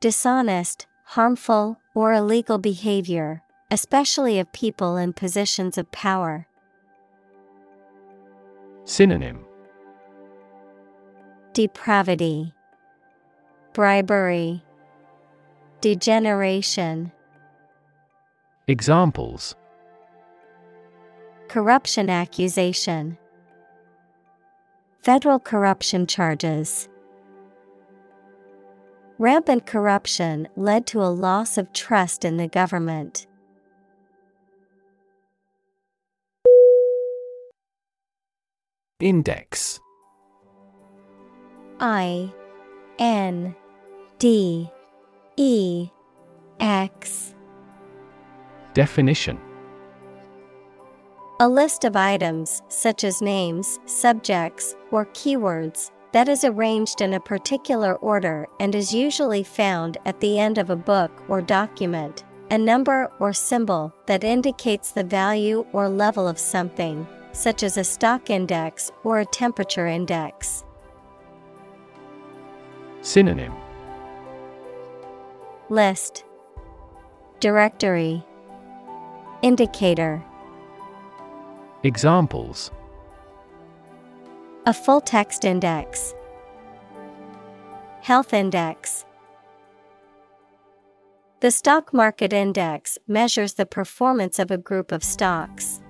Dishonest, 0.00 0.86
harmful, 1.04 1.78
or 1.94 2.12
illegal 2.12 2.58
behavior, 2.58 3.42
especially 3.70 4.38
of 4.38 4.52
people 4.52 4.96
in 4.96 5.12
positions 5.12 5.78
of 5.78 5.90
power. 5.90 6.46
Synonym. 8.84 9.44
Depravity, 11.54 12.52
Bribery, 13.72 14.62
Degeneration, 15.80 17.12
Examples. 18.68 19.54
Corruption 21.48 22.10
accusation, 22.10 23.16
Federal 25.02 25.38
corruption 25.38 26.04
charges. 26.06 26.88
Rampant 29.18 29.64
corruption 29.64 30.48
led 30.56 30.84
to 30.88 31.00
a 31.00 31.06
loss 31.06 31.56
of 31.56 31.72
trust 31.72 32.24
in 32.24 32.38
the 32.38 32.48
government. 32.48 33.28
Index. 38.98 39.78
I 41.78 42.32
N 42.98 43.54
D 44.18 44.70
E 45.38 45.90
X 46.60 47.34
Definition 48.72 49.38
A 51.40 51.46
list 51.46 51.84
of 51.84 51.94
items, 51.94 52.62
such 52.68 53.04
as 53.04 53.20
names, 53.20 53.78
subjects, 53.84 54.74
or 54.90 55.04
keywords, 55.06 55.90
that 56.12 56.30
is 56.30 56.44
arranged 56.44 57.02
in 57.02 57.12
a 57.12 57.20
particular 57.20 57.96
order 57.96 58.46
and 58.60 58.74
is 58.74 58.94
usually 58.94 59.42
found 59.42 59.98
at 60.06 60.18
the 60.20 60.38
end 60.38 60.56
of 60.56 60.70
a 60.70 60.76
book 60.76 61.10
or 61.28 61.42
document. 61.42 62.24
A 62.50 62.56
number 62.56 63.12
or 63.18 63.34
symbol 63.34 63.92
that 64.06 64.24
indicates 64.24 64.92
the 64.92 65.04
value 65.04 65.66
or 65.74 65.86
level 65.90 66.26
of 66.26 66.38
something, 66.38 67.06
such 67.32 67.62
as 67.62 67.76
a 67.76 67.84
stock 67.84 68.30
index 68.30 68.90
or 69.04 69.20
a 69.20 69.26
temperature 69.26 69.86
index. 69.86 70.64
Synonym 73.02 73.52
List. 75.68 76.24
Directory. 77.40 78.24
Indicator. 79.42 80.22
Examples. 81.82 82.70
A 84.64 84.72
full 84.72 85.00
text 85.00 85.44
index. 85.44 86.14
Health 88.00 88.32
index. 88.32 89.04
The 91.40 91.50
stock 91.50 91.92
market 91.92 92.32
index 92.32 92.96
measures 93.08 93.54
the 93.54 93.66
performance 93.66 94.38
of 94.38 94.52
a 94.52 94.58
group 94.58 94.92
of 94.92 95.02
stocks. 95.02 95.82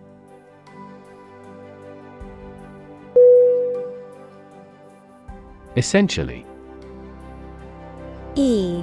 Essentially. 5.76 6.46
E 8.36 8.82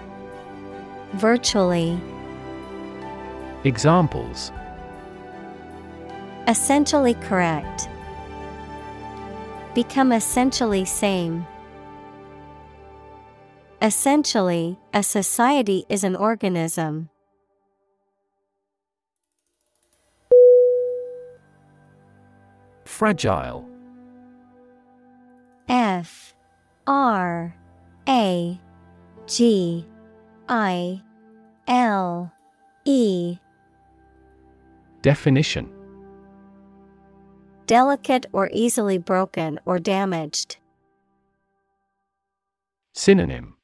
Virtually, 1.13 1.99
Examples 3.63 4.51
Essentially 6.47 7.13
correct. 7.13 7.87
Become 9.75 10.11
essentially 10.11 10.85
same. 10.85 11.45
Essentially, 13.81 14.77
a 14.93 15.03
society 15.03 15.85
is 15.87 16.03
an 16.03 16.15
organism. 16.15 17.09
Fragile 22.85 23.67
F 25.69 26.33
R 26.85 27.55
A 28.07 28.59
G 29.27 29.85
I 30.51 31.01
L 31.65 32.29
E 32.83 33.37
Definition 35.01 35.71
Delicate 37.67 38.25
or 38.33 38.49
easily 38.51 38.97
broken 38.97 39.61
or 39.63 39.79
damaged. 39.79 40.57
Synonym 42.91 43.55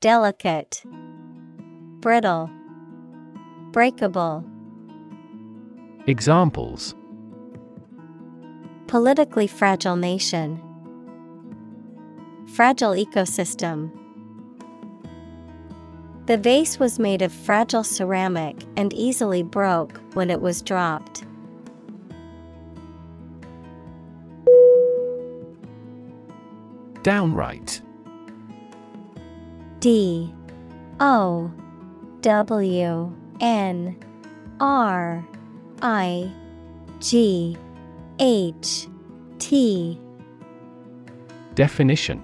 Delicate, 0.00 0.82
Brittle, 2.00 2.50
Breakable. 3.70 4.44
Examples 6.08 6.96
Politically 8.88 9.46
fragile 9.46 9.94
nation. 9.94 10.60
Fragile 12.56 12.94
ecosystem. 12.94 13.92
The 16.30 16.36
vase 16.36 16.78
was 16.78 17.00
made 17.00 17.22
of 17.22 17.32
fragile 17.32 17.82
ceramic 17.82 18.62
and 18.76 18.92
easily 18.92 19.42
broke 19.42 20.00
when 20.14 20.30
it 20.30 20.40
was 20.40 20.62
dropped. 20.62 21.24
Downright. 27.02 27.82
D. 29.80 30.32
O. 31.00 31.50
W. 32.20 33.12
N. 33.40 33.98
R. 34.60 35.26
I. 35.82 36.30
G. 37.00 37.56
H. 38.20 38.86
T. 39.40 40.00
Definition. 41.56 42.22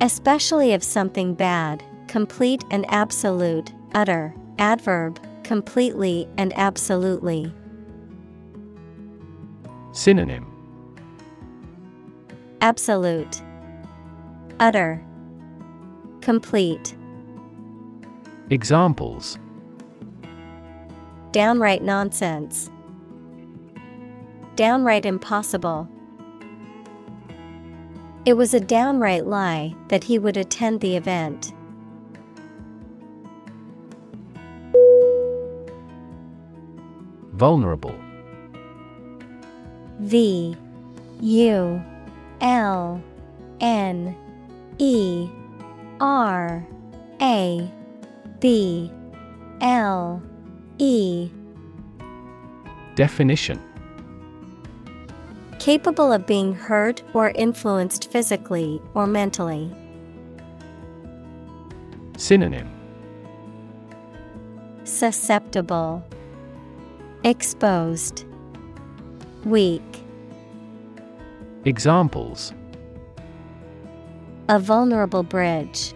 Especially 0.00 0.72
of 0.72 0.82
something 0.82 1.34
bad, 1.34 1.84
complete 2.08 2.64
and 2.70 2.84
absolute, 2.88 3.72
utter, 3.94 4.34
adverb, 4.58 5.20
completely 5.44 6.28
and 6.36 6.52
absolutely. 6.56 7.52
Synonym 9.92 10.46
Absolute, 12.60 13.40
utter, 14.58 15.04
complete. 16.20 16.96
Examples 18.50 19.38
Downright 21.32 21.82
nonsense. 21.82 22.70
Downright 24.56 25.06
impossible. 25.06 25.88
It 28.24 28.32
was 28.32 28.54
a 28.54 28.60
downright 28.60 29.26
lie 29.26 29.74
that 29.88 30.04
he 30.04 30.18
would 30.18 30.36
attend 30.36 30.80
the 30.80 30.96
event. 30.96 31.52
Vulnerable. 37.38 37.94
V 40.00 40.56
U 41.20 41.82
L 42.40 43.02
N 43.60 44.16
E 44.78 45.28
R 46.00 46.66
A 47.22 47.70
B 48.40 48.90
L 49.60 50.20
E. 50.78 51.30
Definition. 52.96 53.62
Capable 55.60 56.12
of 56.12 56.26
being 56.26 56.52
hurt 56.54 57.04
or 57.14 57.30
influenced 57.30 58.10
physically 58.10 58.82
or 58.94 59.06
mentally. 59.06 59.72
Synonym. 62.16 62.68
Susceptible, 64.82 66.02
Exposed, 67.24 68.24
Weak. 69.44 69.82
Examples 71.64 72.54
A 74.48 74.60
vulnerable 74.60 75.24
bridge. 75.24 75.94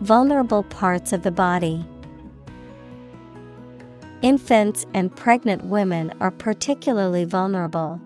Vulnerable 0.00 0.62
parts 0.62 1.12
of 1.12 1.24
the 1.24 1.32
body. 1.32 1.84
Infants 4.22 4.86
and 4.94 5.14
pregnant 5.14 5.64
women 5.64 6.12
are 6.20 6.30
particularly 6.30 7.24
vulnerable. 7.24 8.00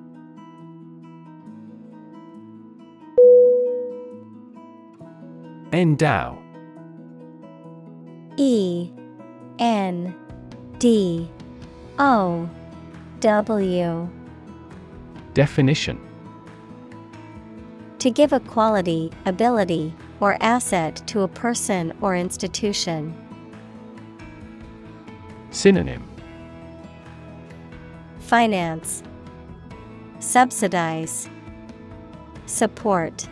Endow 5.73 6.39
E 8.39 8.91
N 9.59 10.15
D. 10.79 11.31
O. 11.99 12.49
W. 13.21 14.09
Definition. 15.33 15.99
To 18.01 18.11
give 18.11 18.35
a 18.35 18.41
quality, 18.41 19.11
ability, 19.25 19.95
or 20.21 20.37
asset 20.43 21.03
to 21.07 21.23
a 21.23 21.29
person 21.29 21.95
or 22.03 22.15
institution. 22.15 23.15
Synonym. 25.51 26.05
Finance. 28.19 29.03
Subsidize. 30.19 31.31
Support. 32.45 33.27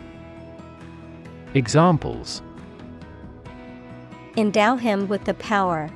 Examples. 1.53 2.41
Endow 4.35 4.75
him 4.75 5.07
with 5.07 5.25
the 5.25 5.35
power. 5.35 5.91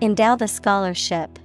Endow 0.00 0.36
the 0.36 0.48
scholarship. 0.48 1.38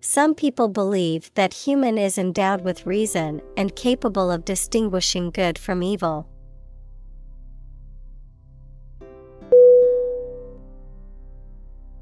Some 0.00 0.34
people 0.34 0.68
believe 0.68 1.30
that 1.34 1.52
human 1.52 1.98
is 1.98 2.18
endowed 2.18 2.62
with 2.62 2.86
reason 2.86 3.42
and 3.56 3.74
capable 3.76 4.30
of 4.30 4.44
distinguishing 4.44 5.30
good 5.30 5.58
from 5.58 5.82
evil. 5.82 6.28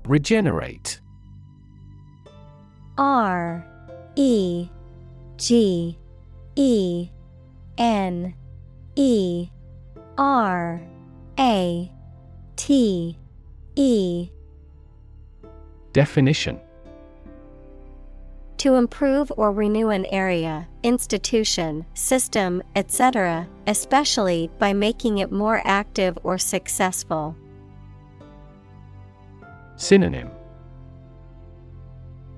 Regenerate 0.07 1.01
R 2.97 3.66
E 4.16 4.69
G 5.36 5.99
E 6.57 7.11
N 7.77 8.35
E 8.97 9.49
R 10.16 10.81
A 11.39 11.93
T 12.57 13.19
E 13.81 14.33
Definition 15.93 16.59
To 18.57 18.75
improve 18.75 19.31
or 19.37 19.53
renew 19.53 19.91
an 19.91 20.05
area, 20.07 20.67
institution, 20.83 21.87
system, 21.95 22.61
etc., 22.75 23.47
especially 23.69 24.51
by 24.59 24.73
making 24.73 25.19
it 25.19 25.31
more 25.31 25.63
active 25.65 26.19
or 26.25 26.39
successful. 26.39 27.37
Synonym 29.77 30.29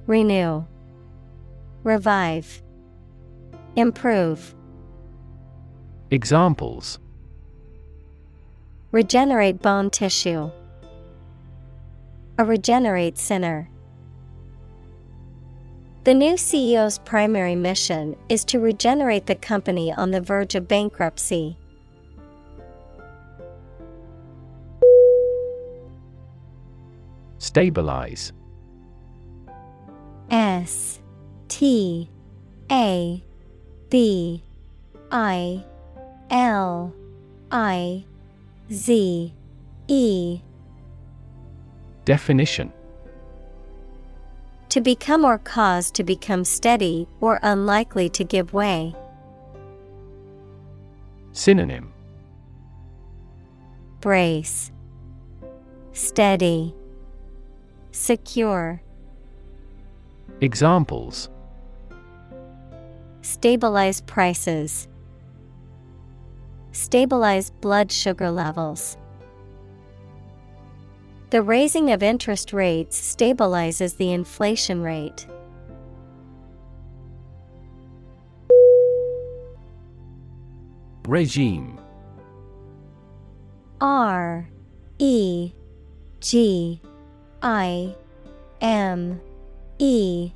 Renew, 0.07 0.67
Revive, 1.85 2.62
Improve. 3.77 4.55
Examples 6.11 6.99
Regenerate 8.93 9.62
bone 9.62 9.89
tissue. 9.89 10.51
A 12.41 12.43
regenerate 12.43 13.19
sinner. 13.19 13.69
The 16.05 16.15
new 16.15 16.37
CEO's 16.37 16.97
primary 16.97 17.55
mission 17.55 18.17
is 18.31 18.47
to 18.47 18.59
regenerate 18.59 19.27
the 19.27 19.35
company 19.35 19.93
on 19.93 20.11
the 20.11 20.23
verge 20.23 20.55
of 20.55 20.67
bankruptcy. 20.67 21.59
Stabilize 27.37 28.33
S 30.31 30.99
T 31.49 32.09
A 32.73 33.23
B 33.91 34.43
I 35.12 35.62
L 36.31 36.95
I 37.51 38.07
Z 38.73 39.35
E 39.89 40.41
Definition 42.05 42.72
To 44.70 44.81
become 44.81 45.24
or 45.24 45.39
cause 45.39 45.90
to 45.93 46.05
become 46.05 46.44
steady 46.44 47.06
or 47.20 47.39
unlikely 47.43 48.09
to 48.10 48.24
give 48.24 48.52
way. 48.52 48.94
Synonym 51.32 51.93
Brace, 54.01 54.72
Steady, 55.93 56.74
Secure. 57.93 58.82
Examples 60.40 61.28
Stabilize 63.22 64.01
prices. 64.01 64.89
Stabilize 66.72 67.51
blood 67.51 67.93
sugar 67.93 68.31
levels. 68.31 68.97
The 71.31 71.43
raising 71.43 71.93
of 71.93 72.02
interest 72.02 72.52
rates 72.52 73.01
stabilizes 73.01 73.97
the 73.97 74.12
inflation 74.12 74.82
rate. 74.82 75.28
Regime 81.07 81.78
R 83.81 84.48
E 84.98 85.52
G 86.19 86.81
I 87.43 87.94
M 88.61 89.20
E 89.78 90.32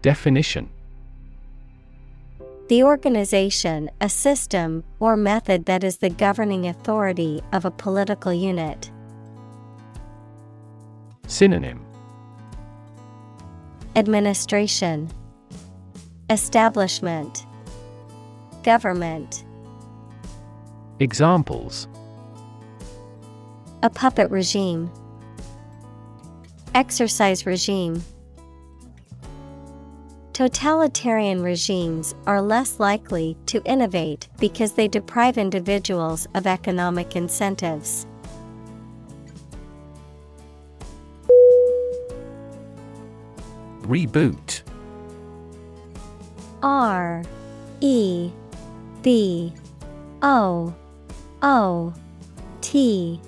Definition 0.00 0.70
The 2.68 2.82
organization, 2.82 3.90
a 4.00 4.08
system, 4.08 4.82
or 4.98 5.14
method 5.14 5.66
that 5.66 5.84
is 5.84 5.98
the 5.98 6.10
governing 6.10 6.66
authority 6.66 7.42
of 7.52 7.66
a 7.66 7.70
political 7.70 8.32
unit. 8.32 8.90
Synonym. 11.26 11.84
Administration. 13.96 15.10
Establishment. 16.30 17.46
Government. 18.62 19.44
Examples. 21.00 21.88
A 23.82 23.90
puppet 23.90 24.30
regime. 24.30 24.90
Exercise 26.74 27.46
regime. 27.46 28.02
Totalitarian 30.32 31.42
regimes 31.42 32.14
are 32.26 32.42
less 32.42 32.78
likely 32.78 33.36
to 33.46 33.62
innovate 33.64 34.28
because 34.38 34.72
they 34.72 34.86
deprive 34.86 35.38
individuals 35.38 36.28
of 36.34 36.46
economic 36.46 37.16
incentives. 37.16 38.06
Reboot. 43.86 44.62
R 46.62 47.22
E 47.80 48.30
B 49.02 49.52
O 50.22 50.74
O 51.42 51.94
T. 52.60 53.20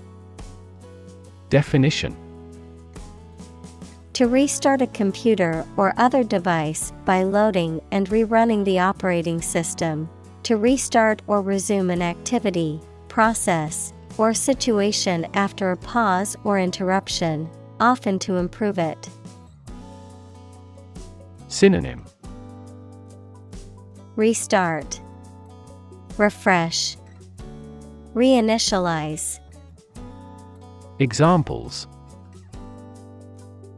Definition. 1.48 2.16
To 4.14 4.26
restart 4.26 4.82
a 4.82 4.88
computer 4.88 5.64
or 5.76 5.94
other 5.96 6.24
device 6.24 6.92
by 7.04 7.22
loading 7.22 7.80
and 7.92 8.08
rerunning 8.08 8.64
the 8.64 8.80
operating 8.80 9.40
system, 9.40 10.10
to 10.42 10.56
restart 10.56 11.22
or 11.28 11.40
resume 11.40 11.90
an 11.90 12.02
activity, 12.02 12.80
process, 13.06 13.92
or 14.16 14.34
situation 14.34 15.24
after 15.34 15.70
a 15.70 15.76
pause 15.76 16.36
or 16.42 16.58
interruption, 16.58 17.48
often 17.78 18.18
to 18.18 18.36
improve 18.38 18.78
it. 18.78 19.08
Synonym 21.48 22.04
Restart, 24.16 25.00
Refresh, 26.18 26.96
Reinitialize. 28.14 29.40
Examples 30.98 31.86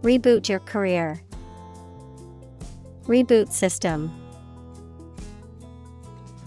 Reboot 0.02 0.48
your 0.48 0.60
career. 0.60 1.20
Reboot 3.04 3.52
system. 3.52 4.10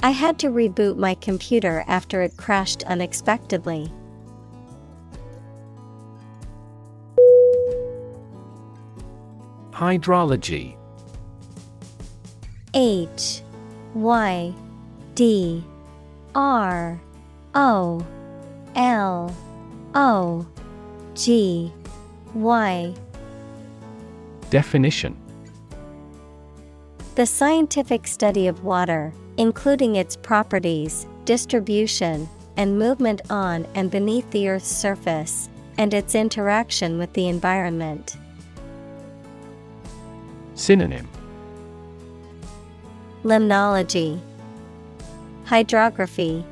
I 0.01 0.09
had 0.09 0.37
to 0.39 0.47
reboot 0.47 0.97
my 0.97 1.15
computer 1.15 1.85
after 1.87 2.21
it 2.21 2.35
crashed 2.35 2.83
unexpectedly. 2.83 3.91
Hydrology 9.71 10.77
H 12.73 13.41
Y 13.93 14.53
D 15.13 15.63
R 16.33 16.99
O 17.53 18.05
L 18.75 19.35
O 19.93 20.45
G 21.13 21.71
Y. 22.33 22.93
Definition. 24.49 25.15
The 27.15 27.27
scientific 27.27 28.07
study 28.07 28.47
of 28.47 28.63
water, 28.63 29.13
including 29.37 29.95
its 29.95 30.15
properties, 30.15 31.05
distribution, 31.25 32.27
and 32.57 32.79
movement 32.79 33.21
on 33.29 33.67
and 33.75 33.91
beneath 33.91 34.29
the 34.31 34.49
Earth's 34.49 34.67
surface, 34.67 35.47
and 35.77 35.93
its 35.93 36.15
interaction 36.15 36.97
with 36.97 37.13
the 37.13 37.27
environment. 37.27 38.17
Synonym 40.55 41.07
Limnology, 43.23 44.19
Hydrography, 45.45 46.43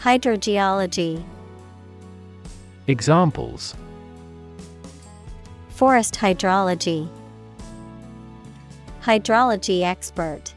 Hydrogeology, 0.00 1.22
Examples 2.88 3.76
Forest 5.68 6.14
hydrology, 6.14 7.08
Hydrology 9.02 9.82
expert. 9.82 10.52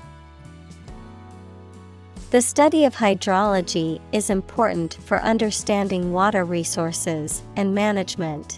The 2.32 2.42
study 2.42 2.84
of 2.86 2.96
hydrology 2.96 4.02
is 4.12 4.32
important 4.32 4.96
for 5.06 5.22
understanding 5.22 6.12
water 6.12 6.44
resources 6.44 7.44
and 7.56 7.76
management. 7.76 8.58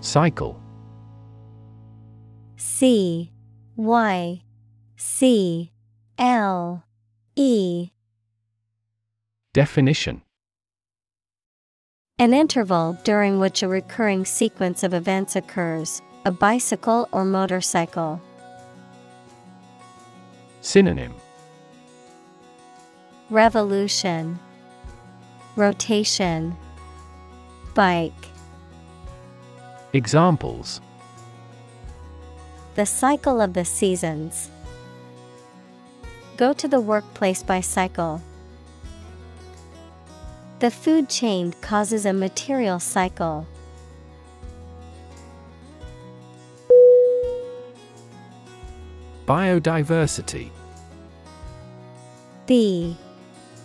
Cycle. 0.00 0.60
C 2.56 3.30
Y 3.76 4.42
C 4.96 5.72
L 6.18 6.84
E. 7.36 7.90
Definition. 9.52 10.22
An 12.18 12.34
interval 12.34 12.98
during 13.04 13.38
which 13.38 13.62
a 13.62 13.68
recurring 13.68 14.24
sequence 14.24 14.82
of 14.82 14.92
events 14.92 15.36
occurs, 15.36 16.02
a 16.26 16.30
bicycle 16.30 17.08
or 17.12 17.24
motorcycle. 17.24 18.20
Synonym. 20.60 21.14
Revolution, 23.30 24.38
Rotation, 25.56 26.54
Bike. 27.74 28.19
Examples 29.92 30.80
The 32.76 32.86
cycle 32.86 33.40
of 33.40 33.54
the 33.54 33.64
seasons. 33.64 34.48
Go 36.36 36.52
to 36.52 36.68
the 36.68 36.80
workplace 36.80 37.42
by 37.42 37.60
cycle. 37.60 38.22
The 40.60 40.70
food 40.70 41.08
chain 41.08 41.52
causes 41.60 42.06
a 42.06 42.12
material 42.12 42.78
cycle. 42.78 43.48
Biodiversity 49.26 50.50
B 52.46 52.96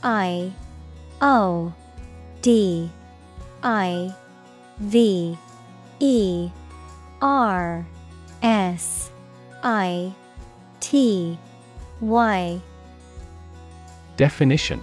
I 0.01 0.51
O 1.21 1.71
D 2.41 2.89
I 3.61 4.13
V 4.79 5.37
E 5.99 6.49
R 7.21 7.85
S 8.43 9.11
I 9.63 10.13
T 10.79 11.37
Y 12.01 12.61
Definition 14.17 14.81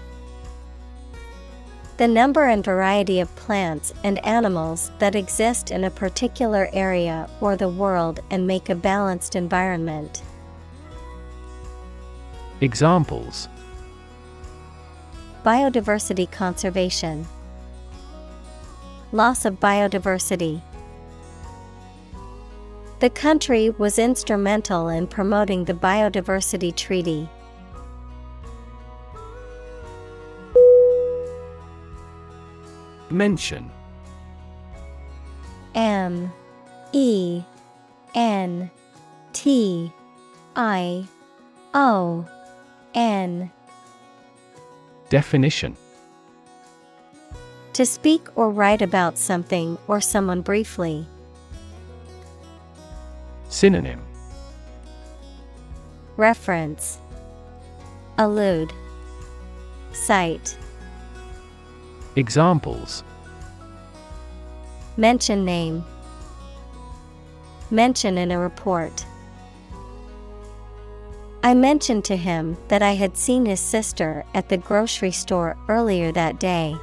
The 1.98 2.08
number 2.08 2.44
and 2.44 2.64
variety 2.64 3.20
of 3.20 3.34
plants 3.36 3.92
and 4.02 4.24
animals 4.24 4.90
that 4.98 5.14
exist 5.14 5.70
in 5.70 5.84
a 5.84 5.90
particular 5.90 6.70
area 6.72 7.28
or 7.40 7.56
the 7.56 7.68
world 7.68 8.20
and 8.30 8.46
make 8.46 8.70
a 8.70 8.74
balanced 8.74 9.36
environment. 9.36 10.22
Examples 12.62 13.48
Biodiversity 15.44 16.30
conservation, 16.30 17.26
Loss 19.10 19.44
of 19.44 19.60
biodiversity. 19.60 20.62
The 23.02 23.10
country 23.10 23.70
was 23.70 23.98
instrumental 23.98 24.88
in 24.88 25.08
promoting 25.08 25.64
the 25.64 25.74
Biodiversity 25.74 26.72
Treaty. 26.76 27.28
Mention. 33.10 33.72
M. 35.74 36.32
E. 36.92 37.42
N. 38.14 38.70
T. 39.32 39.92
I. 40.54 41.04
O. 41.74 42.24
N. 42.94 43.50
Definition. 45.08 45.76
To 47.72 47.84
speak 47.84 48.28
or 48.36 48.48
write 48.48 48.80
about 48.80 49.18
something 49.18 49.76
or 49.88 50.00
someone 50.00 50.42
briefly. 50.42 51.08
Synonym. 53.52 54.00
Reference. 56.16 56.98
Allude. 58.16 58.72
Cite. 59.92 60.56
Examples. 62.16 63.04
Mention 64.96 65.44
name. 65.44 65.84
Mention 67.70 68.16
in 68.16 68.30
a 68.30 68.38
report. 68.38 69.04
I 71.42 71.52
mentioned 71.52 72.06
to 72.06 72.16
him 72.16 72.56
that 72.68 72.82
I 72.82 72.92
had 72.92 73.18
seen 73.18 73.44
his 73.44 73.60
sister 73.60 74.24
at 74.32 74.48
the 74.48 74.56
grocery 74.56 75.12
store 75.12 75.58
earlier 75.68 76.10
that 76.12 76.40
day. 76.40 76.74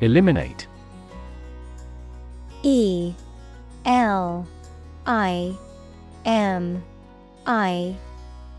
Eliminate 0.00 0.66
E 2.62 3.14
L 3.84 4.46
I 5.06 5.56
M 6.24 6.82
I 7.46 7.96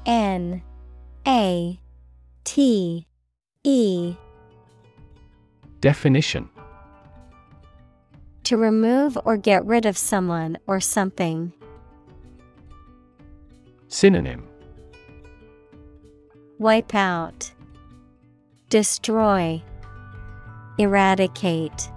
N 0.05 0.61
A 1.27 1.79
T 2.43 3.07
E 3.63 4.15
Definition 5.79 6.49
To 8.45 8.57
remove 8.57 9.17
or 9.23 9.37
get 9.37 9.65
rid 9.65 9.85
of 9.85 9.97
someone 9.97 10.57
or 10.67 10.79
something. 10.79 11.53
Synonym 13.87 14.47
Wipe 16.57 16.93
out. 16.93 17.51
Destroy. 18.69 19.61
Eradicate. 20.77 21.90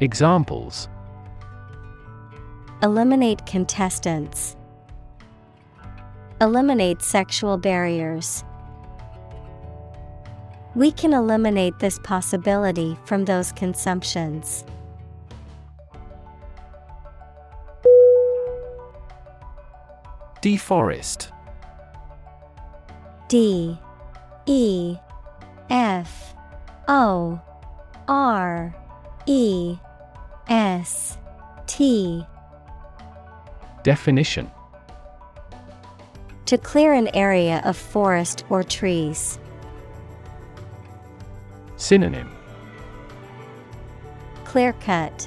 Examples. 0.00 0.88
Eliminate 2.82 3.46
contestants. 3.46 4.56
Eliminate 6.40 7.00
sexual 7.00 7.56
barriers. 7.56 8.42
We 10.74 10.90
can 10.90 11.14
eliminate 11.14 11.78
this 11.78 12.00
possibility 12.00 12.98
from 13.04 13.24
those 13.24 13.52
consumptions. 13.52 14.64
Deforest. 20.42 21.30
D. 23.28 23.78
E. 24.46 24.96
F. 25.70 26.34
O. 26.88 27.40
R. 28.08 28.74
E 29.26 29.78
S 30.48 31.16
T 31.66 32.26
Definition 33.82 34.50
To 36.46 36.58
clear 36.58 36.92
an 36.92 37.08
area 37.14 37.62
of 37.64 37.76
forest 37.76 38.44
or 38.50 38.62
trees. 38.62 39.38
Synonym 41.76 42.30
Clear 44.44 44.72
cut, 44.74 45.26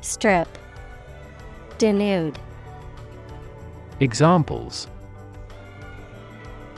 Strip, 0.00 0.48
Denude. 1.78 2.36
Examples 4.00 4.88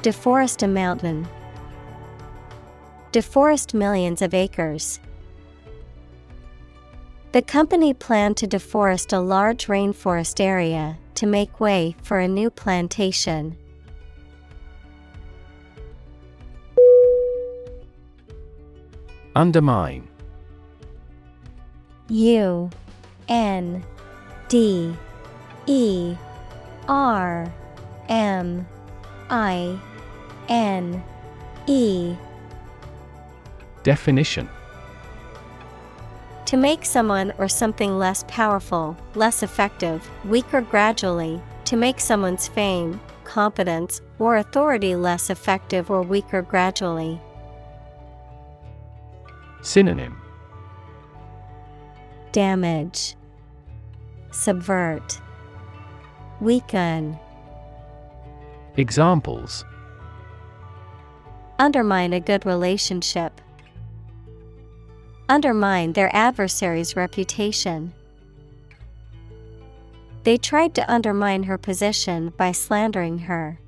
Deforest 0.03 0.63
a 0.63 0.69
mountain. 0.69 1.29
Deforest 3.13 3.73
millions 3.73 4.21
of 4.21 4.35
acres. 4.35 4.99
The 7.33 7.41
company 7.41 7.95
planned 7.95 8.37
to 8.39 8.47
deforest 8.47 9.17
a 9.17 9.19
large 9.19 9.67
rainforest 9.67 10.39
area 10.39 10.99
to 11.15 11.27
make 11.27 11.61
way 11.61 11.97
for 12.03 12.19
a 12.19 12.29
new 12.29 12.51
plantation. 12.51 13.57
Undermine. 19.35 20.09
U 22.11 22.69
N 23.31 23.83
D 24.49 24.95
E 25.65 26.15
R 26.87 27.51
M 28.11 28.67
I 29.31 29.81
N 30.51 31.03
E. 31.67 32.15
Definition 33.83 34.51
To 36.53 36.59
make 36.59 36.85
someone 36.85 37.33
or 37.39 37.49
something 37.49 37.99
less 37.99 38.27
powerful, 38.29 38.95
less 39.15 39.43
effective, 39.43 40.07
weaker 40.27 40.61
gradually, 40.61 41.41
to 41.65 41.79
make 41.79 41.99
someone's 41.99 42.47
fame, 42.47 43.01
competence, 43.25 44.03
or 44.19 44.37
authority 44.37 44.95
less 44.95 45.31
effective 45.31 45.91
or 45.91 46.03
weaker 46.03 46.43
gradually. 46.43 47.19
Synonym. 49.63 50.21
Damage, 52.33 53.17
Subvert, 54.31 55.23
Weaken, 56.43 57.19
Examples. 58.77 59.65
Undermine 61.59 62.13
a 62.13 62.21
good 62.21 62.45
relationship. 62.45 63.41
Undermine 65.29 65.93
their 65.93 66.15
adversary's 66.15 66.97
reputation. 66.97 67.93
They 70.25 70.37
tried 70.37 70.75
to 70.75 70.93
undermine 70.93 71.45
her 71.45 71.59
position 71.59 72.33
by 72.37 72.53
slandering 72.53 73.19
her. 73.21 73.59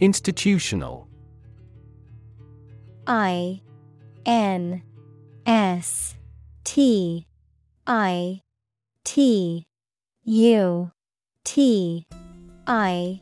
Institutional 0.00 1.06
I 3.06 3.60
N 4.26 4.82
S 5.46 6.16
T 6.64 7.26
I 7.86 8.40
T 9.04 9.66
U 10.24 10.90
T 11.44 12.06
I 12.66 13.20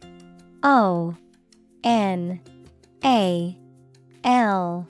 O 0.62 1.16
N 1.84 2.40
A 3.04 3.56
L. 4.24 4.86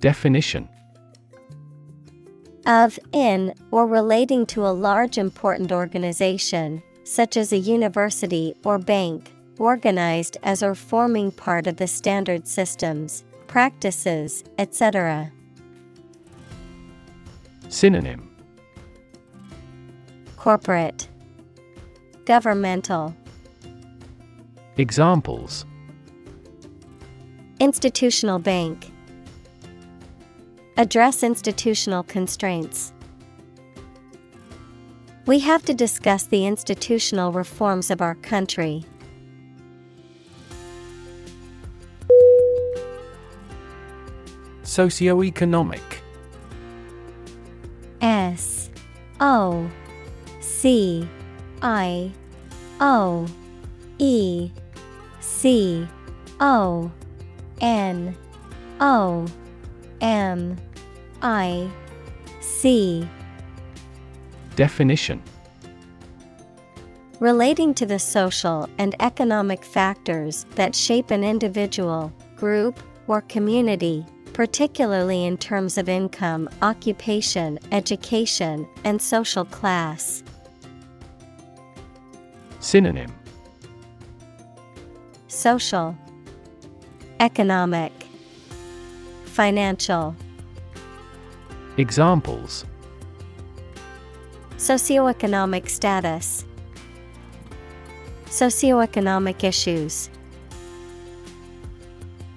Definition. 0.00 0.68
Of, 2.64 2.98
in, 3.12 3.54
or 3.72 3.86
relating 3.86 4.46
to 4.46 4.64
a 4.66 4.70
large 4.70 5.18
important 5.18 5.72
organization, 5.72 6.82
such 7.04 7.36
as 7.36 7.52
a 7.52 7.58
university 7.58 8.54
or 8.64 8.78
bank, 8.78 9.32
organized 9.58 10.36
as 10.42 10.62
or 10.62 10.74
forming 10.74 11.32
part 11.32 11.66
of 11.66 11.76
the 11.76 11.88
standard 11.88 12.46
systems, 12.46 13.24
practices, 13.48 14.44
etc. 14.58 15.32
Synonym. 17.68 18.28
Corporate, 20.36 21.08
Governmental, 22.24 23.14
Examples 24.78 25.66
Institutional 27.60 28.38
bank. 28.38 28.90
Address 30.78 31.22
institutional 31.22 32.02
constraints. 32.04 32.94
We 35.26 35.40
have 35.40 35.62
to 35.66 35.74
discuss 35.74 36.24
the 36.24 36.46
institutional 36.46 37.32
reforms 37.32 37.90
of 37.90 38.00
our 38.00 38.14
country. 38.14 38.84
Socioeconomic 44.62 45.82
S 48.00 48.70
O 49.20 49.70
C 50.40 51.06
I 51.60 52.10
O 52.80 53.26
E 53.98 54.50
C 55.42 55.88
O 56.38 56.88
N 57.60 58.16
O 58.78 59.26
M 60.00 60.56
I 61.20 61.68
C. 62.40 63.08
Definition. 64.54 65.20
Relating 67.18 67.74
to 67.74 67.84
the 67.86 67.98
social 67.98 68.70
and 68.78 68.94
economic 69.00 69.64
factors 69.64 70.46
that 70.54 70.76
shape 70.76 71.10
an 71.10 71.24
individual, 71.24 72.12
group, 72.36 72.78
or 73.08 73.22
community, 73.22 74.06
particularly 74.34 75.24
in 75.24 75.36
terms 75.36 75.76
of 75.76 75.88
income, 75.88 76.48
occupation, 76.62 77.58
education, 77.72 78.64
and 78.84 79.02
social 79.02 79.44
class. 79.46 80.22
Synonym 82.60 83.12
Social, 85.32 85.96
Economic, 87.18 87.90
Financial, 89.24 90.14
Examples 91.78 92.66
Socioeconomic 94.58 95.70
status, 95.70 96.44
Socioeconomic 98.26 99.42
issues. 99.42 100.10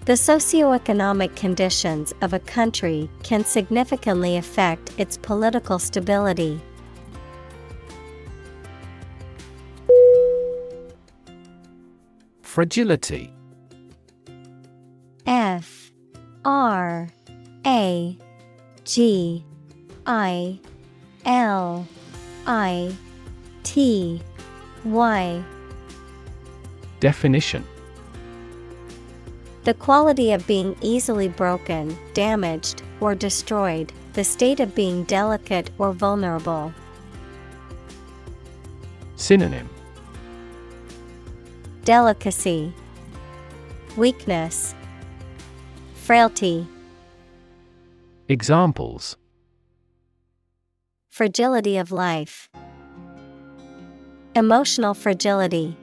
The 0.06 0.14
socioeconomic 0.14 1.36
conditions 1.36 2.14
of 2.22 2.32
a 2.32 2.40
country 2.40 3.10
can 3.24 3.44
significantly 3.44 4.38
affect 4.38 4.94
its 4.98 5.18
political 5.18 5.80
stability. 5.80 6.62
Fragility. 12.56 13.34
F 15.26 15.92
R 16.46 17.10
A 17.66 18.18
G 18.86 19.44
I 20.06 20.62
L 21.26 21.86
I 22.48 22.96
T 23.64 24.22
Y. 24.86 25.44
Definition. 27.02 27.66
The 29.66 29.74
quality 29.74 30.32
of 30.32 30.48
being 30.48 30.78
easily 30.80 31.28
broken, 31.28 31.98
damaged, 32.14 32.84
or 33.02 33.16
destroyed, 33.16 33.92
the 34.14 34.24
state 34.24 34.62
of 34.62 34.74
being 34.74 35.04
delicate 35.04 35.72
or 35.78 35.92
vulnerable. 35.92 36.74
Synonym 39.18 39.75
Delicacy, 41.86 42.74
Weakness, 43.96 44.74
Frailty, 45.94 46.68
Examples 48.28 49.18
Fragility 51.12 51.78
of 51.78 51.92
life, 51.92 52.50
Emotional 54.36 54.96
fragility. 54.96 55.78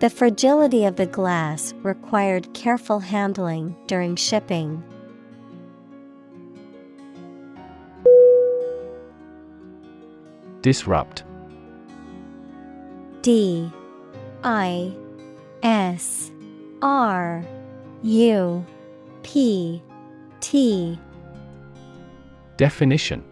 The 0.00 0.10
fragility 0.10 0.84
of 0.84 0.96
the 0.96 1.06
glass 1.06 1.72
required 1.82 2.52
careful 2.52 3.00
handling 3.00 3.74
during 3.86 4.16
shipping. 4.16 4.84
Disrupt 10.60 11.24
D 13.22 13.70
I 14.42 14.92
S 15.62 16.32
R 16.82 17.44
U 18.02 18.66
P 19.22 19.80
T. 20.40 20.98
Definition. 22.56 23.24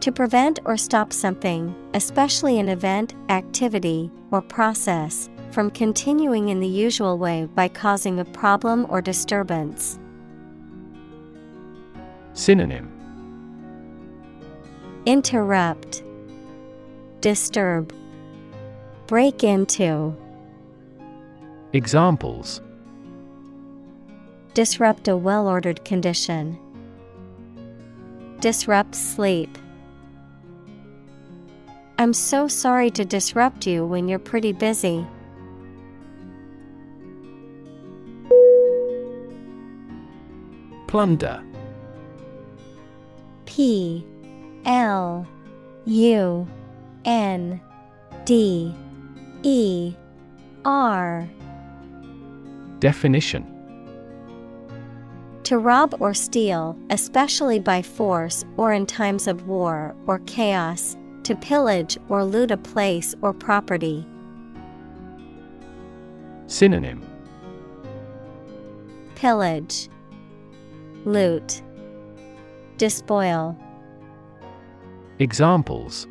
To 0.00 0.10
prevent 0.10 0.58
or 0.64 0.76
stop 0.76 1.12
something, 1.12 1.72
especially 1.94 2.58
an 2.58 2.68
event, 2.68 3.14
activity, 3.28 4.10
or 4.32 4.42
process, 4.42 5.30
from 5.52 5.70
continuing 5.70 6.48
in 6.48 6.58
the 6.58 6.66
usual 6.66 7.18
way 7.18 7.46
by 7.54 7.68
causing 7.68 8.18
a 8.18 8.24
problem 8.24 8.84
or 8.88 9.00
disturbance. 9.00 10.00
Synonym. 12.32 12.90
Interrupt, 15.06 16.02
Disturb, 17.22 17.94
Break 19.06 19.44
into, 19.44 20.12
Examples 21.72 22.60
Disrupt 24.54 25.06
a 25.06 25.16
well 25.16 25.46
ordered 25.46 25.84
condition. 25.84 26.58
Disrupt 28.40 28.96
sleep. 28.96 29.56
I'm 31.96 32.12
so 32.12 32.48
sorry 32.48 32.90
to 32.90 33.04
disrupt 33.04 33.68
you 33.68 33.86
when 33.86 34.08
you're 34.08 34.18
pretty 34.18 34.52
busy. 34.52 35.06
Plunder 40.88 41.40
P 43.46 44.04
L 44.64 45.24
U 45.84 46.48
N 47.04 47.60
D 48.24 48.74
E 49.42 49.94
R. 50.64 51.28
Definition. 52.78 53.48
To 55.44 55.58
rob 55.58 55.96
or 56.00 56.14
steal, 56.14 56.78
especially 56.90 57.58
by 57.58 57.82
force 57.82 58.44
or 58.56 58.72
in 58.72 58.86
times 58.86 59.26
of 59.26 59.46
war 59.48 59.94
or 60.06 60.20
chaos, 60.20 60.96
to 61.24 61.34
pillage 61.34 61.98
or 62.08 62.24
loot 62.24 62.50
a 62.50 62.56
place 62.56 63.14
or 63.22 63.32
property. 63.32 64.06
Synonym. 66.46 67.02
Pillage, 69.14 69.88
Loot, 71.04 71.62
Despoil. 72.76 73.56
Examples 75.18 76.06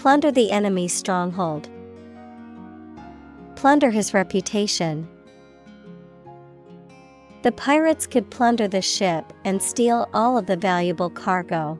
Plunder 0.00 0.32
the 0.32 0.50
enemy's 0.50 0.94
stronghold. 0.94 1.68
Plunder 3.54 3.90
his 3.90 4.14
reputation. 4.14 5.06
The 7.42 7.52
pirates 7.52 8.06
could 8.06 8.30
plunder 8.30 8.66
the 8.66 8.80
ship 8.80 9.30
and 9.44 9.62
steal 9.62 10.08
all 10.14 10.38
of 10.38 10.46
the 10.46 10.56
valuable 10.56 11.10
cargo. 11.10 11.78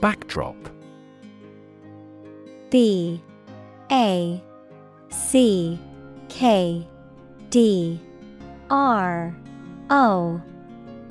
Backdrop 0.00 0.56
B 2.70 3.22
A 3.92 4.42
C 5.10 5.78
K 6.28 6.88
D 7.50 8.00
R 8.68 9.32
O 9.90 10.42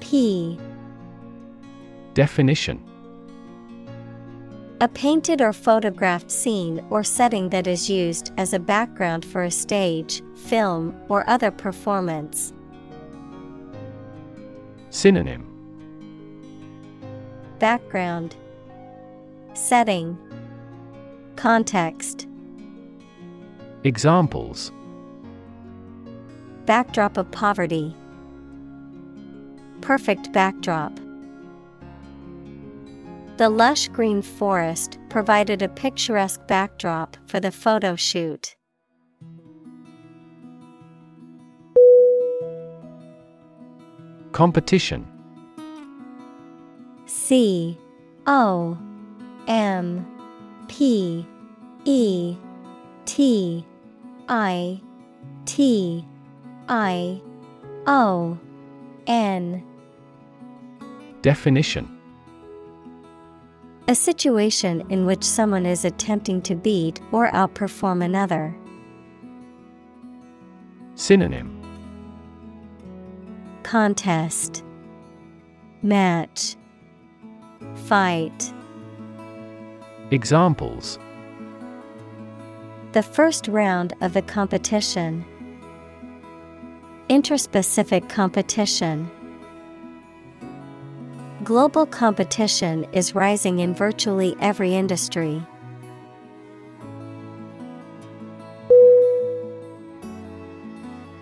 P 0.01 0.59
Definition 2.13 2.83
A 4.81 4.88
painted 4.88 5.41
or 5.41 5.53
photographed 5.53 6.29
scene 6.29 6.85
or 6.89 7.03
setting 7.03 7.49
that 7.49 7.67
is 7.67 7.89
used 7.89 8.31
as 8.38 8.53
a 8.53 8.59
background 8.59 9.23
for 9.23 9.43
a 9.43 9.51
stage, 9.51 10.21
film, 10.35 10.93
or 11.07 11.29
other 11.29 11.51
performance. 11.51 12.53
Synonym 14.89 15.47
Background 17.59 18.35
Setting 19.53 20.17
Context 21.38 22.27
Examples 23.85 24.71
Backdrop 26.65 27.17
of 27.17 27.31
poverty. 27.31 27.95
Perfect 29.81 30.31
backdrop. 30.31 30.99
The 33.41 33.49
lush 33.49 33.88
green 33.88 34.22
forest 34.22 34.99
provided 35.09 35.63
a 35.63 35.68
picturesque 35.68 36.45
backdrop 36.45 37.18
for 37.26 37.39
the 37.39 37.51
photo 37.51 37.95
shoot. 37.95 38.55
Competition. 44.31 45.07
C 47.07 47.80
O 48.27 48.77
M 49.47 50.05
P 50.68 51.26
E 51.85 52.38
T 53.05 53.65
I 54.30 54.80
T 55.47 56.05
I 56.69 57.19
O 57.88 58.38
N. 59.07 59.63
Definition 61.23 62.01
A 63.91 63.95
situation 63.95 64.85
in 64.89 65.05
which 65.05 65.22
someone 65.22 65.65
is 65.65 65.84
attempting 65.84 66.41
to 66.43 66.55
beat 66.55 67.01
or 67.11 67.30
outperform 67.31 68.01
another. 68.01 68.55
Synonym 70.95 71.61
Contest 73.63 74.63
Match 75.81 76.55
Fight 77.76 78.53
Examples 80.11 80.97
The 82.93 83.03
first 83.03 83.49
round 83.49 83.93
of 83.99 84.13
the 84.13 84.22
competition. 84.22 85.26
Interspecific 87.09 88.07
competition. 88.07 89.11
Global 91.43 91.88
competition 91.88 92.85
is 92.93 93.15
rising 93.15 93.59
in 93.59 93.73
virtually 93.73 94.35
every 94.41 94.76
industry. 94.76 95.41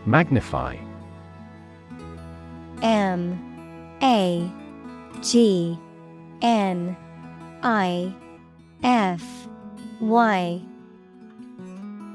Magnify. 0.06 0.76
M. 2.82 3.40
A. 4.04 4.52
G. 5.22 5.80
N. 6.41 6.98
I. 7.64 8.14
F. 8.84 9.48
Y. 10.02 10.62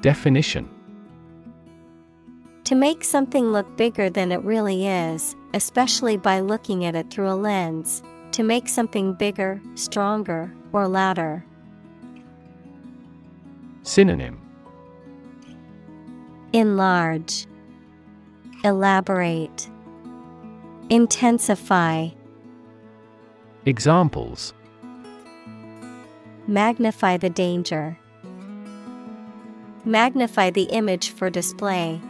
Definition. 0.02 0.68
To 2.64 2.74
make 2.74 3.02
something 3.02 3.50
look 3.50 3.78
bigger 3.78 4.10
than 4.10 4.30
it 4.30 4.42
really 4.42 4.86
is, 4.86 5.36
especially 5.54 6.16
by 6.16 6.40
looking 6.40 6.84
at 6.84 6.94
it 6.94 7.10
through 7.10 7.30
a 7.30 7.34
lens, 7.34 8.02
to 8.32 8.42
make 8.42 8.68
something 8.68 9.14
bigger, 9.14 9.62
stronger, 9.76 10.52
or 10.72 10.88
louder. 10.88 11.44
Synonym 13.84 14.40
Enlarge, 16.52 17.46
Elaborate, 18.64 19.70
Intensify, 20.90 22.08
Examples 23.64 24.52
Magnify 26.46 27.16
the 27.16 27.30
danger. 27.30 27.96
Magnify 29.84 30.50
the 30.50 30.64
image 30.64 31.10
for 31.10 31.30
display. 31.30 32.00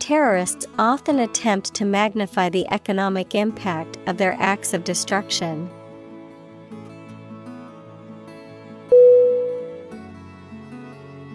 Terrorists 0.00 0.66
often 0.78 1.20
attempt 1.20 1.74
to 1.74 1.84
magnify 1.84 2.48
the 2.48 2.66
economic 2.72 3.34
impact 3.34 3.98
of 4.06 4.16
their 4.16 4.34
acts 4.40 4.72
of 4.72 4.82
destruction. 4.82 5.70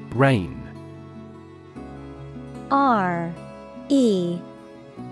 Rein. 0.09 0.61
R 2.71 3.33
E 3.89 4.39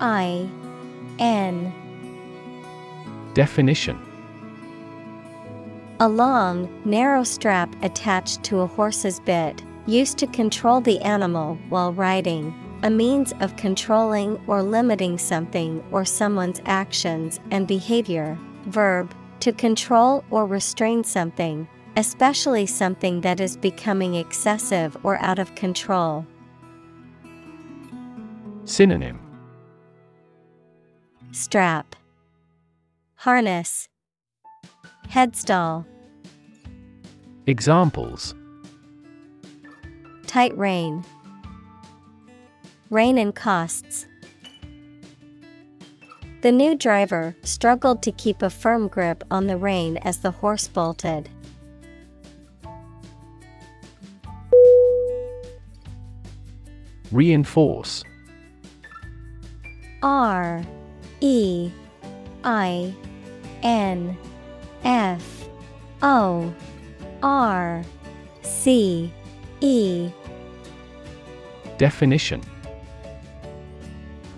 I 0.02 0.50
N. 1.20 1.72
Definition. 3.36 4.00
A 6.00 6.10
long, 6.10 6.68
narrow 6.86 7.24
strap 7.24 7.74
attached 7.84 8.44
to 8.44 8.62
a 8.62 8.68
horse's 8.68 9.20
bit, 9.20 9.64
used 9.86 10.18
to 10.18 10.28
control 10.28 10.82
the 10.82 11.00
animal 11.02 11.58
while 11.70 11.94
riding, 11.94 12.54
a 12.84 12.90
means 12.90 13.34
of 13.40 13.56
controlling 13.56 14.40
or 14.46 14.62
limiting 14.62 15.18
something 15.18 15.82
or 15.90 16.04
someone's 16.04 16.62
actions 16.66 17.40
and 17.50 17.66
behavior. 17.66 18.38
Verb, 18.66 19.16
to 19.40 19.54
control 19.54 20.24
or 20.30 20.46
restrain 20.46 21.04
something, 21.04 21.68
especially 21.96 22.66
something 22.66 23.22
that 23.22 23.40
is 23.40 23.56
becoming 23.56 24.16
excessive 24.16 24.98
or 25.04 25.18
out 25.24 25.40
of 25.40 25.56
control. 25.56 26.26
Synonym 28.66 29.20
Strap, 31.32 31.96
Harness, 33.16 33.88
Headstall. 35.08 35.86
Examples 37.48 38.36
Tight 40.28 40.58
rein, 40.58 41.04
Rein 42.94 43.18
and 43.18 43.34
costs. 43.34 44.06
The 46.44 46.52
new 46.52 46.76
driver 46.76 47.36
struggled 47.42 48.04
to 48.04 48.12
keep 48.12 48.44
a 48.44 48.52
firm 48.52 48.88
grip 48.88 49.24
on 49.32 49.48
the 49.48 49.58
rein 49.58 49.98
as 50.04 50.20
the 50.20 50.30
horse 50.30 50.68
bolted. 50.68 51.28
Reinforce 57.12 58.04
R 60.04 60.64
E 61.20 61.72
I 62.44 62.94
N 63.64 64.16
F 64.84 65.50
O 66.04 66.54
R 67.24 67.84
C 68.44 69.12
E 69.62 70.12
Definition 71.80 72.44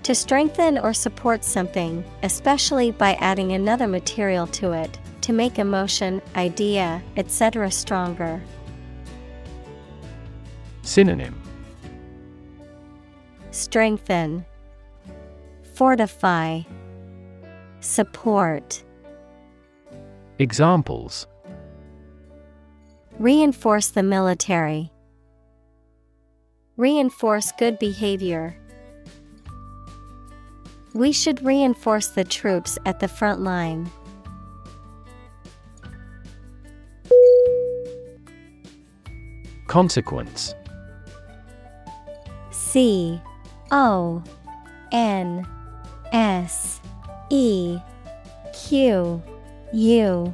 To 0.06 0.14
strengthen 0.14 0.78
or 0.78 0.94
support 0.94 1.44
something, 1.44 2.06
especially 2.22 2.92
by 2.92 3.16
adding 3.16 3.54
another 3.54 3.88
material 3.88 4.46
to 4.46 4.72
it, 4.72 5.00
to 5.22 5.34
make 5.34 5.58
a 5.58 5.64
motion, 5.64 6.22
idea, 6.36 7.02
etc. 7.18 7.72
stronger. 7.72 8.40
Synonym 10.84 11.42
Strengthen, 13.50 14.46
Fortify, 15.74 16.62
Support. 17.80 18.84
Examples 20.38 21.26
Reinforce 23.18 23.88
the 23.88 24.04
military. 24.04 24.92
Reinforce 26.78 27.52
good 27.58 27.80
behavior. 27.80 28.56
We 30.96 31.12
should 31.12 31.44
reinforce 31.44 32.08
the 32.08 32.24
troops 32.24 32.78
at 32.86 33.02
the 33.02 33.10
front 33.10 33.42
line. 33.42 33.92
Consequence. 39.68 40.56
C 42.50 43.22
O 43.72 44.24
N 44.94 45.46
S 46.14 46.80
E 47.30 47.78
Q 48.54 49.22
U 49.74 50.34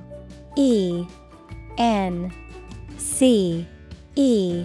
E 0.56 1.06
N 1.80 2.32
C 3.00 3.68
E. 4.16 4.64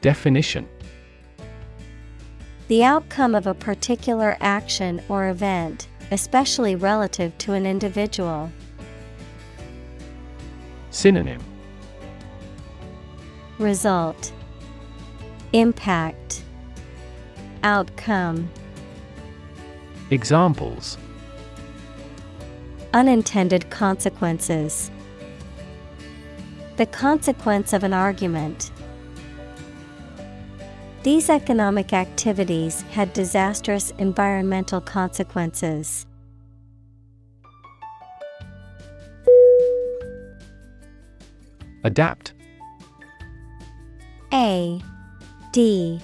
Definition 0.00 0.68
The 2.70 2.84
outcome 2.84 3.34
of 3.34 3.48
a 3.48 3.54
particular 3.54 4.36
action 4.40 5.02
or 5.08 5.28
event, 5.28 5.88
especially 6.12 6.76
relative 6.76 7.36
to 7.38 7.52
an 7.54 7.66
individual. 7.66 8.52
Synonym 10.90 11.42
Result 13.58 14.32
Impact 15.52 16.44
Outcome 17.64 18.48
Examples 20.12 20.96
Unintended 22.94 23.68
consequences. 23.70 24.92
The 26.76 26.86
consequence 26.86 27.72
of 27.72 27.82
an 27.82 27.92
argument. 27.92 28.70
These 31.02 31.30
economic 31.30 31.94
activities 31.94 32.82
had 32.90 33.14
disastrous 33.14 33.90
environmental 33.92 34.82
consequences. 34.82 36.06
Adapt 41.84 42.34
A 44.34 44.82
D 45.52 45.98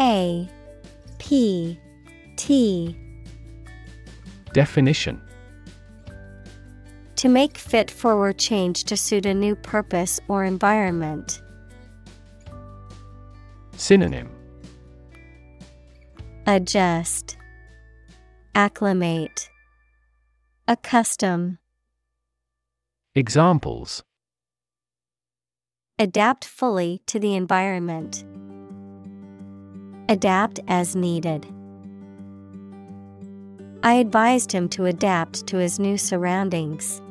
A 0.00 0.48
P 1.18 1.78
T 2.34 2.96
Definition 4.52 5.22
To 7.14 7.28
make 7.28 7.56
fit 7.56 7.92
forward 7.92 8.38
change 8.38 8.82
to 8.84 8.96
suit 8.96 9.24
a 9.24 9.32
new 9.32 9.54
purpose 9.54 10.18
or 10.26 10.42
environment. 10.42 11.40
Synonym 13.76 14.30
Adjust, 16.46 17.36
Acclimate, 18.54 19.50
Accustom. 20.66 21.58
Examples 23.14 24.02
Adapt 25.98 26.44
fully 26.44 27.02
to 27.06 27.18
the 27.18 27.34
environment. 27.34 28.24
Adapt 30.08 30.60
as 30.68 30.96
needed. 30.96 31.46
I 33.82 33.94
advised 33.94 34.52
him 34.52 34.68
to 34.70 34.86
adapt 34.86 35.46
to 35.48 35.58
his 35.58 35.78
new 35.78 35.98
surroundings. 35.98 37.02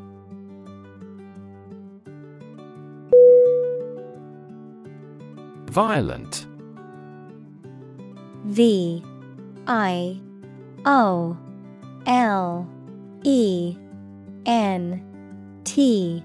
Violent 5.70 6.48
V 8.46 9.04
I 9.68 10.22
O 10.86 11.38
L 12.06 12.70
E 13.24 13.76
N 14.46 15.62
T. 15.64 16.24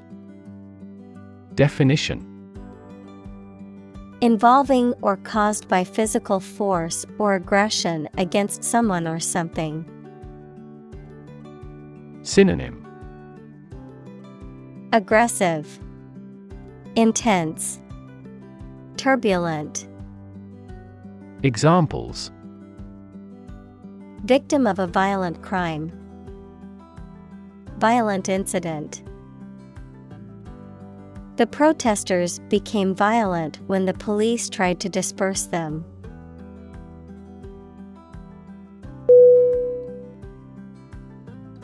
Definition. 1.55 2.27
Involving 4.21 4.93
or 5.01 5.17
caused 5.17 5.67
by 5.67 5.83
physical 5.83 6.41
force 6.41 7.07
or 7.19 7.35
aggression 7.35 8.07
against 8.19 8.63
someone 8.63 9.09
or 9.09 9.19
something. 9.19 9.87
Synonym. 12.23 12.87
Aggressive, 14.93 15.79
Intense, 16.97 17.81
Turbulent. 18.99 19.87
Examples 21.43 22.31
Victim 24.25 24.67
of 24.67 24.79
a 24.79 24.87
violent 24.87 25.41
crime. 25.41 25.91
Violent 27.79 28.29
incident. 28.29 29.03
The 31.37 31.47
protesters 31.47 32.41
became 32.51 32.95
violent 32.95 33.59
when 33.67 33.87
the 33.87 33.95
police 33.95 34.51
tried 34.51 34.81
to 34.81 34.91
disperse 34.91 35.47
them. 35.47 35.83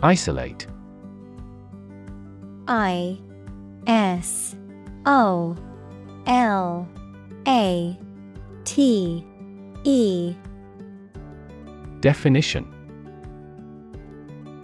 Isolate 0.02 0.66
I 2.66 3.18
S 3.86 4.56
O 5.04 5.54
L 6.26 6.88
A 7.46 7.98
T 8.64 9.26
E 9.88 10.34
Definition 12.00 12.66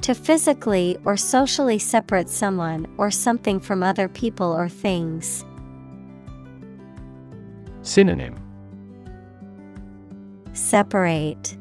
To 0.00 0.14
physically 0.14 0.98
or 1.04 1.16
socially 1.16 1.78
separate 1.78 2.28
someone 2.28 2.92
or 2.98 3.12
something 3.12 3.60
from 3.60 3.84
other 3.84 4.08
people 4.08 4.52
or 4.52 4.68
things. 4.68 5.44
Synonym 7.82 8.34
Separate, 10.54 11.56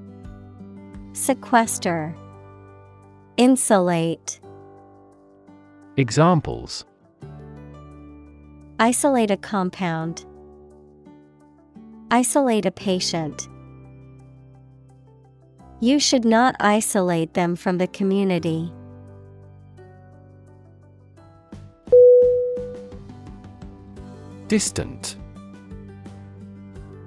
Sequester, 1.14 2.16
Insulate. 3.38 4.40
Examples 5.98 6.84
Isolate 8.80 9.30
a 9.30 9.38
compound. 9.38 10.26
Isolate 12.14 12.66
a 12.66 12.72
patient. 12.72 13.48
You 15.80 15.98
should 15.98 16.26
not 16.26 16.58
isolate 16.60 17.36
them 17.36 17.56
from 17.56 17.78
the 17.78 17.88
community. 17.88 18.70
Distant. 24.50 25.16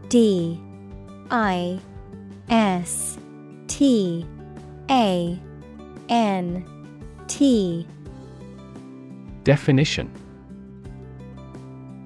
D 0.09 0.59
I 1.31 1.78
S 2.48 3.18
T 3.66 4.26
A 4.90 5.39
N 6.09 6.64
T 7.28 7.86
Definition 9.43 10.10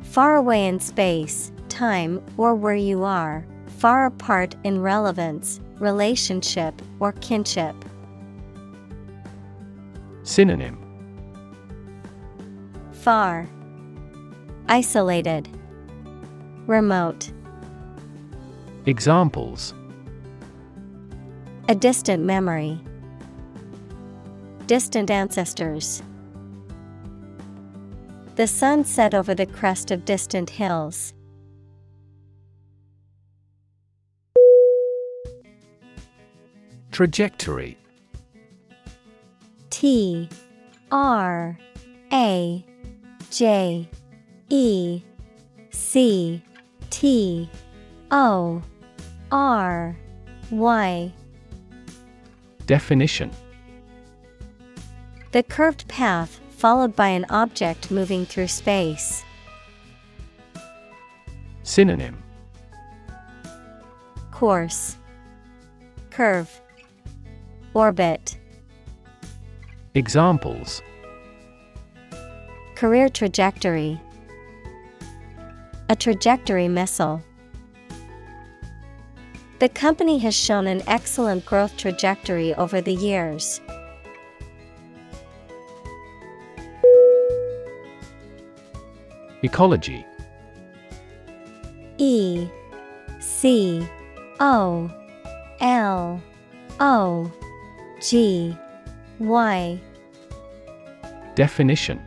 Far 0.02 0.34
away 0.34 0.66
in 0.66 0.80
space, 0.80 1.52
time, 1.78 2.20
or 2.36 2.56
where 2.56 2.74
you 2.74 3.04
are, 3.04 3.46
far 3.78 4.06
apart 4.06 4.56
in 4.64 4.82
relevance, 4.82 5.60
relationship, 5.78 6.74
or 6.98 7.12
kinship. 7.12 7.76
Synonym 10.24 10.76
Far, 12.90 13.48
Isolated, 14.68 15.48
Remote. 16.66 17.30
Examples 18.86 19.72
A 21.68 21.76
distant 21.76 22.24
memory, 22.24 22.80
Distant 24.66 25.12
ancestors. 25.12 26.02
The 28.34 28.48
sun 28.48 28.84
set 28.84 29.14
over 29.14 29.32
the 29.32 29.46
crest 29.46 29.92
of 29.92 30.04
distant 30.04 30.50
hills. 30.50 31.14
Trajectory. 36.98 37.78
T 39.70 40.28
R 40.90 41.56
A 42.12 42.64
J 43.30 43.88
E 44.48 45.00
C 45.70 46.42
T 46.90 47.48
O 48.10 48.60
R 49.30 49.96
Y. 50.50 51.12
Definition. 52.66 53.30
The 55.30 55.44
curved 55.44 55.86
path 55.86 56.40
followed 56.48 56.96
by 56.96 57.10
an 57.10 57.26
object 57.30 57.92
moving 57.92 58.26
through 58.26 58.48
space. 58.48 59.22
Synonym. 61.62 62.20
Course. 64.32 64.96
Curve 66.10 66.60
Orbit. 67.78 68.36
Examples. 69.94 70.82
Career 72.74 73.08
trajectory. 73.08 74.00
A 75.88 75.94
trajectory 75.94 76.66
missile. 76.66 77.22
The 79.60 79.68
company 79.68 80.18
has 80.18 80.34
shown 80.34 80.66
an 80.66 80.82
excellent 80.88 81.46
growth 81.46 81.76
trajectory 81.76 82.52
over 82.54 82.80
the 82.80 82.94
years. 82.94 83.60
Ecology. 89.44 90.04
E 91.98 92.48
C 93.20 93.88
O 94.40 94.90
L 95.60 96.20
O 96.80 97.32
G 98.00 98.56
Y 99.18 99.80
Definition 101.34 102.00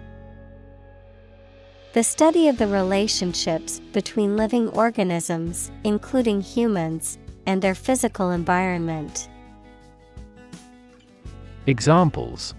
The 1.91 2.03
study 2.03 2.47
of 2.47 2.57
the 2.57 2.67
relationships 2.67 3.81
between 3.91 4.37
living 4.37 4.69
organisms, 4.69 5.69
including 5.83 6.39
humans, 6.39 7.17
and 7.45 7.61
their 7.61 7.75
physical 7.75 8.31
environment. 8.31 9.27
Examples 11.67 12.55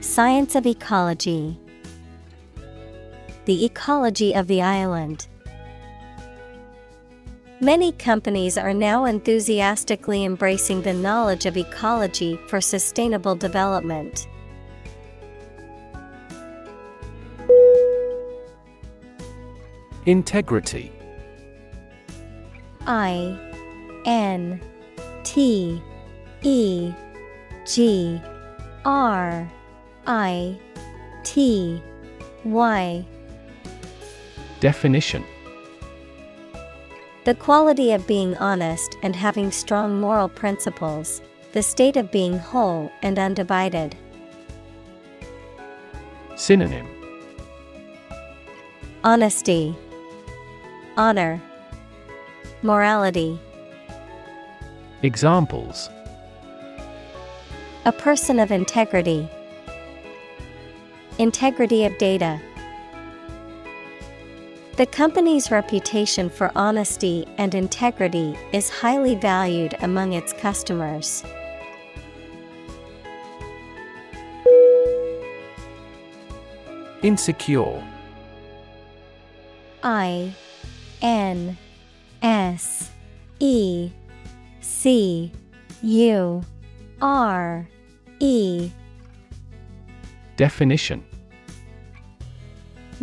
Science 0.00 0.54
of 0.54 0.66
ecology. 0.66 1.58
The 3.44 3.66
ecology 3.66 4.34
of 4.34 4.46
the 4.46 4.62
island. 4.62 5.28
Many 7.64 7.92
companies 7.92 8.58
are 8.58 8.74
now 8.74 9.06
enthusiastically 9.06 10.26
embracing 10.26 10.82
the 10.82 10.92
knowledge 10.92 11.46
of 11.46 11.56
ecology 11.56 12.38
for 12.46 12.60
sustainable 12.60 13.34
development. 13.34 14.28
Integrity. 20.04 20.92
I 22.86 23.34
N 24.04 24.60
T 25.22 25.82
E 26.42 26.92
G 27.64 28.20
R 28.84 29.50
I 30.06 30.58
T 31.22 31.82
Y. 32.44 33.06
Definition 34.60 35.24
The 37.24 37.34
quality 37.34 37.92
of 37.92 38.06
being 38.06 38.36
honest 38.36 38.98
and 39.02 39.16
having 39.16 39.50
strong 39.50 39.98
moral 39.98 40.28
principles, 40.28 41.22
the 41.54 41.62
state 41.62 41.96
of 41.96 42.12
being 42.12 42.38
whole 42.38 42.92
and 43.02 43.18
undivided. 43.18 43.96
Synonym 46.36 46.86
Honesty, 49.04 49.74
Honor, 50.98 51.40
Morality. 52.60 53.40
Examples 55.02 55.88
A 57.86 57.92
person 57.92 58.38
of 58.38 58.50
integrity. 58.50 59.26
Integrity 61.18 61.86
of 61.86 61.96
data. 61.96 62.38
The 64.76 64.86
company's 64.86 65.52
reputation 65.52 66.28
for 66.28 66.50
honesty 66.56 67.24
and 67.38 67.54
integrity 67.54 68.36
is 68.52 68.68
highly 68.68 69.14
valued 69.14 69.76
among 69.82 70.14
its 70.14 70.32
customers. 70.32 71.22
Insecure. 77.04 77.80
I 79.84 80.34
N 81.00 81.56
S 82.20 82.90
E 83.38 83.92
C 84.60 85.30
U 85.82 86.42
R 87.00 87.68
E. 88.18 88.72
Definition 90.36 91.04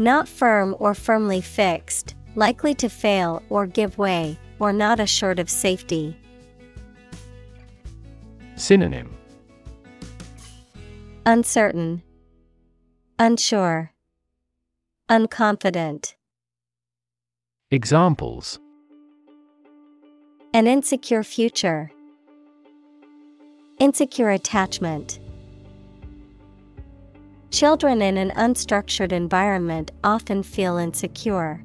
Not 0.01 0.27
firm 0.27 0.75
or 0.79 0.95
firmly 0.95 1.41
fixed, 1.41 2.15
likely 2.33 2.73
to 2.73 2.89
fail 2.89 3.43
or 3.51 3.67
give 3.67 3.99
way, 3.99 4.39
or 4.57 4.73
not 4.73 4.99
assured 4.99 5.37
of 5.37 5.47
safety. 5.47 6.17
Synonym 8.55 9.15
Uncertain, 11.27 12.01
Unsure, 13.19 13.91
Unconfident. 15.07 16.15
Examples 17.69 18.59
An 20.51 20.65
insecure 20.65 21.21
future, 21.23 21.91
Insecure 23.77 24.31
attachment. 24.31 25.19
Children 27.51 28.01
in 28.01 28.15
an 28.17 28.31
unstructured 28.31 29.11
environment 29.11 29.91
often 30.05 30.41
feel 30.41 30.77
insecure. 30.77 31.61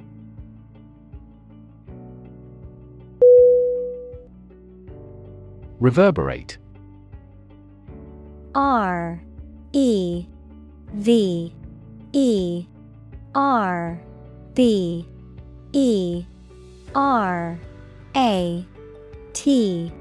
Reverberate. 5.79 6.59
R 8.57 9.23
E 9.73 10.27
V 10.93 11.55
E 12.13 12.67
R 13.35 14.01
B 14.55 15.07
E 15.73 16.25
R 16.97 17.59
A 18.17 18.67
T 19.35 19.93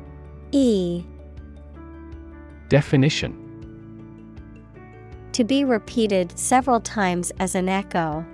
E. 0.51 1.03
Definition 2.69 3.44
To 5.35 5.43
be 5.43 5.65
repeated 5.65 6.39
several 6.39 6.79
times 6.79 7.29
as 7.39 7.55
an 7.55 7.67
echo. 7.67 8.25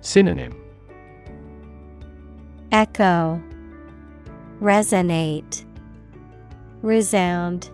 Synonym 0.00 0.52
Echo 2.72 3.40
Resonate, 4.60 5.64
Resound. 6.82 7.70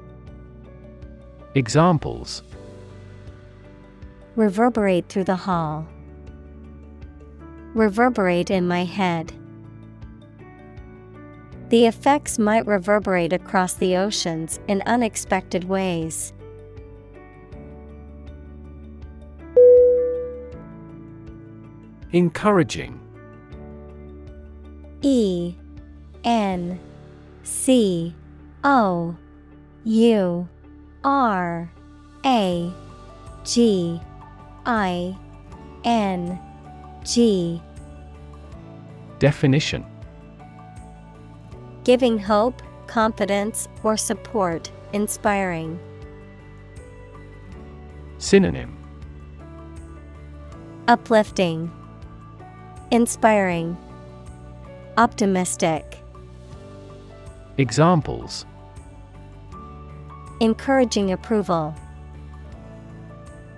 Examples 1.54 2.42
Reverberate 4.36 5.08
through 5.08 5.24
the 5.24 5.36
hall. 5.36 5.88
Reverberate 7.72 8.50
in 8.50 8.68
my 8.68 8.84
head. 8.84 9.32
The 11.70 11.86
effects 11.86 12.38
might 12.38 12.66
reverberate 12.66 13.32
across 13.32 13.72
the 13.72 13.96
oceans 13.96 14.60
in 14.68 14.82
unexpected 14.84 15.64
ways. 15.64 16.34
Encouraging. 22.12 23.00
E 25.02 25.54
N 26.24 26.78
C 27.44 28.14
O 28.64 29.16
U 29.84 30.48
R 31.04 31.72
A 32.26 32.72
G 33.44 34.00
I 34.66 35.16
N 35.84 36.38
G. 37.04 37.62
Definition. 39.20 39.86
Giving 41.84 42.18
hope, 42.18 42.60
confidence, 42.88 43.68
or 43.82 43.96
support, 43.96 44.70
inspiring. 44.92 45.78
Synonym. 48.18 48.76
Uplifting, 50.88 51.70
Inspiring, 52.92 53.76
Optimistic. 54.96 56.00
Examples 57.56 58.44
Encouraging 60.40 61.12
approval, 61.12 61.72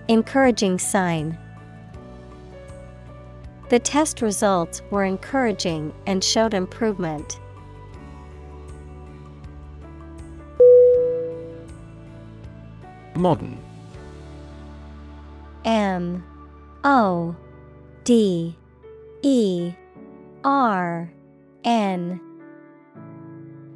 Encouraging 0.09 0.79
sign. 0.79 1.39
The 3.71 3.79
test 3.79 4.21
results 4.21 4.83
were 4.91 5.05
encouraging 5.05 5.95
and 6.07 6.23
showed 6.23 6.53
improvement. 6.53 7.41
Modern 13.15 13.59
M 15.65 16.23
O 16.85 17.35
D 18.05 18.59
E 19.23 19.73
R 20.45 21.13
N 21.65 22.21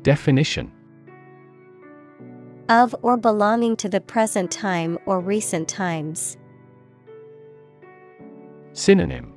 Definition 0.02 0.72
of 2.68 2.96
or 3.02 3.16
belonging 3.16 3.76
to 3.76 3.88
the 3.88 4.00
present 4.00 4.50
time 4.50 4.98
or 5.06 5.20
recent 5.20 5.68
times. 5.68 6.36
Synonym 8.72 9.32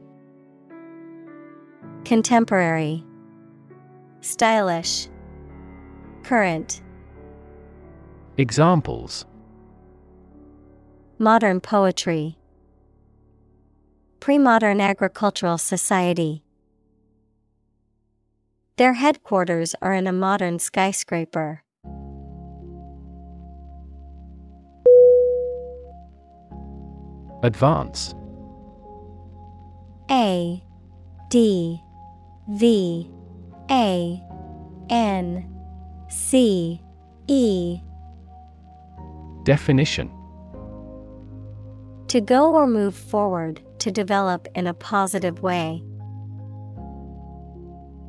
Contemporary, 2.06 3.06
Stylish, 4.22 5.10
Current. 6.24 6.82
Examples 8.38 9.26
Modern 11.20 11.60
poetry. 11.60 12.39
Pre-modern 14.20 14.82
agricultural 14.82 15.58
society. 15.58 16.44
Their 18.76 18.94
headquarters 18.94 19.76
are 19.82 19.94
in 19.94 20.08
a 20.08 20.12
modern 20.12 20.60
skyscraper. 20.60 21.64
Advance 27.44 28.14
A 30.12 30.62
D 31.30 31.82
V 32.50 33.10
A 33.72 34.22
N 34.90 35.50
C 36.10 36.82
E 37.28 37.80
Definition 39.44 40.19
To 42.10 42.20
go 42.20 42.56
or 42.56 42.66
move 42.66 42.96
forward, 42.96 43.62
to 43.80 43.92
develop 43.92 44.48
in 44.56 44.66
a 44.66 44.74
positive 44.74 45.44
way. 45.44 45.84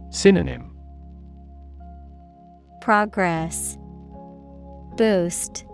Synonym 0.09 0.75
Progress 2.81 3.77
Boost 4.97 5.67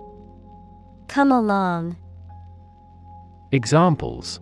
Come 1.06 1.30
along. 1.30 1.96
Examples 3.52 4.40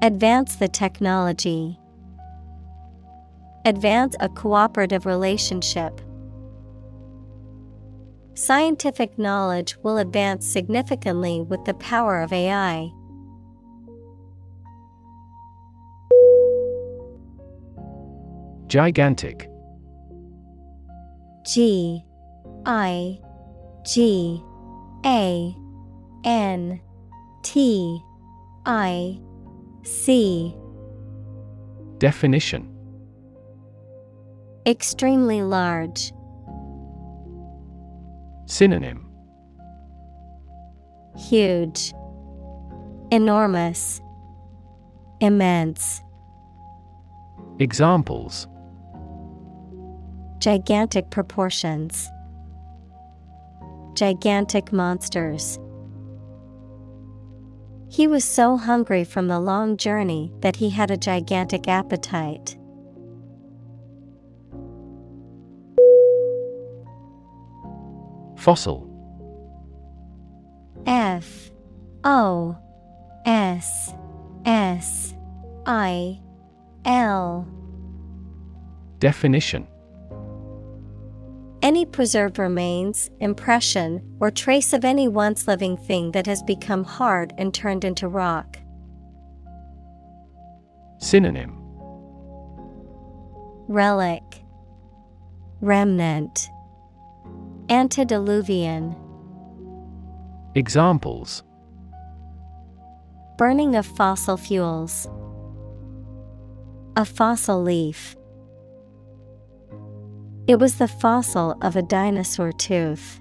Advance 0.00 0.56
the 0.56 0.68
technology. 0.68 1.78
Advance 3.66 4.16
a 4.18 4.30
cooperative 4.30 5.04
relationship. 5.04 6.00
Scientific 8.34 9.18
knowledge 9.18 9.76
will 9.82 9.98
advance 9.98 10.46
significantly 10.46 11.42
with 11.42 11.64
the 11.64 11.74
power 11.74 12.22
of 12.22 12.32
AI. 12.32 12.90
Gigantic 18.68 19.50
G 21.44 22.02
I 22.64 23.20
G 23.84 24.42
A 25.04 25.54
N 26.24 26.80
T 27.42 28.00
I 28.64 29.20
C 29.82 30.56
Definition 31.98 32.68
Extremely 34.64 35.42
large. 35.42 36.12
Synonym 38.52 39.08
Huge. 41.16 41.94
Enormous. 43.10 44.02
Immense. 45.22 46.02
Examples 47.58 48.46
Gigantic 50.38 51.10
proportions. 51.10 52.10
Gigantic 53.94 54.70
monsters. 54.70 55.58
He 57.88 58.06
was 58.06 58.22
so 58.22 58.58
hungry 58.58 59.04
from 59.04 59.28
the 59.28 59.40
long 59.40 59.78
journey 59.78 60.30
that 60.40 60.56
he 60.56 60.68
had 60.68 60.90
a 60.90 60.98
gigantic 60.98 61.68
appetite. 61.68 62.58
Fossil. 68.42 68.88
F 70.84 71.52
O 72.02 72.58
S 73.24 73.94
S 74.44 75.14
I 75.64 76.20
L. 76.84 77.46
Definition. 78.98 79.68
Any 81.62 81.86
preserved 81.86 82.40
remains, 82.40 83.12
impression, 83.20 84.02
or 84.18 84.32
trace 84.32 84.72
of 84.72 84.84
any 84.84 85.06
once 85.06 85.46
living 85.46 85.76
thing 85.76 86.10
that 86.10 86.26
has 86.26 86.42
become 86.42 86.82
hard 86.82 87.32
and 87.38 87.54
turned 87.54 87.84
into 87.84 88.08
rock. 88.08 88.58
Synonym. 90.98 91.56
Relic. 93.68 94.24
Remnant 95.60 96.50
Antediluvian 97.68 98.96
Examples 100.54 101.42
Burning 103.38 103.76
of 103.76 103.86
fossil 103.86 104.36
fuels. 104.36 105.08
A 106.96 107.04
fossil 107.04 107.62
leaf. 107.62 108.14
It 110.46 110.58
was 110.58 110.76
the 110.76 110.88
fossil 110.88 111.56
of 111.62 111.76
a 111.76 111.82
dinosaur 111.82 112.52
tooth. 112.52 113.20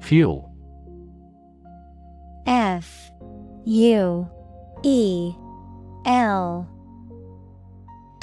Fuel 0.00 0.50
F 2.46 3.10
U 3.64 4.28
E 4.82 5.34
L 6.04 6.73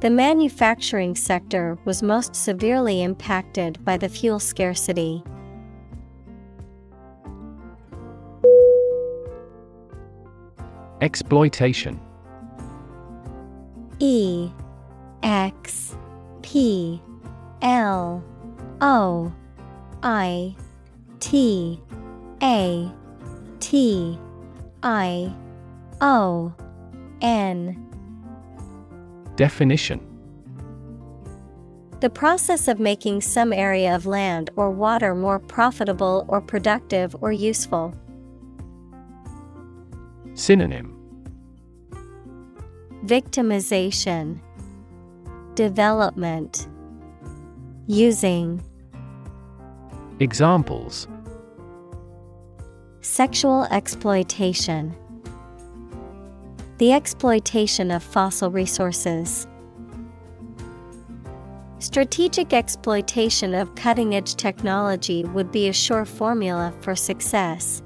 The 0.00 0.08
manufacturing 0.08 1.14
sector 1.14 1.78
was 1.84 2.02
most 2.02 2.34
severely 2.34 3.02
impacted 3.02 3.84
by 3.84 3.98
the 3.98 4.08
fuel 4.08 4.38
scarcity. 4.38 5.22
Exploitation 11.02 12.00
E 13.98 14.50
X 15.22 15.94
P 16.40 17.02
L 17.60 18.24
O 18.80 19.30
I 20.02 20.56
T 21.20 21.78
A 22.42 22.90
T 23.60 24.18
I 24.82 25.34
O 26.00 26.54
N 27.20 27.89
Definition. 29.40 30.00
The 32.00 32.10
process 32.10 32.68
of 32.68 32.78
making 32.78 33.22
some 33.22 33.54
area 33.54 33.94
of 33.96 34.04
land 34.04 34.50
or 34.54 34.70
water 34.70 35.14
more 35.14 35.38
profitable 35.38 36.26
or 36.28 36.42
productive 36.42 37.16
or 37.22 37.32
useful. 37.32 37.94
Synonym. 40.34 40.94
Victimization, 43.06 44.40
Development, 45.54 46.68
Using, 47.86 48.62
Examples. 50.18 51.08
Sexual 53.00 53.64
exploitation, 53.70 54.94
The 56.80 56.92
exploitation 56.92 57.90
of 57.90 58.02
fossil 58.02 58.50
resources. 58.50 59.46
Strategic 61.78 62.54
exploitation 62.54 63.52
of 63.52 63.74
cutting 63.74 64.14
edge 64.14 64.34
technology 64.36 65.24
would 65.24 65.52
be 65.52 65.68
a 65.68 65.74
sure 65.74 66.06
formula 66.06 66.72
for 66.80 66.96
success. 66.96 67.82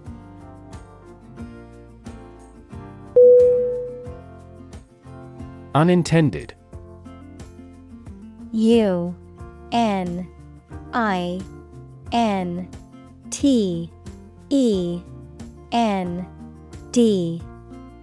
Unintended 5.75 6.55
U 8.53 9.17
N 9.73 10.29
I 10.93 11.41
N 12.13 12.69
T 13.31 13.91
E 14.51 15.03
N 15.73 16.29
D 16.93 17.43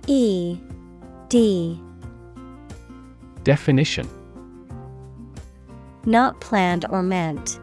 E 0.07 0.59
D 1.31 1.79
Definition 3.45 4.05
Not 6.05 6.41
planned 6.41 6.83
or 6.89 7.01
meant. 7.01 7.57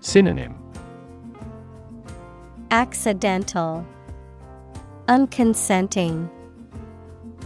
Synonym 0.00 0.54
Accidental, 2.70 3.86
Unconsenting, 5.08 6.30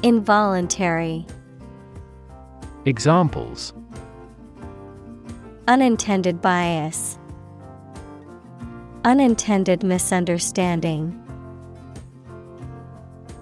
Involuntary. 0.05 1.27
Examples 2.85 3.73
Unintended 5.67 6.41
bias. 6.41 7.19
Unintended 9.05 9.83
misunderstanding. 9.83 11.20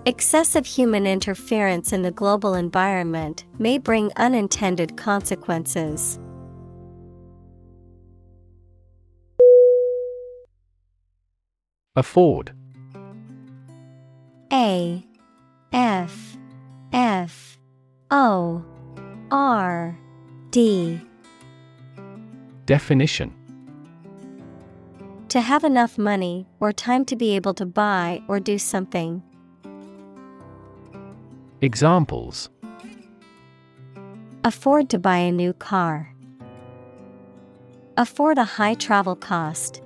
Excessive 0.06 0.64
human 0.64 1.06
interference 1.06 1.92
in 1.92 2.02
the 2.02 2.10
global 2.10 2.54
environment 2.54 3.44
may 3.58 3.76
bring 3.76 4.10
unintended 4.16 4.96
consequences. 4.96 6.18
Afford 11.94 12.52
A 14.52 15.04
F 15.72 16.38
F 16.92 17.58
O 18.10 18.64
R 19.30 19.98
D 20.50 21.00
Definition 22.64 23.34
To 25.28 25.40
have 25.40 25.64
enough 25.64 25.98
money 25.98 26.46
or 26.60 26.72
time 26.72 27.04
to 27.06 27.16
be 27.16 27.34
able 27.34 27.54
to 27.54 27.66
buy 27.66 28.22
or 28.28 28.38
do 28.40 28.58
something. 28.58 29.22
Examples 31.60 32.50
Afford 34.44 34.88
to 34.90 34.98
buy 35.00 35.16
a 35.16 35.32
new 35.32 35.52
car. 35.52 36.14
Afford 37.96 38.38
a 38.38 38.44
high 38.44 38.74
travel 38.74 39.16
cost. 39.16 39.82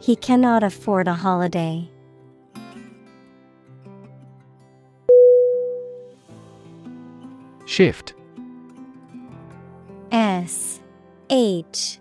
He 0.00 0.16
cannot 0.16 0.64
afford 0.64 1.06
a 1.06 1.14
holiday. 1.14 1.88
Shift 7.66 8.14
S 10.10 10.80
H 11.30 12.00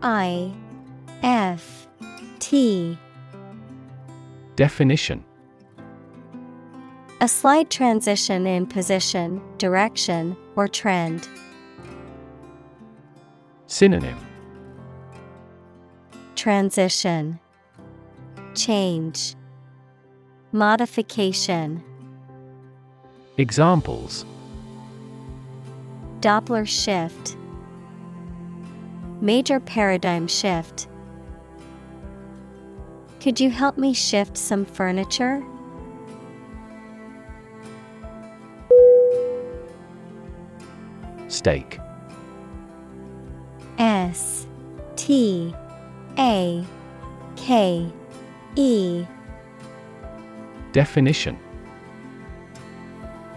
I 0.00 0.50
F 1.22 1.88
T 2.38 2.96
Definition 4.54 5.25
A 7.22 7.28
slight 7.28 7.70
transition 7.70 8.46
in 8.46 8.66
position, 8.66 9.40
direction, 9.56 10.36
or 10.54 10.68
trend. 10.68 11.26
Synonym 13.66 14.18
Transition 16.34 17.40
Change 18.54 19.34
Modification 20.52 21.82
Examples 23.38 24.26
Doppler 26.20 26.68
shift 26.68 27.34
Major 29.22 29.58
paradigm 29.58 30.28
shift. 30.28 30.86
Could 33.20 33.40
you 33.40 33.48
help 33.48 33.78
me 33.78 33.94
shift 33.94 34.36
some 34.36 34.66
furniture? 34.66 35.42
Stake 41.28 41.80
S 43.78 44.46
T 44.96 45.54
A 46.18 46.64
K 47.36 47.92
E. 48.56 49.06
Definition. 50.72 51.38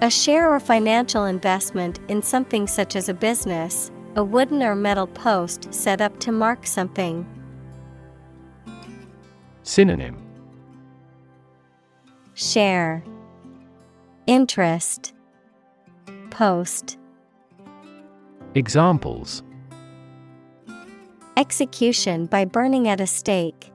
A 0.01 0.09
share 0.09 0.49
or 0.49 0.59
financial 0.59 1.25
investment 1.25 1.99
in 2.07 2.21
something 2.21 2.67
such 2.67 2.95
as 2.95 3.09
a 3.09 3.13
business, 3.13 3.91
a 4.15 4.23
wooden 4.23 4.63
or 4.63 4.75
metal 4.75 5.07
post 5.07 5.73
set 5.73 5.99
up 5.99 6.19
to 6.19 6.31
mark 6.31 6.65
something. 6.65 7.25
Synonym. 9.63 10.17
Share. 12.33 13.03
Interest. 14.25 15.13
Post 16.29 16.98
Examples 18.55 19.43
Execution 21.37 22.25
by 22.25 22.45
burning 22.45 22.87
at 22.87 22.99
a 22.99 23.05
stake. 23.05 23.71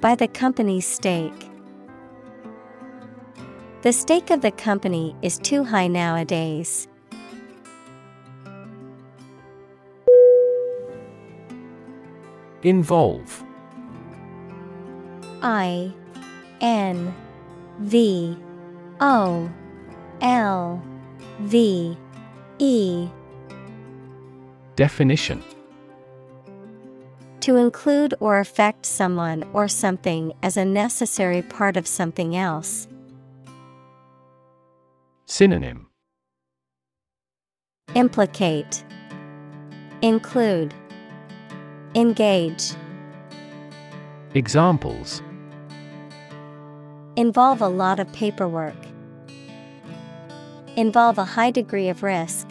Buy 0.00 0.14
the 0.14 0.26
company's 0.26 0.86
stake. 0.86 1.50
The 3.82 3.92
stake 3.92 4.30
of 4.30 4.40
the 4.40 4.50
company 4.50 5.14
is 5.20 5.36
too 5.36 5.62
high 5.62 5.88
nowadays. 5.88 6.88
Involve 12.62 13.44
I 15.42 15.92
N 16.62 17.14
V 17.80 18.38
O 19.00 19.50
L 20.22 20.82
V 21.40 21.98
E 22.58 23.08
Definition 24.76 25.42
To 27.40 27.56
include 27.56 28.14
or 28.20 28.38
affect 28.38 28.86
someone 28.86 29.44
or 29.52 29.68
something 29.68 30.32
as 30.42 30.56
a 30.56 30.64
necessary 30.64 31.42
part 31.42 31.76
of 31.76 31.86
something 31.86 32.36
else. 32.36 32.88
Synonym 35.26 35.88
Implicate, 37.94 38.84
Include, 40.02 40.74
Engage. 41.94 42.72
Examples 44.34 45.22
Involve 47.16 47.62
a 47.62 47.68
lot 47.68 47.98
of 47.98 48.12
paperwork. 48.12 48.85
Involve 50.76 51.16
a 51.16 51.24
high 51.24 51.50
degree 51.50 51.88
of 51.88 52.02
risk. 52.02 52.46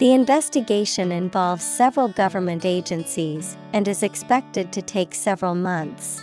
The 0.00 0.12
investigation 0.12 1.12
involves 1.12 1.64
several 1.64 2.08
government 2.08 2.64
agencies 2.64 3.56
and 3.72 3.86
is 3.86 4.02
expected 4.02 4.72
to 4.72 4.82
take 4.82 5.14
several 5.14 5.54
months. 5.54 6.20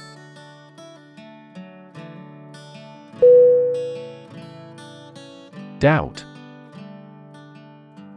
Doubt. 5.79 6.25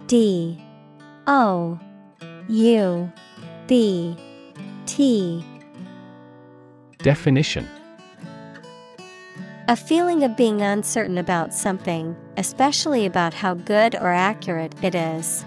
D. 0.08 0.60
O. 1.28 1.78
U. 2.48 3.12
B. 3.68 4.16
T. 4.86 5.44
Definition 6.98 7.68
A 9.68 9.74
feeling 9.74 10.22
of 10.22 10.36
being 10.36 10.62
uncertain 10.62 11.18
about 11.18 11.52
something, 11.52 12.14
especially 12.36 13.04
about 13.04 13.34
how 13.34 13.54
good 13.54 13.96
or 13.96 14.12
accurate 14.12 14.72
it 14.80 14.94
is. 14.94 15.44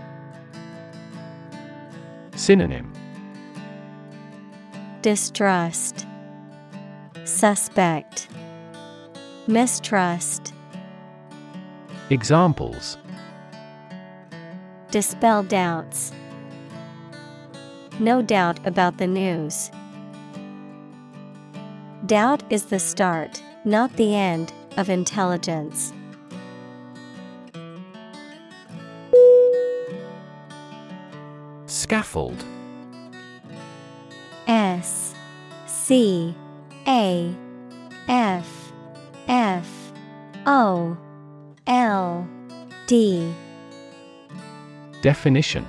Synonym 2.36 2.92
Distrust, 5.02 6.06
Suspect, 7.24 8.28
Mistrust. 9.48 10.54
Examples 12.10 12.98
Dispel 14.92 15.44
doubts. 15.44 16.12
No 18.00 18.22
doubt 18.22 18.60
about 18.68 18.98
the 18.98 19.08
news. 19.08 19.72
Doubt 22.06 22.44
is 22.50 22.66
the 22.66 22.80
start, 22.80 23.42
not 23.66 23.96
the 23.96 24.16
end, 24.16 24.54
of 24.78 24.90
intelligence. 24.90 25.94
Scaffold. 31.66 32.46
S 34.48 35.14
C 35.68 36.34
A 36.88 37.36
F 38.08 38.72
F 39.28 39.92
O 40.46 40.98
L 41.68 42.28
D. 42.88 43.34
Definition 45.02 45.68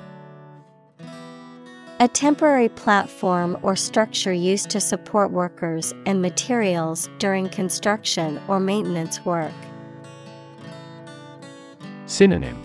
A 2.03 2.09
temporary 2.09 2.71
platform 2.71 3.59
or 3.63 3.77
structure 3.77 4.33
used 4.33 4.71
to 4.71 4.81
support 4.81 5.33
workers 5.33 5.93
and 6.07 6.23
materials 6.23 7.11
during 7.19 7.51
construction 7.51 8.41
or 8.49 8.59
maintenance 8.59 9.23
work. 9.27 9.53
Synonym. 12.07 12.59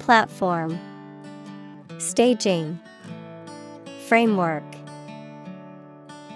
Platform. 0.00 0.78
Staging. 1.96 2.78
Framework. 4.06 4.62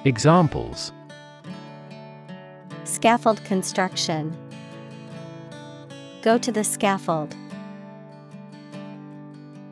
Examples. 0.07 0.91
Scaffold 2.85 3.45
construction. 3.45 4.35
Go 6.23 6.39
to 6.39 6.51
the 6.51 6.65
scaffold. 6.65 7.37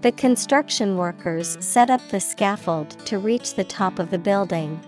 The 0.07 0.13
construction 0.13 0.97
workers 0.97 1.59
set 1.59 1.91
up 1.91 2.01
the 2.11 2.21
scaffold 2.21 2.91
to 3.07 3.19
reach 3.19 3.55
the 3.55 3.65
top 3.65 3.99
of 3.99 4.09
the 4.11 4.19
building. 4.19 4.81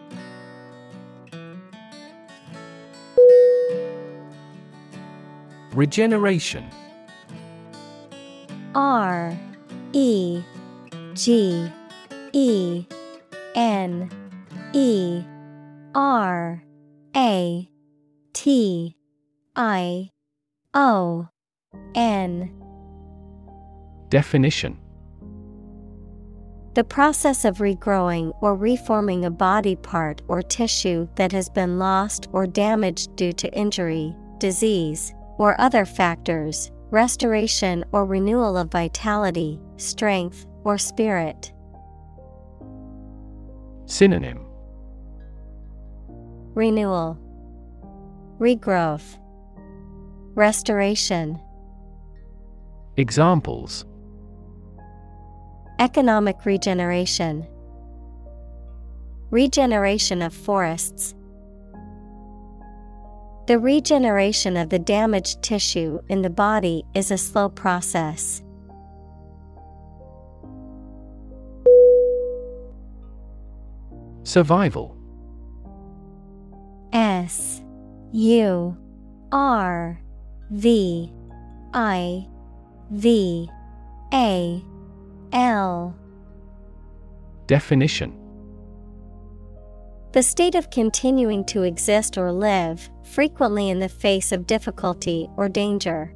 Regeneration. 5.74 6.70
R 8.76 9.36
E 9.92 10.40
G 11.14 11.68
E 12.32 12.86
N 13.56 14.08
E 14.72 15.24
R 15.96 16.62
A 17.16 17.68
T 18.34 18.96
I 19.56 20.10
O 20.74 21.28
N. 21.96 22.54
Definition 24.10 24.78
The 26.74 26.84
process 26.84 27.44
of 27.44 27.58
regrowing 27.58 28.32
or 28.40 28.54
reforming 28.54 29.24
a 29.24 29.30
body 29.30 29.74
part 29.74 30.22
or 30.28 30.42
tissue 30.42 31.08
that 31.16 31.32
has 31.32 31.48
been 31.48 31.78
lost 31.78 32.28
or 32.32 32.46
damaged 32.46 33.16
due 33.16 33.32
to 33.32 33.52
injury, 33.52 34.14
disease, 34.38 35.14
or 35.38 35.60
other 35.60 35.84
factors, 35.84 36.70
restoration 36.90 37.84
or 37.92 38.04
renewal 38.04 38.56
of 38.56 38.70
vitality, 38.70 39.58
strength, 39.76 40.46
or 40.64 40.78
spirit. 40.78 41.52
Synonym 43.86 44.44
Renewal, 46.54 47.18
Regrowth, 48.38 49.18
Restoration. 50.34 51.40
Examples 52.96 53.84
Economic 55.78 56.44
regeneration, 56.44 57.46
Regeneration 59.30 60.22
of 60.22 60.34
forests. 60.34 61.14
The 63.46 63.58
regeneration 63.58 64.56
of 64.56 64.70
the 64.70 64.78
damaged 64.80 65.42
tissue 65.42 66.00
in 66.08 66.22
the 66.22 66.30
body 66.30 66.84
is 66.94 67.10
a 67.10 67.18
slow 67.18 67.48
process. 67.48 68.42
Survival 74.24 74.96
S 76.92 77.62
U 78.12 78.76
R 79.30 80.00
V 80.50 81.12
I 81.72 82.26
V 82.90 83.48
A 84.12 84.64
L. 85.32 85.94
Definition. 87.46 88.14
The 90.12 90.22
state 90.22 90.54
of 90.54 90.70
continuing 90.70 91.44
to 91.46 91.62
exist 91.62 92.16
or 92.16 92.32
live, 92.32 92.88
frequently 93.04 93.68
in 93.68 93.78
the 93.78 93.88
face 93.88 94.32
of 94.32 94.46
difficulty 94.46 95.28
or 95.36 95.48
danger. 95.48 96.14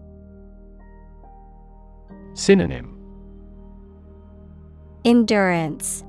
Synonym. 2.35 2.99
Endurance, 5.05 6.05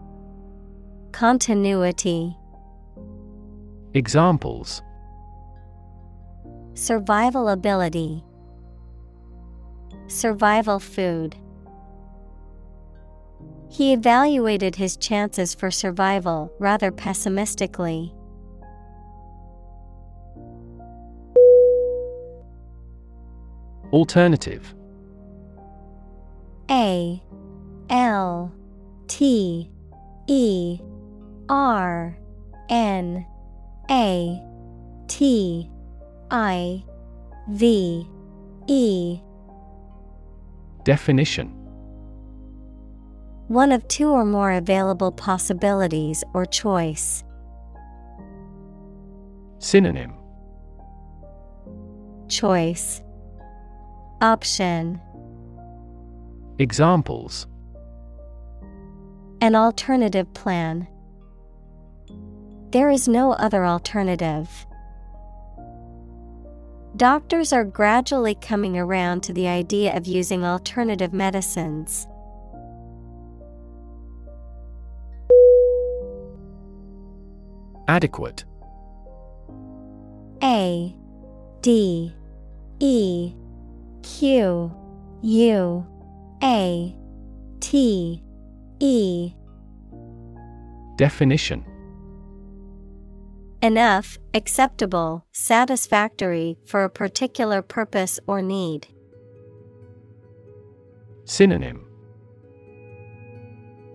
Continuity, 1.12 2.36
Examples. 3.96 4.82
Survival 6.74 7.50
ability, 7.50 8.24
Survival 10.08 10.80
food. 10.80 11.36
He 13.74 13.92
evaluated 13.92 14.76
his 14.76 14.96
chances 14.98 15.56
for 15.56 15.72
survival 15.72 16.54
rather 16.60 16.92
pessimistically. 16.92 18.14
Alternative. 23.92 24.76
A 26.70 27.20
L 27.90 28.54
T 29.08 29.72
E 30.28 30.80
R 31.50 32.16
N 32.70 33.26
A 33.90 34.44
T 35.08 35.68
I 36.30 36.84
V 37.50 38.08
E. 38.68 39.20
Definition 40.84 41.63
One 43.54 43.72
of 43.72 43.88
two 43.88 44.10
or 44.10 44.26
more 44.26 44.52
available 44.52 45.12
possibilities 45.12 46.24
or 46.34 46.44
choice. 46.44 47.24
Synonym 49.60 50.12
Choice 52.28 53.04
Option 54.22 55.00
Examples 56.58 57.46
An 59.40 59.54
alternative 59.54 60.34
plan. 60.34 60.88
There 62.72 62.90
is 62.90 63.08
no 63.08 63.34
other 63.34 63.68
alternative. 63.68 64.50
Doctors 66.96 67.54
are 67.54 67.64
gradually 67.64 68.34
coming 68.34 68.80
around 68.80 69.22
to 69.22 69.34
the 69.34 69.48
idea 69.48 69.96
of 69.96 70.08
using 70.08 70.44
alternative 70.44 71.14
medicines. 71.14 72.08
Adequate. 77.88 78.46
A 80.42 80.96
D 81.62 82.14
E 82.80 83.34
Q 84.02 84.72
U 85.22 85.88
A 86.44 86.96
T 87.60 88.24
E. 88.80 89.34
Definition. 90.98 91.66
Enough, 93.62 94.18
acceptable, 94.34 95.26
satisfactory 95.32 96.58
for 96.66 96.84
a 96.84 96.90
particular 96.90 97.62
purpose 97.62 98.20
or 98.28 98.42
need. 98.42 98.88
Synonym. 101.24 101.88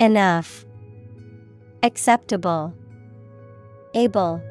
Enough, 0.01 0.65
acceptable, 1.83 2.73
able. 3.95 4.43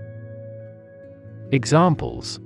Examples 1.51 2.39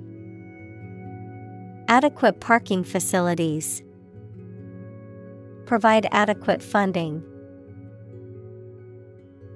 Adequate 1.88 2.40
parking 2.40 2.84
facilities. 2.84 3.82
Provide 5.66 6.06
adequate 6.12 6.62
funding. 6.62 7.22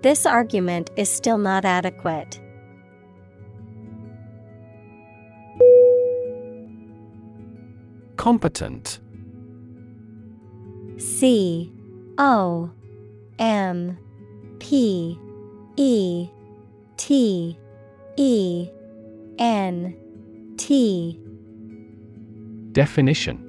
This 0.03 0.27
argument 0.27 0.91
is 0.97 1.11
still 1.11 1.39
not 1.39 1.65
adequate. 1.65 2.41
Competent 8.17 9.01
C 10.99 11.73
O 12.19 12.71
M 13.39 13.99
P 14.59 15.19
E 15.77 16.29
T 16.97 17.59
E 18.17 18.71
N 19.39 19.97
T. 20.57 21.21
Definition. 22.73 23.43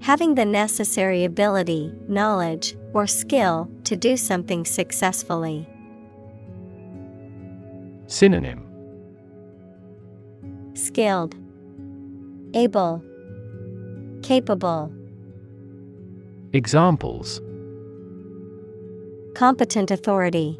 Having 0.00 0.36
the 0.36 0.44
necessary 0.44 1.24
ability, 1.24 1.92
knowledge, 2.08 2.76
or 2.94 3.06
skill 3.06 3.70
to 3.84 3.96
do 3.96 4.16
something 4.16 4.64
successfully. 4.64 5.68
Synonym. 8.06 8.64
Skilled, 10.74 11.34
Able, 12.54 13.02
Capable. 14.22 14.92
Examples. 16.52 17.40
Competent 19.34 19.90
authority, 19.90 20.58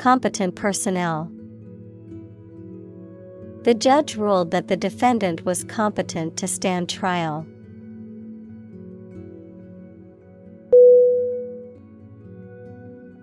Competent 0.00 0.54
personnel. 0.54 1.30
The 3.64 3.74
judge 3.74 4.16
ruled 4.16 4.50
that 4.50 4.68
the 4.68 4.76
defendant 4.78 5.44
was 5.44 5.62
competent 5.62 6.38
to 6.38 6.48
stand 6.48 6.88
trial. 6.88 7.46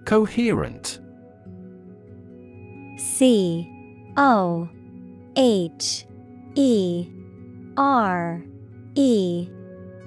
Coherent 0.06 1.00
C 3.00 3.68
O 4.16 4.70
H 5.36 6.06
E 6.54 7.10
R 7.76 8.44
E 8.94 9.50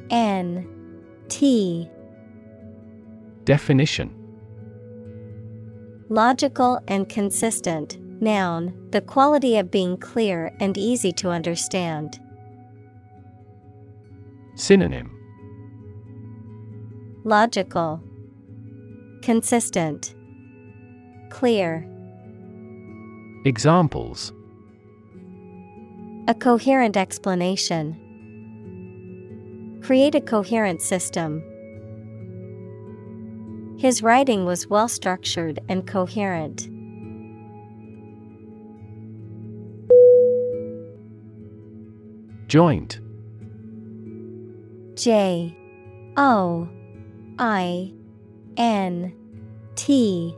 N 0.09 0.69
T 1.29 1.91
Definition 3.45 4.20
Logical 6.13 6.81
and 6.89 7.09
consistent. 7.09 7.97
Noun, 8.21 8.89
the 8.91 9.01
quality 9.01 9.57
of 9.59 9.71
being 9.71 9.97
clear 9.97 10.53
and 10.59 10.77
easy 10.77 11.13
to 11.13 11.31
understand. 11.31 12.19
Synonym 14.57 15.17
Logical, 17.23 18.03
Consistent, 19.23 20.17
Clear. 21.31 21.87
Examples 23.45 24.33
A 26.27 26.35
coherent 26.35 26.97
explanation. 26.97 27.95
Create 29.81 30.17
a 30.17 30.21
coherent 30.21 30.83
system. 30.83 31.41
His 33.81 34.03
writing 34.03 34.45
was 34.45 34.69
well 34.69 34.89
structured 34.89 35.59
and 35.67 35.87
coherent. 35.87 36.69
Joint. 42.47 43.01
J. 44.97 45.57
O. 46.19 46.69
I. 47.39 47.95
N. 48.59 49.15
T. 49.77 50.37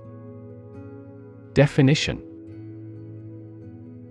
Definition. 1.52 2.22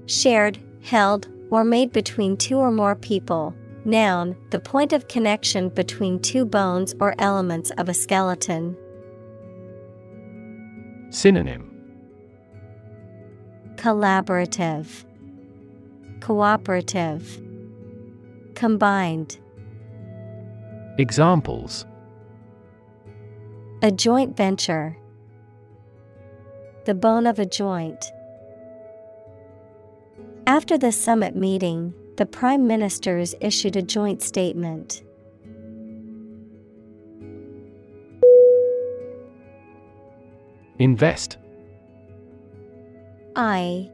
Shared, 0.08 0.60
held, 0.82 1.30
or 1.50 1.64
made 1.64 1.94
between 1.94 2.36
two 2.36 2.58
or 2.58 2.70
more 2.70 2.96
people. 2.96 3.56
Noun, 3.86 4.36
the 4.50 4.60
point 4.60 4.92
of 4.92 5.08
connection 5.08 5.70
between 5.70 6.20
two 6.20 6.44
bones 6.44 6.94
or 7.00 7.16
elements 7.18 7.72
of 7.78 7.88
a 7.88 7.94
skeleton. 7.94 8.76
Synonym 11.12 11.70
Collaborative, 13.76 15.04
Cooperative, 16.22 17.42
Combined. 18.56 19.38
Examples 20.98 21.86
A 23.82 23.92
joint 23.92 24.38
venture. 24.38 24.96
The 26.86 26.94
bone 26.94 27.28
of 27.28 27.40
a 27.40 27.46
joint. 27.46 28.06
After 30.48 30.78
the 30.78 30.94
summit 30.94 31.36
meeting, 31.36 31.94
the 32.16 32.26
prime 32.26 32.68
ministers 32.68 33.36
issued 33.42 33.76
a 33.76 33.82
joint 33.82 34.22
statement. 34.22 35.04
Invest. 40.82 41.38
I 43.36 43.88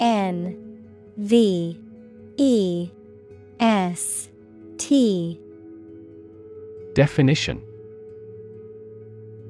N 0.00 0.82
V 1.16 1.80
E 2.36 2.90
S 3.60 4.28
T. 4.76 5.40
Definition. 6.94 7.62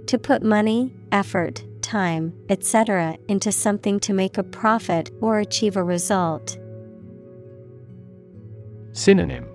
To 0.05 0.19
put 0.19 0.43
money, 0.43 0.93
effort, 1.13 1.65
time, 1.81 2.35
etc. 2.51 3.17
into 3.27 3.51
something 3.51 3.99
to 4.01 4.13
make 4.13 4.37
a 4.37 4.43
profit 4.43 5.11
or 5.23 5.39
achieve 5.39 5.79
a 5.79 5.83
result. 5.83 6.59
Synonym. 8.93 9.47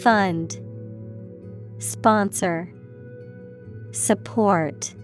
Fund. 0.00 0.60
Sponsor 1.78 2.72
Support 3.94 4.94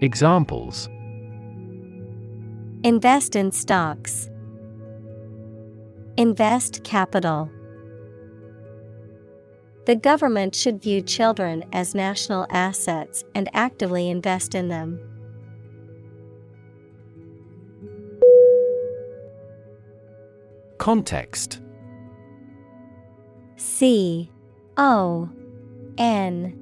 Examples 0.00 0.88
Invest 2.84 3.34
in 3.34 3.50
stocks. 3.50 4.30
Invest 6.16 6.84
capital. 6.84 7.50
The 9.86 9.96
government 9.96 10.54
should 10.54 10.80
view 10.80 11.02
children 11.02 11.64
as 11.72 11.96
national 11.96 12.46
assets 12.48 13.24
and 13.34 13.50
actively 13.54 14.08
invest 14.08 14.54
in 14.54 14.68
them. 14.68 15.00
Context 20.78 21.60
C 23.56 24.30
O 24.76 25.28
N 25.98 26.61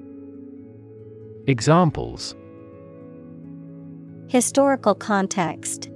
Examples. 1.47 2.35
Historical 4.27 4.93
context. 4.93 5.89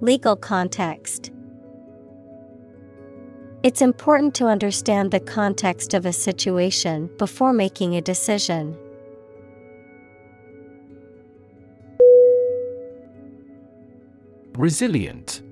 Legal 0.00 0.36
context. 0.36 1.30
It's 3.62 3.82
important 3.82 4.34
to 4.36 4.46
understand 4.46 5.10
the 5.10 5.20
context 5.20 5.92
of 5.92 6.06
a 6.06 6.14
situation 6.14 7.10
before 7.18 7.52
making 7.52 7.94
a 7.94 8.00
decision. 8.00 8.74
Resilient. 14.56 15.42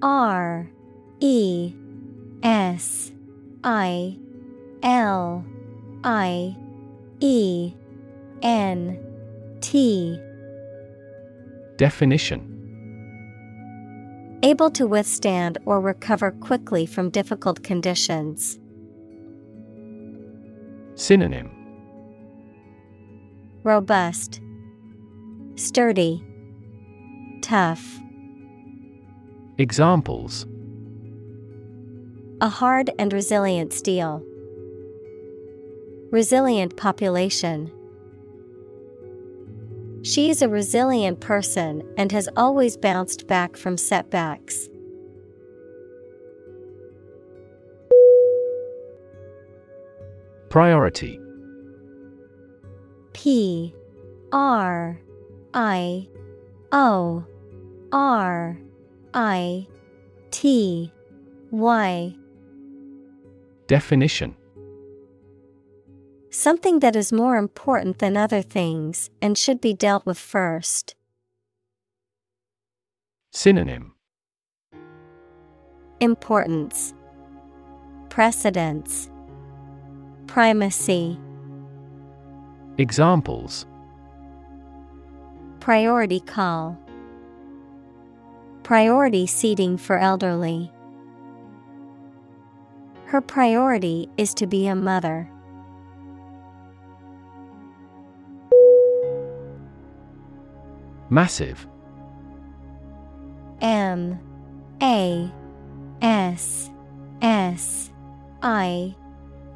R 0.00 0.70
E 1.18 1.74
S 2.42 3.10
I 3.64 4.16
L 4.82 5.44
I 6.04 6.56
E 7.20 7.74
N 8.42 8.98
T 9.60 10.18
Definition 11.76 12.46
Able 14.42 14.70
to 14.70 14.86
withstand 14.86 15.58
or 15.66 15.80
recover 15.82 16.30
quickly 16.30 16.86
from 16.86 17.10
difficult 17.10 17.62
conditions. 17.62 18.58
Synonym 20.94 21.50
Robust, 23.62 24.40
Sturdy, 25.56 26.24
Tough. 27.42 28.00
Examples 29.58 30.46
A 32.40 32.48
hard 32.48 32.90
and 32.98 33.12
resilient 33.12 33.74
steel. 33.74 34.24
Resilient 36.10 36.76
population. 36.76 37.70
She 40.02 40.28
is 40.30 40.42
a 40.42 40.48
resilient 40.48 41.20
person 41.20 41.82
and 41.96 42.10
has 42.10 42.28
always 42.36 42.76
bounced 42.76 43.26
back 43.28 43.56
from 43.56 43.76
setbacks. 43.76 44.68
Priority 50.48 51.20
P 53.12 53.72
R 54.32 55.00
I 55.54 56.08
O 56.72 57.24
R 57.92 58.58
I 59.14 59.68
T 60.32 60.92
Y 61.52 62.16
Definition 63.68 64.34
Something 66.32 66.78
that 66.78 66.94
is 66.94 67.12
more 67.12 67.36
important 67.36 67.98
than 67.98 68.16
other 68.16 68.40
things 68.40 69.10
and 69.20 69.36
should 69.36 69.60
be 69.60 69.74
dealt 69.74 70.06
with 70.06 70.16
first. 70.16 70.94
Synonym 73.32 73.94
Importance 75.98 76.94
Precedence 78.10 79.10
Primacy 80.28 81.18
Examples 82.78 83.66
Priority 85.58 86.20
call 86.20 86.78
Priority 88.62 89.26
seating 89.26 89.76
for 89.76 89.98
elderly. 89.98 90.70
Her 93.06 93.20
priority 93.20 94.08
is 94.16 94.32
to 94.34 94.46
be 94.46 94.68
a 94.68 94.76
mother. 94.76 95.28
Massive. 101.10 101.66
M 103.60 104.18
A 104.80 105.30
S 106.00 106.70
S 107.20 107.90
I 108.42 108.94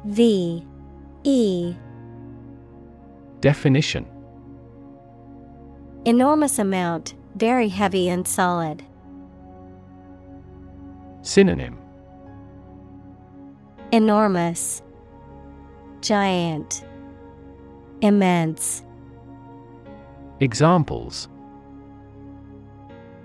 V 0.05 0.65
E. 1.23 1.75
Definition. 3.39 4.05
Enormous 6.03 6.59
amount, 6.59 7.15
very 7.35 7.69
heavy 7.69 8.09
and 8.09 8.27
solid. 8.27 8.83
Synonym. 11.21 11.79
Enormous, 13.91 14.83
Giant, 16.01 16.83
Immense. 18.01 18.83
Examples 20.41 21.29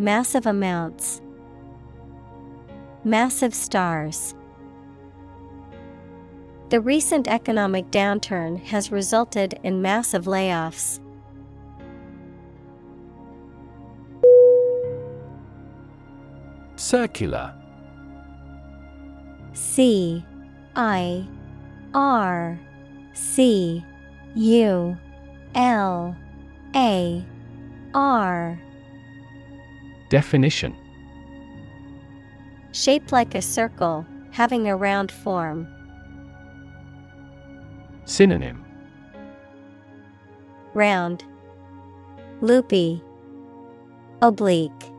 Massive 0.01 0.47
amounts. 0.47 1.21
Massive 3.05 3.53
stars. 3.55 4.35
The 6.71 6.81
recent 6.81 7.29
economic 7.29 7.91
downturn 7.91 8.65
has 8.65 8.91
resulted 8.91 9.61
in 9.63 9.83
massive 9.83 10.25
layoffs. 10.25 11.01
Circular 16.77 17.55
C 19.53 20.25
I 20.77 21.29
R 21.93 22.59
C 23.13 23.85
U 24.35 24.97
L 25.55 26.17
A 26.75 27.27
R 27.93 28.59
Definition 30.11 30.77
Shaped 32.73 33.13
like 33.13 33.37
a 33.37 33.41
circle, 33.41 34.05
having 34.33 34.69
a 34.69 34.77
round 34.77 35.11
form. 35.13 35.69
Synonym 38.05 38.65
Round, 40.75 41.25
Loopy, 42.41 43.01
Oblique. 44.21 44.91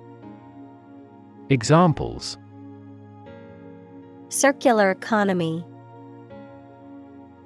Examples 1.49 2.37
Circular 4.29 4.91
economy. 4.91 5.65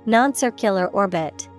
Non 0.05 0.35
circular 0.35 0.87
orbit. 0.89 1.49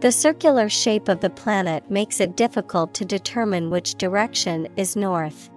The 0.00 0.12
circular 0.12 0.68
shape 0.68 1.08
of 1.08 1.20
the 1.20 1.30
planet 1.30 1.90
makes 1.90 2.20
it 2.20 2.36
difficult 2.36 2.92
to 2.94 3.04
determine 3.04 3.70
which 3.70 3.94
direction 3.94 4.68
is 4.76 4.94
north. 4.94 5.50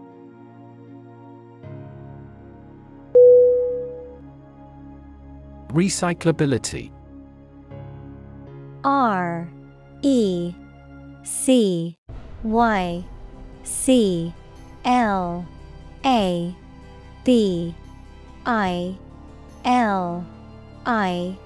Recyclability 5.67 6.91
R 8.83 9.49
E 10.01 10.53
C 11.23 11.97
Y 12.43 13.03
C 13.63 14.33
L 14.85 15.45
A 16.05 16.55
B 17.25 17.75
I 18.45 18.97
L 19.65 20.25
I 20.85 21.37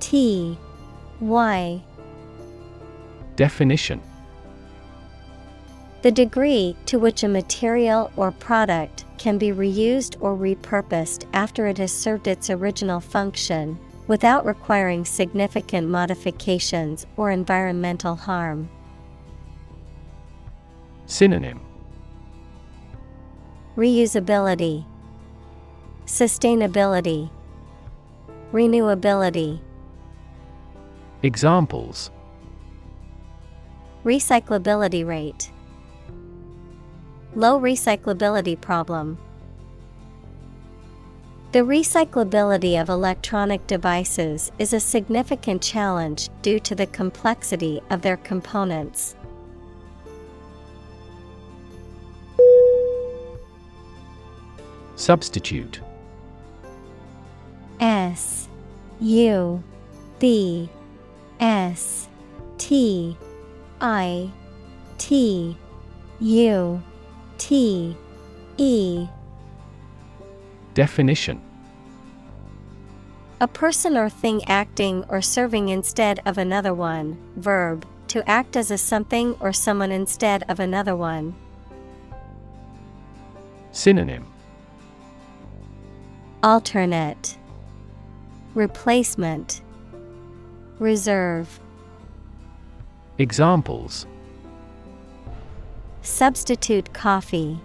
T 0.00 0.58
Y 1.20 1.82
Definition. 3.36 4.00
The 6.02 6.10
degree 6.10 6.76
to 6.86 6.98
which 6.98 7.22
a 7.22 7.28
material 7.28 8.10
or 8.16 8.30
product 8.32 9.04
can 9.18 9.38
be 9.38 9.48
reused 9.48 10.16
or 10.20 10.36
repurposed 10.36 11.26
after 11.32 11.66
it 11.66 11.78
has 11.78 11.92
served 11.92 12.26
its 12.26 12.48
original 12.48 13.00
function, 13.00 13.78
without 14.06 14.46
requiring 14.46 15.04
significant 15.04 15.88
modifications 15.88 17.06
or 17.16 17.30
environmental 17.30 18.14
harm. 18.14 18.68
Synonym. 21.06 21.60
Reusability, 23.76 24.84
Sustainability, 26.06 27.30
Renewability. 28.52 29.60
Examples 31.22 32.10
Recyclability 34.06 35.04
rate. 35.04 35.50
Low 37.34 37.58
recyclability 37.58 38.60
problem. 38.60 39.18
The 41.50 41.58
recyclability 41.58 42.80
of 42.80 42.88
electronic 42.88 43.66
devices 43.66 44.52
is 44.60 44.72
a 44.72 44.78
significant 44.78 45.60
challenge 45.60 46.28
due 46.42 46.60
to 46.60 46.76
the 46.76 46.86
complexity 46.86 47.80
of 47.90 48.02
their 48.02 48.18
components. 48.18 49.16
Substitute 54.94 55.80
S 57.80 58.48
U 59.00 59.64
B 60.20 60.70
S 61.40 62.08
T 62.56 63.18
I 63.80 64.30
T 64.98 65.56
U 66.20 66.82
T 67.38 67.96
E. 68.56 69.06
Definition. 70.74 71.42
A 73.40 73.48
person 73.48 73.96
or 73.96 74.08
thing 74.08 74.42
acting 74.46 75.04
or 75.08 75.20
serving 75.20 75.68
instead 75.68 76.20
of 76.24 76.38
another 76.38 76.72
one. 76.72 77.18
Verb. 77.36 77.86
To 78.08 78.26
act 78.28 78.56
as 78.56 78.70
a 78.70 78.78
something 78.78 79.36
or 79.40 79.52
someone 79.52 79.92
instead 79.92 80.44
of 80.48 80.60
another 80.60 80.96
one. 80.96 81.34
Synonym. 83.72 84.24
Alternate. 86.42 87.36
Replacement. 88.54 89.60
Reserve 90.78 91.60
Examples. 93.18 94.06
Substitute 96.02 96.92
coffee. 96.92 97.58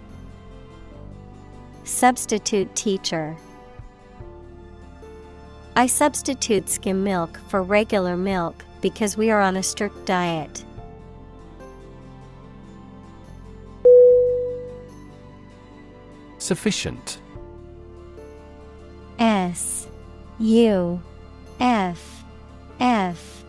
Substitute 1.84 2.74
teacher. 2.74 3.36
I 5.76 5.86
substitute 5.86 6.70
skim 6.70 7.04
milk 7.04 7.38
for 7.48 7.62
regular 7.62 8.16
milk 8.16 8.64
because 8.80 9.18
we 9.18 9.30
are 9.30 9.42
on 9.42 9.56
a 9.56 9.62
strict 9.62 10.06
diet. 10.06 10.64
Sufficient. 16.38 17.18
S 19.18 19.86
U 20.38 21.02
F 21.60 22.24
F 22.80 23.44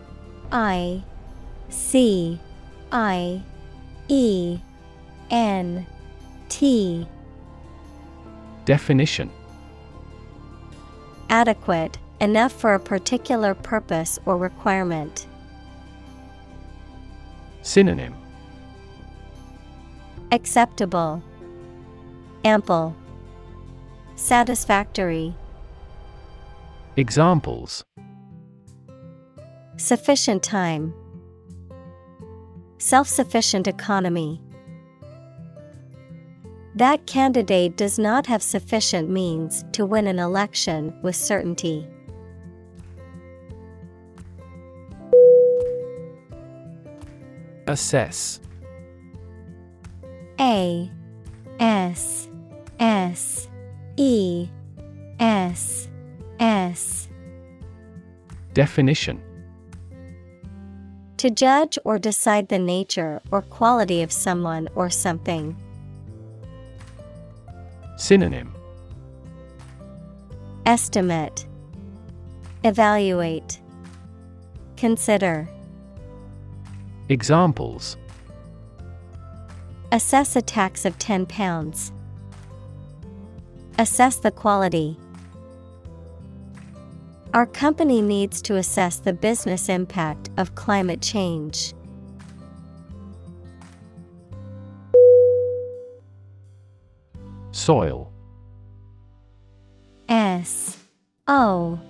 I 0.52 1.02
C 1.74 2.38
I 2.92 3.42
E 4.08 4.58
N 5.30 5.84
T 6.48 7.06
Definition 8.64 9.30
Adequate, 11.28 11.98
enough 12.20 12.52
for 12.52 12.74
a 12.74 12.80
particular 12.80 13.54
purpose 13.54 14.20
or 14.24 14.36
requirement. 14.38 15.26
Synonym 17.62 18.14
Acceptable, 20.30 21.22
Ample, 22.44 22.94
Satisfactory. 24.14 25.34
Examples 26.96 27.84
Sufficient 29.76 30.42
time. 30.44 30.94
Self 32.84 33.08
sufficient 33.08 33.66
economy. 33.66 34.42
That 36.74 37.06
candidate 37.06 37.78
does 37.78 37.98
not 37.98 38.26
have 38.26 38.42
sufficient 38.42 39.08
means 39.08 39.64
to 39.72 39.86
win 39.86 40.06
an 40.06 40.18
election 40.18 40.94
with 41.00 41.16
certainty. 41.16 41.88
Assess 47.68 48.38
A 50.38 50.90
S 51.60 52.28
S 52.78 53.48
E 53.96 54.46
S 55.18 55.88
S 56.38 57.08
Definition 58.52 59.22
To 61.24 61.30
judge 61.30 61.78
or 61.84 61.98
decide 61.98 62.48
the 62.48 62.58
nature 62.58 63.22
or 63.30 63.40
quality 63.40 64.02
of 64.02 64.12
someone 64.12 64.68
or 64.74 64.90
something. 64.90 65.56
Synonym 67.96 68.54
Estimate 70.66 71.46
Evaluate 72.62 73.58
Consider 74.76 75.48
Examples 77.08 77.96
Assess 79.92 80.36
a 80.36 80.42
tax 80.42 80.84
of 80.84 80.98
10 80.98 81.24
pounds. 81.24 81.90
Assess 83.78 84.16
the 84.16 84.30
quality. 84.30 84.98
Our 87.34 87.46
company 87.46 88.00
needs 88.00 88.40
to 88.42 88.54
assess 88.54 88.98
the 88.98 89.12
business 89.12 89.68
impact 89.68 90.30
of 90.36 90.54
climate 90.54 91.02
change. 91.02 91.74
Soil 97.50 98.12
S 100.08 100.78
O 101.26 101.80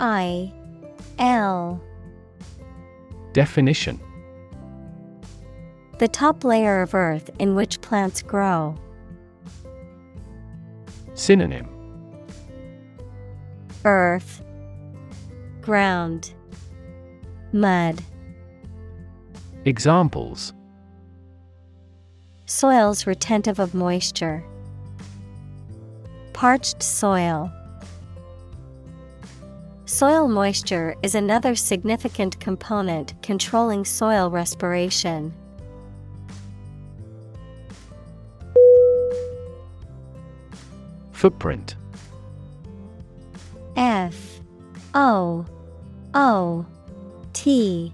I 0.00 0.52
L 1.18 1.82
Definition 3.32 3.98
The 5.98 6.08
top 6.08 6.44
layer 6.44 6.82
of 6.82 6.94
earth 6.94 7.30
in 7.38 7.54
which 7.54 7.80
plants 7.80 8.20
grow. 8.20 8.76
Synonym 11.14 11.70
Earth, 13.86 14.43
Ground, 15.64 16.34
Mud. 17.54 18.02
Examples 19.64 20.52
Soils 22.44 23.06
retentive 23.06 23.58
of 23.58 23.74
moisture. 23.74 24.44
Parched 26.34 26.82
soil. 26.82 27.50
Soil 29.86 30.28
moisture 30.28 30.96
is 31.02 31.14
another 31.14 31.54
significant 31.54 32.38
component 32.40 33.14
controlling 33.22 33.86
soil 33.86 34.28
respiration. 34.28 35.32
Footprint 41.12 41.76
F 43.76 44.33
O 44.94 45.44
O 46.14 46.66
T 47.32 47.92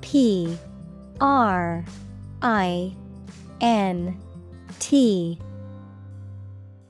P 0.00 0.56
R 1.20 1.84
I 2.40 2.96
N 3.60 4.18
T 4.78 5.38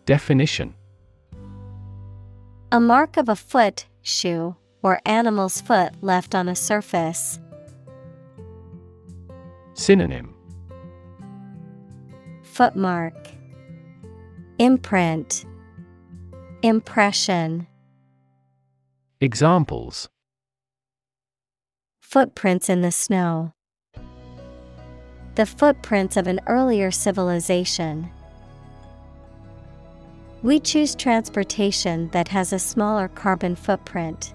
Definition. 0.07 0.75
A 2.73 2.79
mark 2.79 3.17
of 3.17 3.29
a 3.29 3.35
foot, 3.35 3.87
shoe, 4.03 4.55
or 4.83 5.01
animal's 5.05 5.61
foot 5.61 5.93
left 6.01 6.35
on 6.35 6.49
a 6.49 6.55
surface. 6.55 7.41
Synonym. 9.75 10.35
Footmark. 12.43 13.15
Imprint. 14.59 15.45
Impression 16.63 17.67
Examples 19.23 20.09
Footprints 22.01 22.71
in 22.71 22.81
the 22.81 22.91
snow. 22.91 23.53
The 25.35 25.45
footprints 25.45 26.17
of 26.17 26.27
an 26.27 26.41
earlier 26.47 26.91
civilization. 26.91 28.09
We 30.43 30.59
choose 30.59 30.95
transportation 30.95 32.09
that 32.13 32.29
has 32.29 32.55
a 32.55 32.59
smaller 32.59 33.09
carbon 33.09 33.57
footprint. 33.57 34.33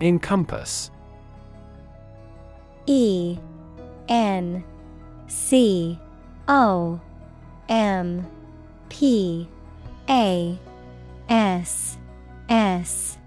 Encompass 0.00 0.90
E 2.86 3.38
N 4.08 4.64
C 5.28 6.00
O 6.48 7.00
M 7.68 8.26
P 8.88 9.48
A 10.08 10.58
S 11.28 11.98
S. 12.48 13.18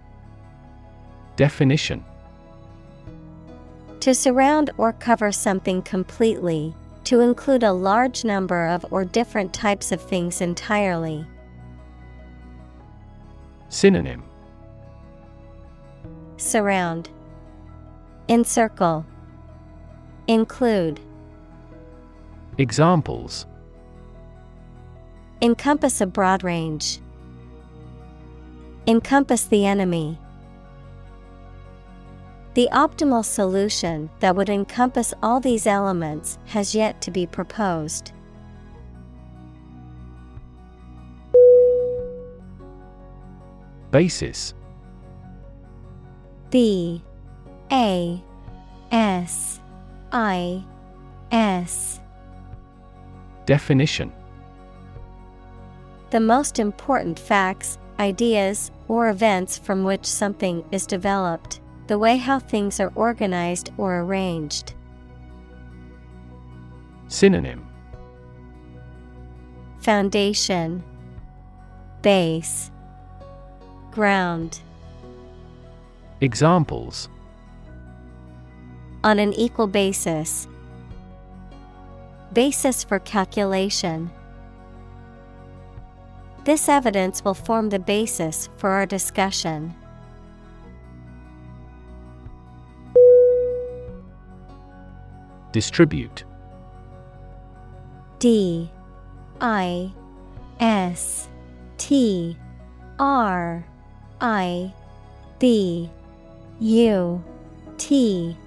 Definition. 1.35 2.03
To 4.01 4.13
surround 4.13 4.69
or 4.77 4.93
cover 4.93 5.31
something 5.31 5.81
completely, 5.81 6.73
to 7.05 7.21
include 7.21 7.63
a 7.63 7.73
large 7.73 8.23
number 8.23 8.67
of 8.67 8.85
or 8.91 9.05
different 9.05 9.53
types 9.53 9.91
of 9.91 10.01
things 10.01 10.41
entirely. 10.41 11.25
Synonym. 13.69 14.23
Surround, 16.37 17.09
Encircle, 18.29 19.05
Include. 20.27 20.99
Examples 22.57 23.45
Encompass 25.39 26.01
a 26.01 26.07
broad 26.07 26.43
range. 26.43 26.99
Encompass 28.87 29.43
the 29.43 29.67
enemy. 29.67 30.17
The 32.55 32.67
optimal 32.71 33.23
solution 33.23 34.09
that 34.19 34.35
would 34.35 34.49
encompass 34.49 35.13
all 35.21 35.39
these 35.39 35.67
elements 35.67 36.39
has 36.45 36.73
yet 36.73 37.01
to 37.01 37.11
be 37.11 37.27
proposed. 37.27 38.13
Basis 43.91 44.55
B 46.49 47.03
A 47.71 48.23
S 48.91 49.59
I 50.11 50.63
S 51.31 51.99
Definition 53.45 54.11
The 56.09 56.19
most 56.21 56.57
important 56.57 57.19
facts, 57.19 57.77
ideas, 57.99 58.71
or 58.87 59.09
events 59.09 59.57
from 59.57 59.83
which 59.83 60.05
something 60.05 60.63
is 60.71 60.85
developed, 60.85 61.59
the 61.87 61.99
way 61.99 62.15
how 62.15 62.39
things 62.39 62.79
are 62.79 62.93
organized 62.95 63.71
or 63.77 63.99
arranged. 63.99 64.73
Synonym 67.09 67.67
Foundation 69.79 70.81
Base 72.01 72.71
Ground 73.91 74.61
Examples 76.21 77.09
On 79.03 79.19
an 79.19 79.33
equal 79.33 79.67
basis. 79.67 80.47
Basis 82.33 82.83
for 82.83 82.99
calculation. 82.99 84.09
This 86.47 86.69
evidence 86.69 87.25
will 87.25 87.33
form 87.33 87.67
the 87.67 87.77
basis 87.77 88.47
for 88.55 88.69
our 88.69 88.85
discussion. 88.85 89.75
Distribute. 95.51 96.23
D. 98.19 98.71
I. 99.41 99.91
S. 100.61 101.27
T. 101.77 102.37
R. 102.97 103.65
I. 104.21 104.73
B. 105.39 105.89
U. 106.61 107.23
T. 107.77 108.37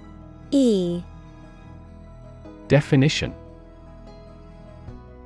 E. 0.49 1.03
Definition 2.67 3.35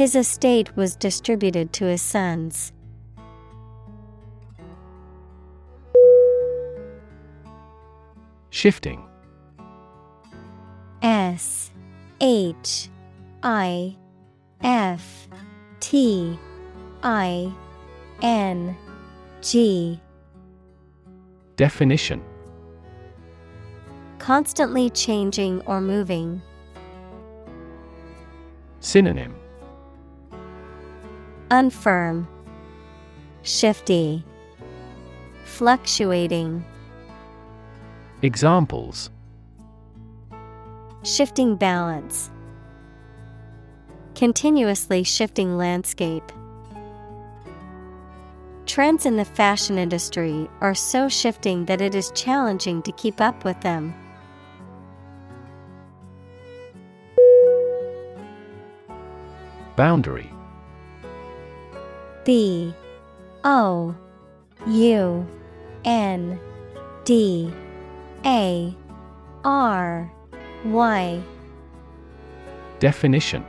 His 0.00 0.16
estate 0.16 0.74
was 0.78 0.96
distributed 0.96 1.74
to 1.74 1.84
his 1.84 2.00
sons. 2.00 2.72
Shifting 8.48 9.04
S 11.02 11.70
H 12.18 12.88
I 13.42 13.94
F 14.62 15.28
T 15.80 16.38
I 17.02 17.52
N 18.22 18.74
G 19.42 20.00
Definition 21.56 22.22
Constantly 24.18 24.88
changing 24.88 25.60
or 25.66 25.82
moving. 25.82 26.40
Synonym 28.80 29.39
Unfirm, 31.50 32.28
Shifty, 33.42 34.24
Fluctuating. 35.44 36.64
Examples 38.22 39.10
Shifting 41.02 41.56
balance. 41.56 42.30
Continuously 44.14 45.02
shifting 45.02 45.56
landscape. 45.56 46.30
Trends 48.66 49.04
in 49.04 49.16
the 49.16 49.24
fashion 49.24 49.76
industry 49.76 50.48
are 50.60 50.74
so 50.74 51.08
shifting 51.08 51.64
that 51.64 51.80
it 51.80 51.96
is 51.96 52.12
challenging 52.12 52.80
to 52.82 52.92
keep 52.92 53.20
up 53.20 53.44
with 53.44 53.60
them. 53.62 53.92
Boundary 59.74 60.30
B 62.24 62.74
O 63.44 63.94
U 64.66 65.26
N 65.84 66.40
D 67.04 67.52
A 68.24 68.76
R 69.44 70.12
Y. 70.64 71.22
Definition. 72.78 73.44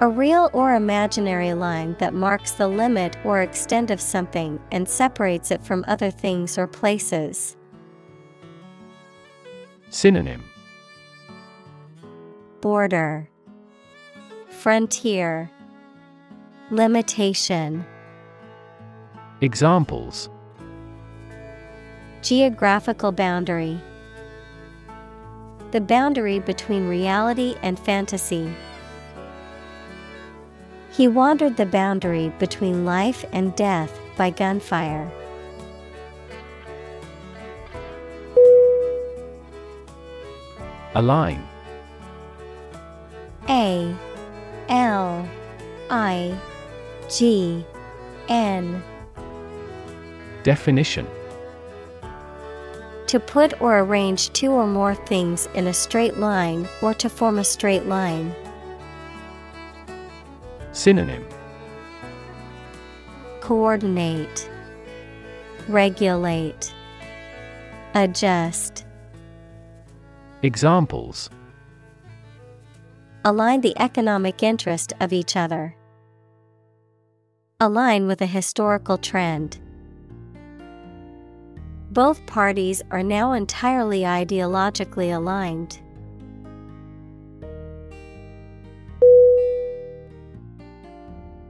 A 0.00 0.08
real 0.08 0.50
or 0.52 0.74
imaginary 0.74 1.54
line 1.54 1.96
that 1.98 2.12
marks 2.12 2.52
the 2.52 2.68
limit 2.68 3.16
or 3.24 3.40
extent 3.40 3.90
of 3.90 3.98
something 3.98 4.60
and 4.70 4.86
separates 4.86 5.50
it 5.50 5.64
from 5.64 5.84
other 5.88 6.10
things 6.10 6.58
or 6.58 6.66
places. 6.66 7.56
Synonym. 9.88 10.44
Border. 12.60 13.30
Frontier 14.50 15.50
Limitation 16.72 17.86
Examples 19.40 20.28
Geographical 22.22 23.12
boundary 23.12 23.80
The 25.70 25.80
boundary 25.80 26.40
between 26.40 26.88
reality 26.88 27.54
and 27.62 27.78
fantasy. 27.78 28.52
He 30.90 31.06
wandered 31.06 31.56
the 31.56 31.66
boundary 31.66 32.32
between 32.40 32.84
life 32.84 33.24
and 33.32 33.54
death 33.54 33.96
by 34.16 34.30
gunfire. 34.30 35.08
Align 40.96 41.46
A 43.48 43.94
L 44.68 45.28
I 45.90 46.36
G 47.08 47.64
N 48.28 48.82
Definition 50.42 51.06
To 53.06 53.20
put 53.20 53.60
or 53.60 53.80
arrange 53.80 54.32
two 54.32 54.50
or 54.50 54.66
more 54.66 54.94
things 54.94 55.48
in 55.54 55.66
a 55.66 55.72
straight 55.72 56.18
line 56.18 56.68
or 56.82 56.94
to 56.94 57.08
form 57.08 57.38
a 57.38 57.44
straight 57.44 57.86
line. 57.86 58.34
Synonym 60.72 61.26
Coordinate, 63.40 64.50
Regulate, 65.68 66.74
Adjust. 67.94 68.84
Examples 70.42 71.30
Align 73.24 73.60
the 73.60 73.74
economic 73.78 74.42
interest 74.42 74.92
of 75.00 75.12
each 75.12 75.36
other. 75.36 75.74
Align 77.58 78.06
with 78.06 78.20
a 78.20 78.26
historical 78.26 78.98
trend. 78.98 79.58
Both 81.90 82.26
parties 82.26 82.82
are 82.90 83.02
now 83.02 83.32
entirely 83.32 84.00
ideologically 84.00 85.14
aligned. 85.16 85.80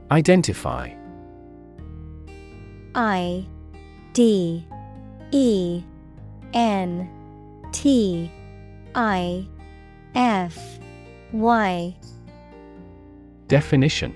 Identify 0.09 0.93
I 2.95 3.45
D 4.13 4.65
E 5.31 5.83
N 6.53 7.09
T 7.73 8.31
I 8.95 9.45
F 10.15 10.79
Y 11.33 11.97
Definition 13.49 14.15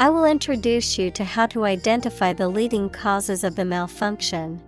I 0.00 0.10
will 0.10 0.26
introduce 0.26 0.96
you 0.96 1.10
to 1.10 1.24
how 1.24 1.46
to 1.46 1.64
identify 1.64 2.32
the 2.32 2.48
leading 2.48 2.88
causes 2.88 3.42
of 3.42 3.56
the 3.56 3.64
malfunction. 3.64 4.62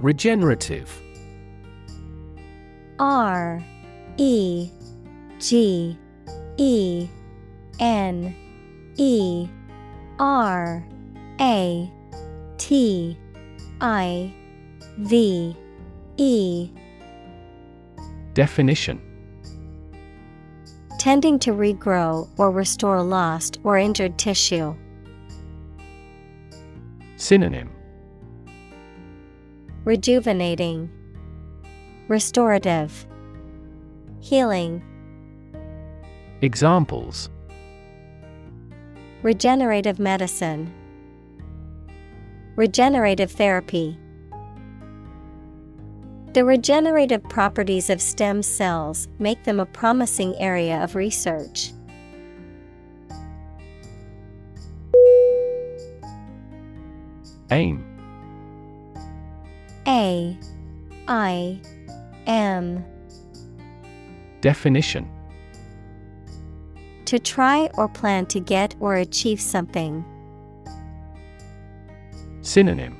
Regenerative. 0.00 1.00
R 2.98 3.62
E 4.16 4.68
G 5.38 5.96
E 6.56 7.08
N 7.78 8.34
E 8.96 9.48
R 10.18 10.84
A 11.40 11.92
T 12.58 13.16
I 13.80 14.34
V 14.98 15.56
E. 16.16 16.70
Definition 18.34 19.11
Tending 21.02 21.40
to 21.40 21.50
regrow 21.50 22.28
or 22.38 22.52
restore 22.52 23.02
lost 23.02 23.58
or 23.64 23.76
injured 23.76 24.16
tissue. 24.20 24.76
Synonym 27.16 27.70
Rejuvenating, 29.82 30.88
Restorative, 32.06 33.04
Healing. 34.20 34.80
Examples 36.40 37.30
Regenerative 39.22 39.98
medicine, 39.98 40.72
Regenerative 42.54 43.32
therapy. 43.32 43.98
The 46.32 46.46
regenerative 46.46 47.22
properties 47.24 47.90
of 47.90 48.00
stem 48.00 48.42
cells 48.42 49.06
make 49.18 49.44
them 49.44 49.60
a 49.60 49.66
promising 49.66 50.34
area 50.40 50.82
of 50.82 50.94
research. 50.94 51.72
Aim. 57.50 57.84
A. 59.86 60.38
I. 61.06 61.60
M. 62.26 62.82
Definition. 64.40 65.06
To 67.04 67.18
try 67.18 67.68
or 67.74 67.88
plan 67.88 68.24
to 68.26 68.40
get 68.40 68.74
or 68.80 68.94
achieve 68.94 69.38
something. 69.38 70.02
Synonym. 72.40 72.96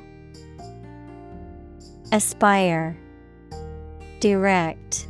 Aspire, 2.13 2.95
Direct, 4.23 5.09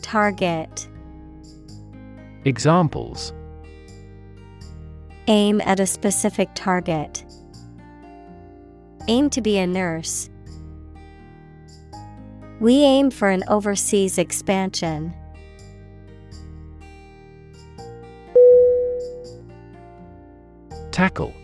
Target. 0.00 0.88
Examples 2.46 3.34
Aim 5.26 5.60
at 5.66 5.80
a 5.80 5.86
specific 5.86 6.48
target. 6.54 7.22
Aim 9.06 9.28
to 9.28 9.42
be 9.42 9.58
a 9.58 9.66
nurse. 9.66 10.30
We 12.58 12.76
aim 12.76 13.10
for 13.10 13.28
an 13.28 13.44
overseas 13.48 14.16
expansion. 14.16 15.14
Tackle 20.90 21.34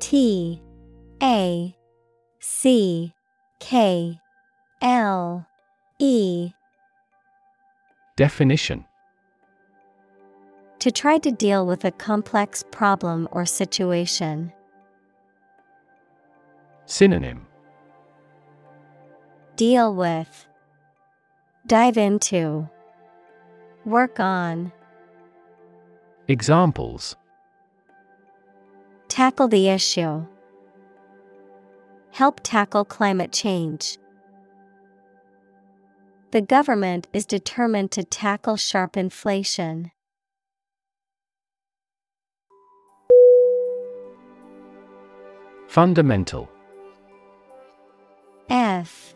T 0.00 0.60
A 1.22 1.76
C 2.40 3.14
K 3.60 4.18
L 4.82 5.46
E. 5.98 6.52
Definition. 8.16 8.84
To 10.80 10.90
try 10.90 11.18
to 11.18 11.30
deal 11.32 11.66
with 11.66 11.84
a 11.84 11.90
complex 11.90 12.64
problem 12.70 13.28
or 13.32 13.46
situation. 13.46 14.52
Synonym. 16.84 17.46
Deal 19.56 19.94
with, 19.94 20.46
Dive 21.66 21.96
into, 21.96 22.68
Work 23.84 24.20
on, 24.20 24.72
Examples. 26.28 27.16
Tackle 29.08 29.48
the 29.48 29.68
issue. 29.68 30.26
Help 32.10 32.40
tackle 32.42 32.84
climate 32.84 33.32
change. 33.32 33.98
The 36.32 36.40
government 36.40 37.06
is 37.12 37.24
determined 37.24 37.92
to 37.92 38.02
tackle 38.02 38.56
sharp 38.56 38.96
inflation. 38.96 39.92
Fundamental. 45.68 46.50
F 48.48 49.14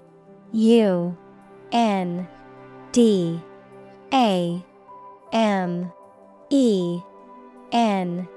U 0.53 1.17
N 1.73 2.29
D 2.93 3.41
A 4.13 4.65
M 5.33 5.93
E 6.51 7.01
N 7.73 8.29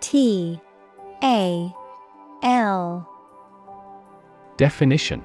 T 0.00 0.60
A 1.22 1.72
L. 2.42 3.08
Definition 4.56 5.24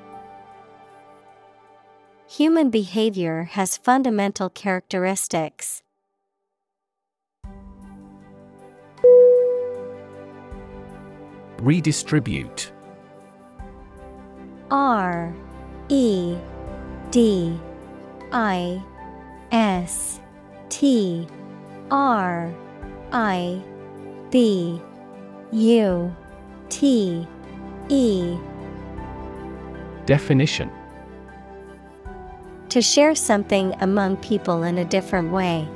Human 2.37 2.69
behavior 2.69 3.49
has 3.51 3.75
fundamental 3.75 4.49
characteristics. 4.49 5.83
Redistribute. 11.59 12.71
R 14.71 15.35
E 15.89 16.37
D 17.11 17.59
I 18.31 18.81
S 19.51 20.21
T 20.69 21.27
R 21.91 22.55
I 23.11 23.61
B 24.29 24.81
U 25.51 26.15
T 26.69 27.27
E. 27.89 28.37
Definition 30.05 30.71
To 32.71 32.81
share 32.81 33.15
something 33.15 33.75
among 33.81 34.15
people 34.17 34.63
in 34.63 34.77
a 34.77 34.85
different 34.85 35.29
way. 35.29 35.67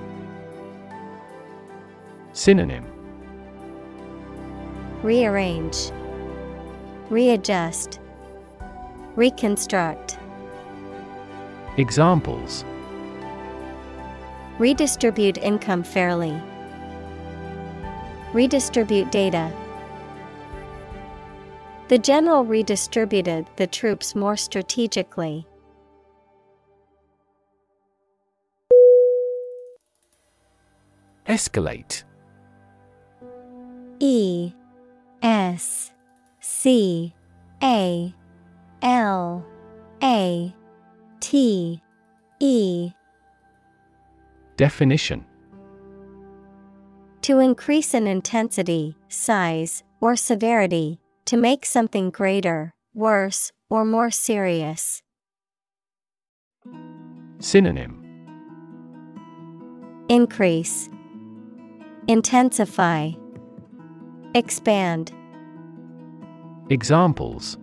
Synonym 2.32 2.86
Rearrange, 5.04 5.92
Readjust, 7.10 8.00
Reconstruct. 9.18 10.18
Examples 11.76 12.64
Redistribute 14.58 15.38
income 15.40 15.84
fairly. 15.84 16.42
Redistribute 18.32 19.12
data. 19.12 19.52
The 21.90 21.98
general 21.98 22.46
redistributed 22.46 23.48
the 23.58 23.68
troops 23.68 24.16
more 24.16 24.38
strategically. 24.38 25.46
Escalate. 31.28 32.04
E 34.00 34.54
S 35.24 35.92
C 36.40 37.14
A 37.64 38.14
L 38.82 39.46
A 40.04 40.54
T 41.20 41.82
E 42.40 42.92
Definition 44.58 45.26
To 47.24 47.40
increase 47.40 47.94
in 47.94 48.06
intensity, 48.06 48.96
size, 49.10 49.84
or 50.00 50.16
severity, 50.16 51.00
to 51.26 51.38
make 51.38 51.66
something 51.66 52.12
greater, 52.12 52.74
worse, 52.94 53.52
or 53.70 53.84
more 53.84 54.12
serious. 54.12 55.02
Synonym 57.40 58.04
Increase, 60.08 60.90
Intensify, 62.08 63.14
Expand. 64.36 65.12
Examples 66.70 67.58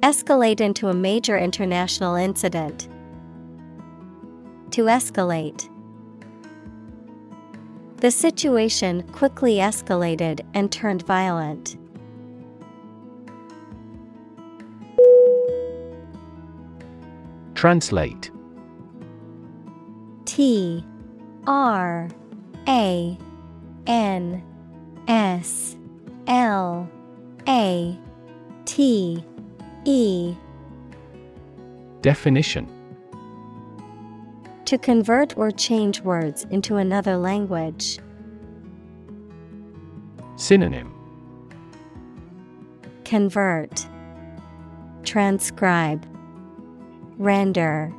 Escalate 0.00 0.62
into 0.62 0.88
a 0.88 0.94
major 0.94 1.36
international 1.36 2.14
incident. 2.14 2.88
To 4.70 4.84
escalate. 4.84 5.68
The 7.98 8.10
situation 8.10 9.02
quickly 9.12 9.56
escalated 9.56 10.40
and 10.54 10.72
turned 10.72 11.02
violent. 11.02 11.76
Translate 17.54 18.30
T 20.24 20.82
R 21.46 22.08
A 22.68 23.16
N 23.86 24.42
S 25.08 25.76
L 26.26 26.88
A 27.48 27.98
T 28.64 29.24
E. 29.84 30.34
Definition. 32.02 32.68
To 34.64 34.78
convert 34.78 35.36
or 35.38 35.50
change 35.52 36.00
words 36.00 36.44
into 36.50 36.76
another 36.76 37.16
language. 37.16 37.98
Synonym. 40.36 40.92
Convert, 43.04 43.86
Transcribe, 45.04 46.04
Render. 47.16 47.92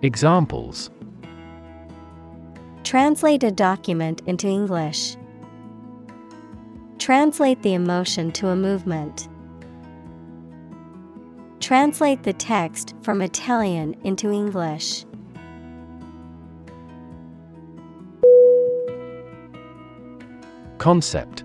Examples 0.00 0.90
Translate 2.84 3.44
a 3.44 3.50
document 3.50 4.22
into 4.26 4.48
English. 4.48 5.16
Translate 6.98 7.62
the 7.62 7.74
emotion 7.74 8.30
to 8.32 8.48
a 8.48 8.56
movement. 8.56 9.28
Translate 11.60 12.22
the 12.24 12.32
text 12.32 12.94
from 13.02 13.22
Italian 13.22 13.94
into 14.04 14.30
English. 14.30 15.04
Concept 20.78 21.44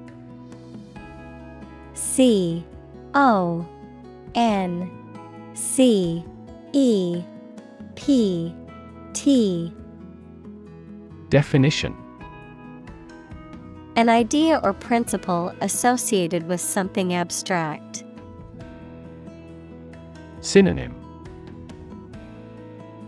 C 1.93 2.65
O 3.13 3.63
N 4.33 4.91
C 5.53 6.25
E 6.73 7.23
P 7.95 8.55
T 9.13 9.71
Definition 11.29 11.95
An 13.95 14.09
idea 14.09 14.61
or 14.63 14.73
principle 14.73 15.53
associated 15.61 16.47
with 16.47 16.61
something 16.61 17.13
abstract. 17.13 18.03
Synonym 20.41 20.95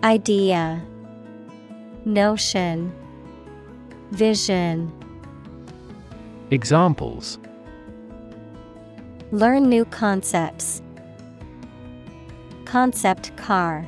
Idea 0.03 0.81
Notion 2.05 2.93
Vision 4.11 4.91
Examples 6.51 7.37
Learn 9.31 9.69
new 9.69 9.85
concepts. 9.85 10.81
Concept 12.65 13.35
car. 13.37 13.87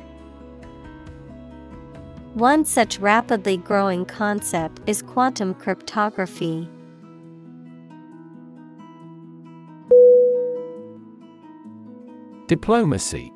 One 2.34 2.64
such 2.64 2.98
rapidly 2.98 3.58
growing 3.58 4.06
concept 4.06 4.80
is 4.86 5.02
quantum 5.02 5.52
cryptography. 5.52 6.66
Diplomacy. 12.46 13.30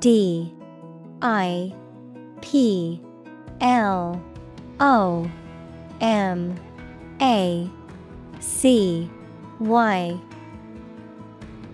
D. 0.00 0.54
I. 1.22 1.74
P. 2.42 3.00
L. 3.62 4.22
O. 4.78 5.30
M. 6.02 6.56
A. 7.22 7.70
C. 8.38 9.10
Y. 9.60 10.20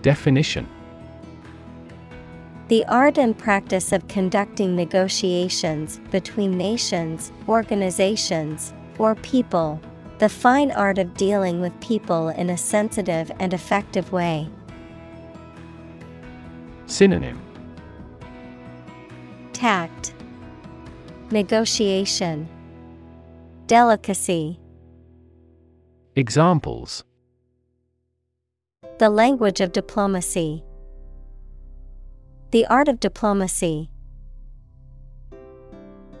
Definition 0.01 0.65
The 2.67 2.83
art 2.85 3.19
and 3.19 3.37
practice 3.37 3.91
of 3.91 4.07
conducting 4.07 4.75
negotiations 4.75 5.99
between 6.09 6.57
nations, 6.57 7.31
organizations, 7.47 8.73
or 8.97 9.13
people. 9.13 9.79
The 10.17 10.29
fine 10.29 10.71
art 10.71 10.97
of 10.97 11.13
dealing 11.13 11.61
with 11.61 11.79
people 11.79 12.29
in 12.29 12.49
a 12.49 12.57
sensitive 12.57 13.31
and 13.39 13.53
effective 13.53 14.11
way. 14.11 14.49
Synonym 16.87 17.39
Tact, 19.53 20.15
Negotiation, 21.29 22.49
Delicacy. 23.67 24.59
Examples 26.15 27.03
The 28.97 29.09
language 29.09 29.61
of 29.61 29.71
diplomacy. 29.71 30.63
The 32.51 32.65
art 32.67 32.87
of 32.87 32.99
diplomacy. 32.99 33.89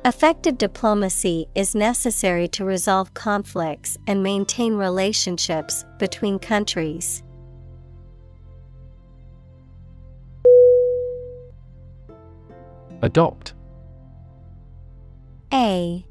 Effective 0.03 0.57
diplomacy 0.57 1.47
is 1.55 1.73
necessary 1.73 2.47
to 2.49 2.63
resolve 2.63 3.13
conflicts 3.13 3.97
and 4.05 4.21
maintain 4.21 4.75
relationships 4.75 5.83
between 5.97 6.37
countries. 6.37 7.23
Adopt 13.01 13.53
A 15.53 16.05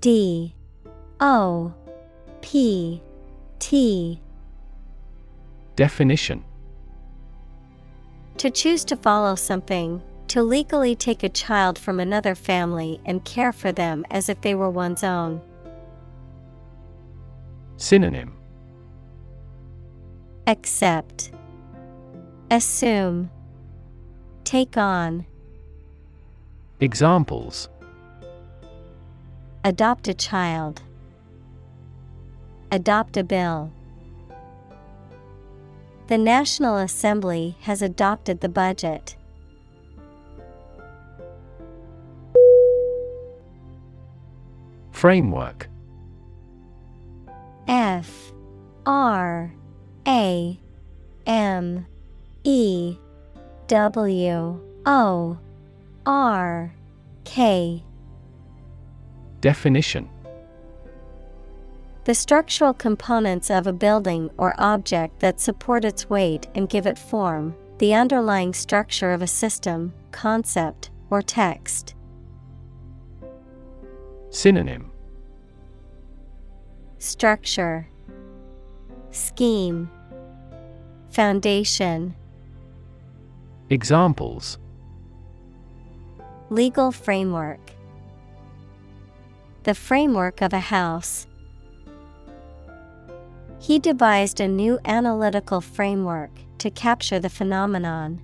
D 0.00 0.54
O 1.20 1.74
P 2.40 3.02
T 3.58 4.20
Definition 5.76 6.44
To 8.38 8.50
choose 8.50 8.84
to 8.86 8.96
follow 8.96 9.34
something, 9.36 10.02
to 10.28 10.42
legally 10.42 10.96
take 10.96 11.22
a 11.22 11.28
child 11.28 11.78
from 11.78 12.00
another 12.00 12.34
family 12.34 13.00
and 13.04 13.24
care 13.24 13.52
for 13.52 13.72
them 13.72 14.04
as 14.10 14.28
if 14.28 14.40
they 14.40 14.54
were 14.54 14.70
one's 14.70 15.04
own. 15.04 15.40
Synonym. 17.76 18.36
Accept, 20.46 21.32
Assume, 22.50 23.30
Take 24.44 24.76
on, 24.76 25.24
Examples. 26.80 27.68
Adopt 29.64 30.08
a 30.08 30.14
child, 30.14 30.82
Adopt 32.70 33.16
a 33.16 33.24
bill. 33.24 33.72
The 36.06 36.18
National 36.18 36.76
Assembly 36.76 37.56
has 37.62 37.80
adopted 37.80 38.40
the 38.40 38.48
budget. 38.50 39.16
Framework. 44.92 45.68
F 47.66 48.32
R 48.84 49.54
A 50.06 50.60
M 51.26 51.86
E 52.44 52.96
W 53.66 54.60
O 54.84 55.38
R 56.04 56.74
K. 57.24 57.82
Definition 59.40 60.10
The 62.04 62.14
structural 62.14 62.74
components 62.74 63.50
of 63.50 63.66
a 63.66 63.72
building 63.72 64.28
or 64.36 64.54
object 64.58 65.20
that 65.20 65.40
support 65.40 65.86
its 65.86 66.10
weight 66.10 66.46
and 66.54 66.68
give 66.68 66.86
it 66.86 66.98
form, 66.98 67.56
the 67.78 67.94
underlying 67.94 68.52
structure 68.52 69.12
of 69.12 69.22
a 69.22 69.26
system, 69.26 69.94
concept, 70.10 70.90
or 71.08 71.22
text. 71.22 71.94
Synonym. 74.28 74.90
Structure. 76.98 77.88
Scheme. 79.10 79.90
Foundation. 81.10 82.14
Examples. 83.70 84.58
Legal 86.50 86.92
framework. 86.92 87.72
The 89.62 89.74
framework 89.74 90.42
of 90.42 90.52
a 90.52 90.60
house. 90.60 91.26
He 93.64 93.78
devised 93.78 94.40
a 94.40 94.46
new 94.46 94.78
analytical 94.84 95.62
framework 95.62 96.30
to 96.58 96.70
capture 96.70 97.18
the 97.18 97.30
phenomenon. 97.30 98.20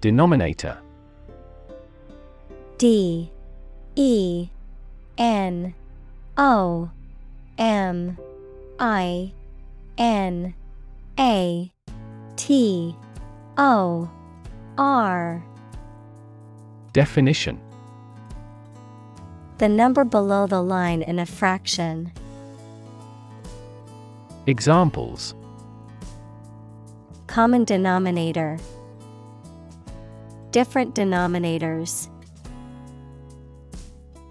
Denominator. 0.00 0.78
D. 2.78 3.30
E. 3.94 4.48
N. 5.18 5.74
O. 6.38 6.90
M. 7.58 8.16
I. 8.78 9.34
N. 9.98 10.54
A. 11.20 11.70
T. 12.36 12.96
O. 13.58 14.10
R. 14.78 15.44
Definition 16.94 17.60
The 19.58 19.68
number 19.68 20.04
below 20.04 20.46
the 20.46 20.62
line 20.62 21.02
in 21.02 21.18
a 21.18 21.26
fraction. 21.26 22.12
Examples 24.46 25.34
Common 27.26 27.64
denominator. 27.64 28.56
Different 30.52 30.94
denominators. 30.94 32.08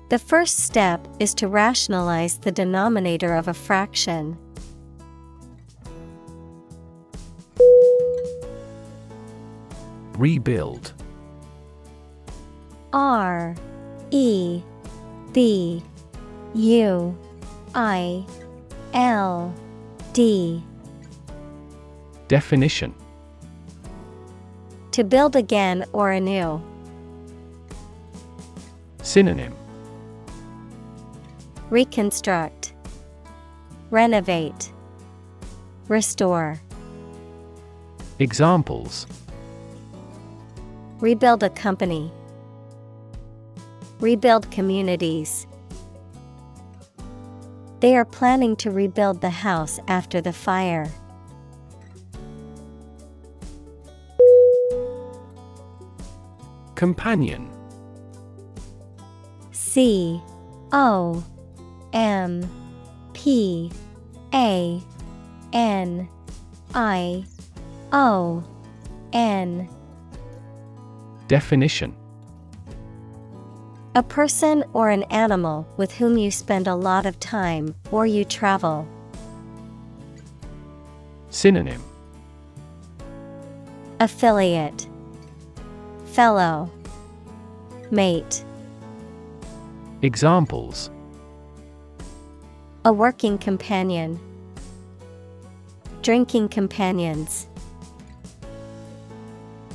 The 0.09 0.17
first 0.17 0.59
step 0.59 1.05
is 1.19 1.33
to 1.35 1.49
rationalize 1.49 2.37
the 2.37 2.51
denominator 2.51 3.35
of 3.35 3.49
a 3.49 3.53
fraction. 3.53 4.37
Rebuild 10.17 10.93
R 12.93 13.55
E 14.09 14.63
B 15.37 15.83
U 16.55 17.15
I 17.75 18.25
L 18.95 19.53
D 20.11 20.63
Definition 22.27 22.91
To 24.93 25.03
build 25.03 25.35
again 25.35 25.85
or 25.93 26.09
anew. 26.09 26.59
Synonym 29.03 29.53
Reconstruct, 31.69 32.73
Renovate, 33.91 34.71
Restore. 35.87 36.59
Examples 38.17 39.05
Rebuild 40.99 41.43
a 41.43 41.51
company. 41.51 42.11
Rebuild 43.99 44.51
communities. 44.51 45.47
They 47.79 47.95
are 47.95 48.05
planning 48.05 48.55
to 48.57 48.71
rebuild 48.71 49.21
the 49.21 49.29
house 49.29 49.79
after 49.87 50.21
the 50.21 50.33
fire. 50.33 50.87
Companion 56.75 57.49
C 59.51 60.21
O 60.71 61.23
M 61.91 62.47
P 63.13 63.71
A 64.33 64.79
N 65.53 66.07
I 66.75 67.25
O 67.91 68.43
N 69.11 69.67
Definition 71.27 71.95
A 73.97 74.03
person 74.03 74.63
or 74.73 74.91
an 74.91 75.01
animal 75.05 75.67
with 75.75 75.91
whom 75.95 76.19
you 76.19 76.29
spend 76.29 76.67
a 76.67 76.75
lot 76.75 77.07
of 77.07 77.19
time 77.19 77.73
or 77.89 78.05
you 78.05 78.23
travel. 78.25 78.87
Synonym 81.31 81.83
Affiliate 83.99 84.87
Fellow 86.05 86.69
Mate 87.89 88.45
Examples 90.03 90.91
A 92.85 92.93
working 92.93 93.39
companion. 93.39 94.19
Drinking 96.03 96.49
companions. 96.49 97.47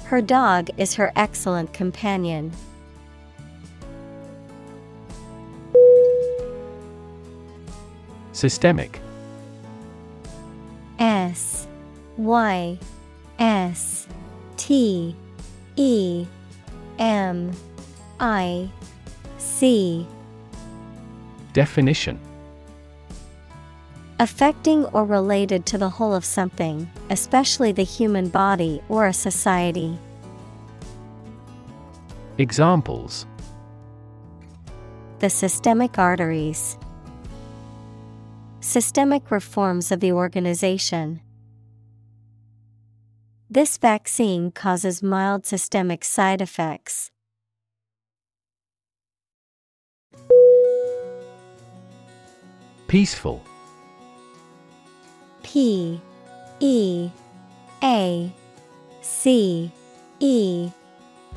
Her 0.04 0.22
dog 0.22 0.70
is 0.76 0.94
her 0.94 1.10
excellent 1.16 1.72
companion. 1.72 2.52
Systemic 8.32 9.00
S 10.98 11.66
Y 12.16 12.78
S 13.38 14.06
T 14.56 15.14
E 15.76 16.26
M 16.98 17.52
I 18.20 18.68
C 19.38 20.06
Definition 21.52 22.18
Affecting 24.18 24.84
or 24.86 25.04
related 25.04 25.66
to 25.66 25.78
the 25.78 25.88
whole 25.88 26.14
of 26.14 26.24
something, 26.24 26.88
especially 27.10 27.72
the 27.72 27.82
human 27.82 28.28
body 28.28 28.80
or 28.88 29.06
a 29.06 29.12
society. 29.12 29.98
Examples 32.38 33.26
The 35.18 35.28
systemic 35.28 35.98
arteries. 35.98 36.78
Systemic 38.64 39.32
reforms 39.32 39.90
of 39.90 39.98
the 39.98 40.12
organization. 40.12 41.20
This 43.50 43.76
vaccine 43.76 44.52
causes 44.52 45.02
mild 45.02 45.44
systemic 45.44 46.04
side 46.04 46.40
effects. 46.40 47.10
Peaceful 52.86 53.42
P 55.42 56.00
E 56.60 57.10
A 57.82 58.32
C 59.00 59.72
E 60.20 60.70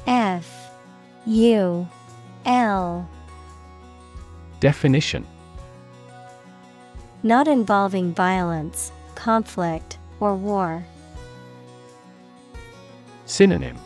F 0.05 0.69
U 1.25 1.87
L 2.45 3.09
Definition 4.59 5.25
Not 7.25 7.47
involving 7.47 8.13
violence, 8.13 8.91
conflict, 9.15 9.97
or 10.19 10.35
war. 10.35 10.85
Synonym 13.25 13.79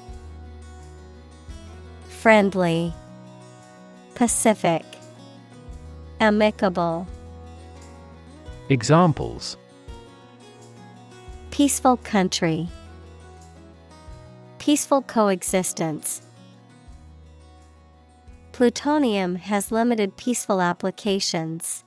Friendly, 2.09 2.93
Pacific, 4.13 4.83
Amicable, 6.19 7.07
Examples 8.67 9.55
Peaceful 11.49 11.95
country, 11.95 12.67
Peaceful 14.57 15.01
coexistence. 15.03 16.23
Plutonium 18.51 19.35
has 19.35 19.71
limited 19.71 20.17
peaceful 20.17 20.59
applications. 20.61 21.85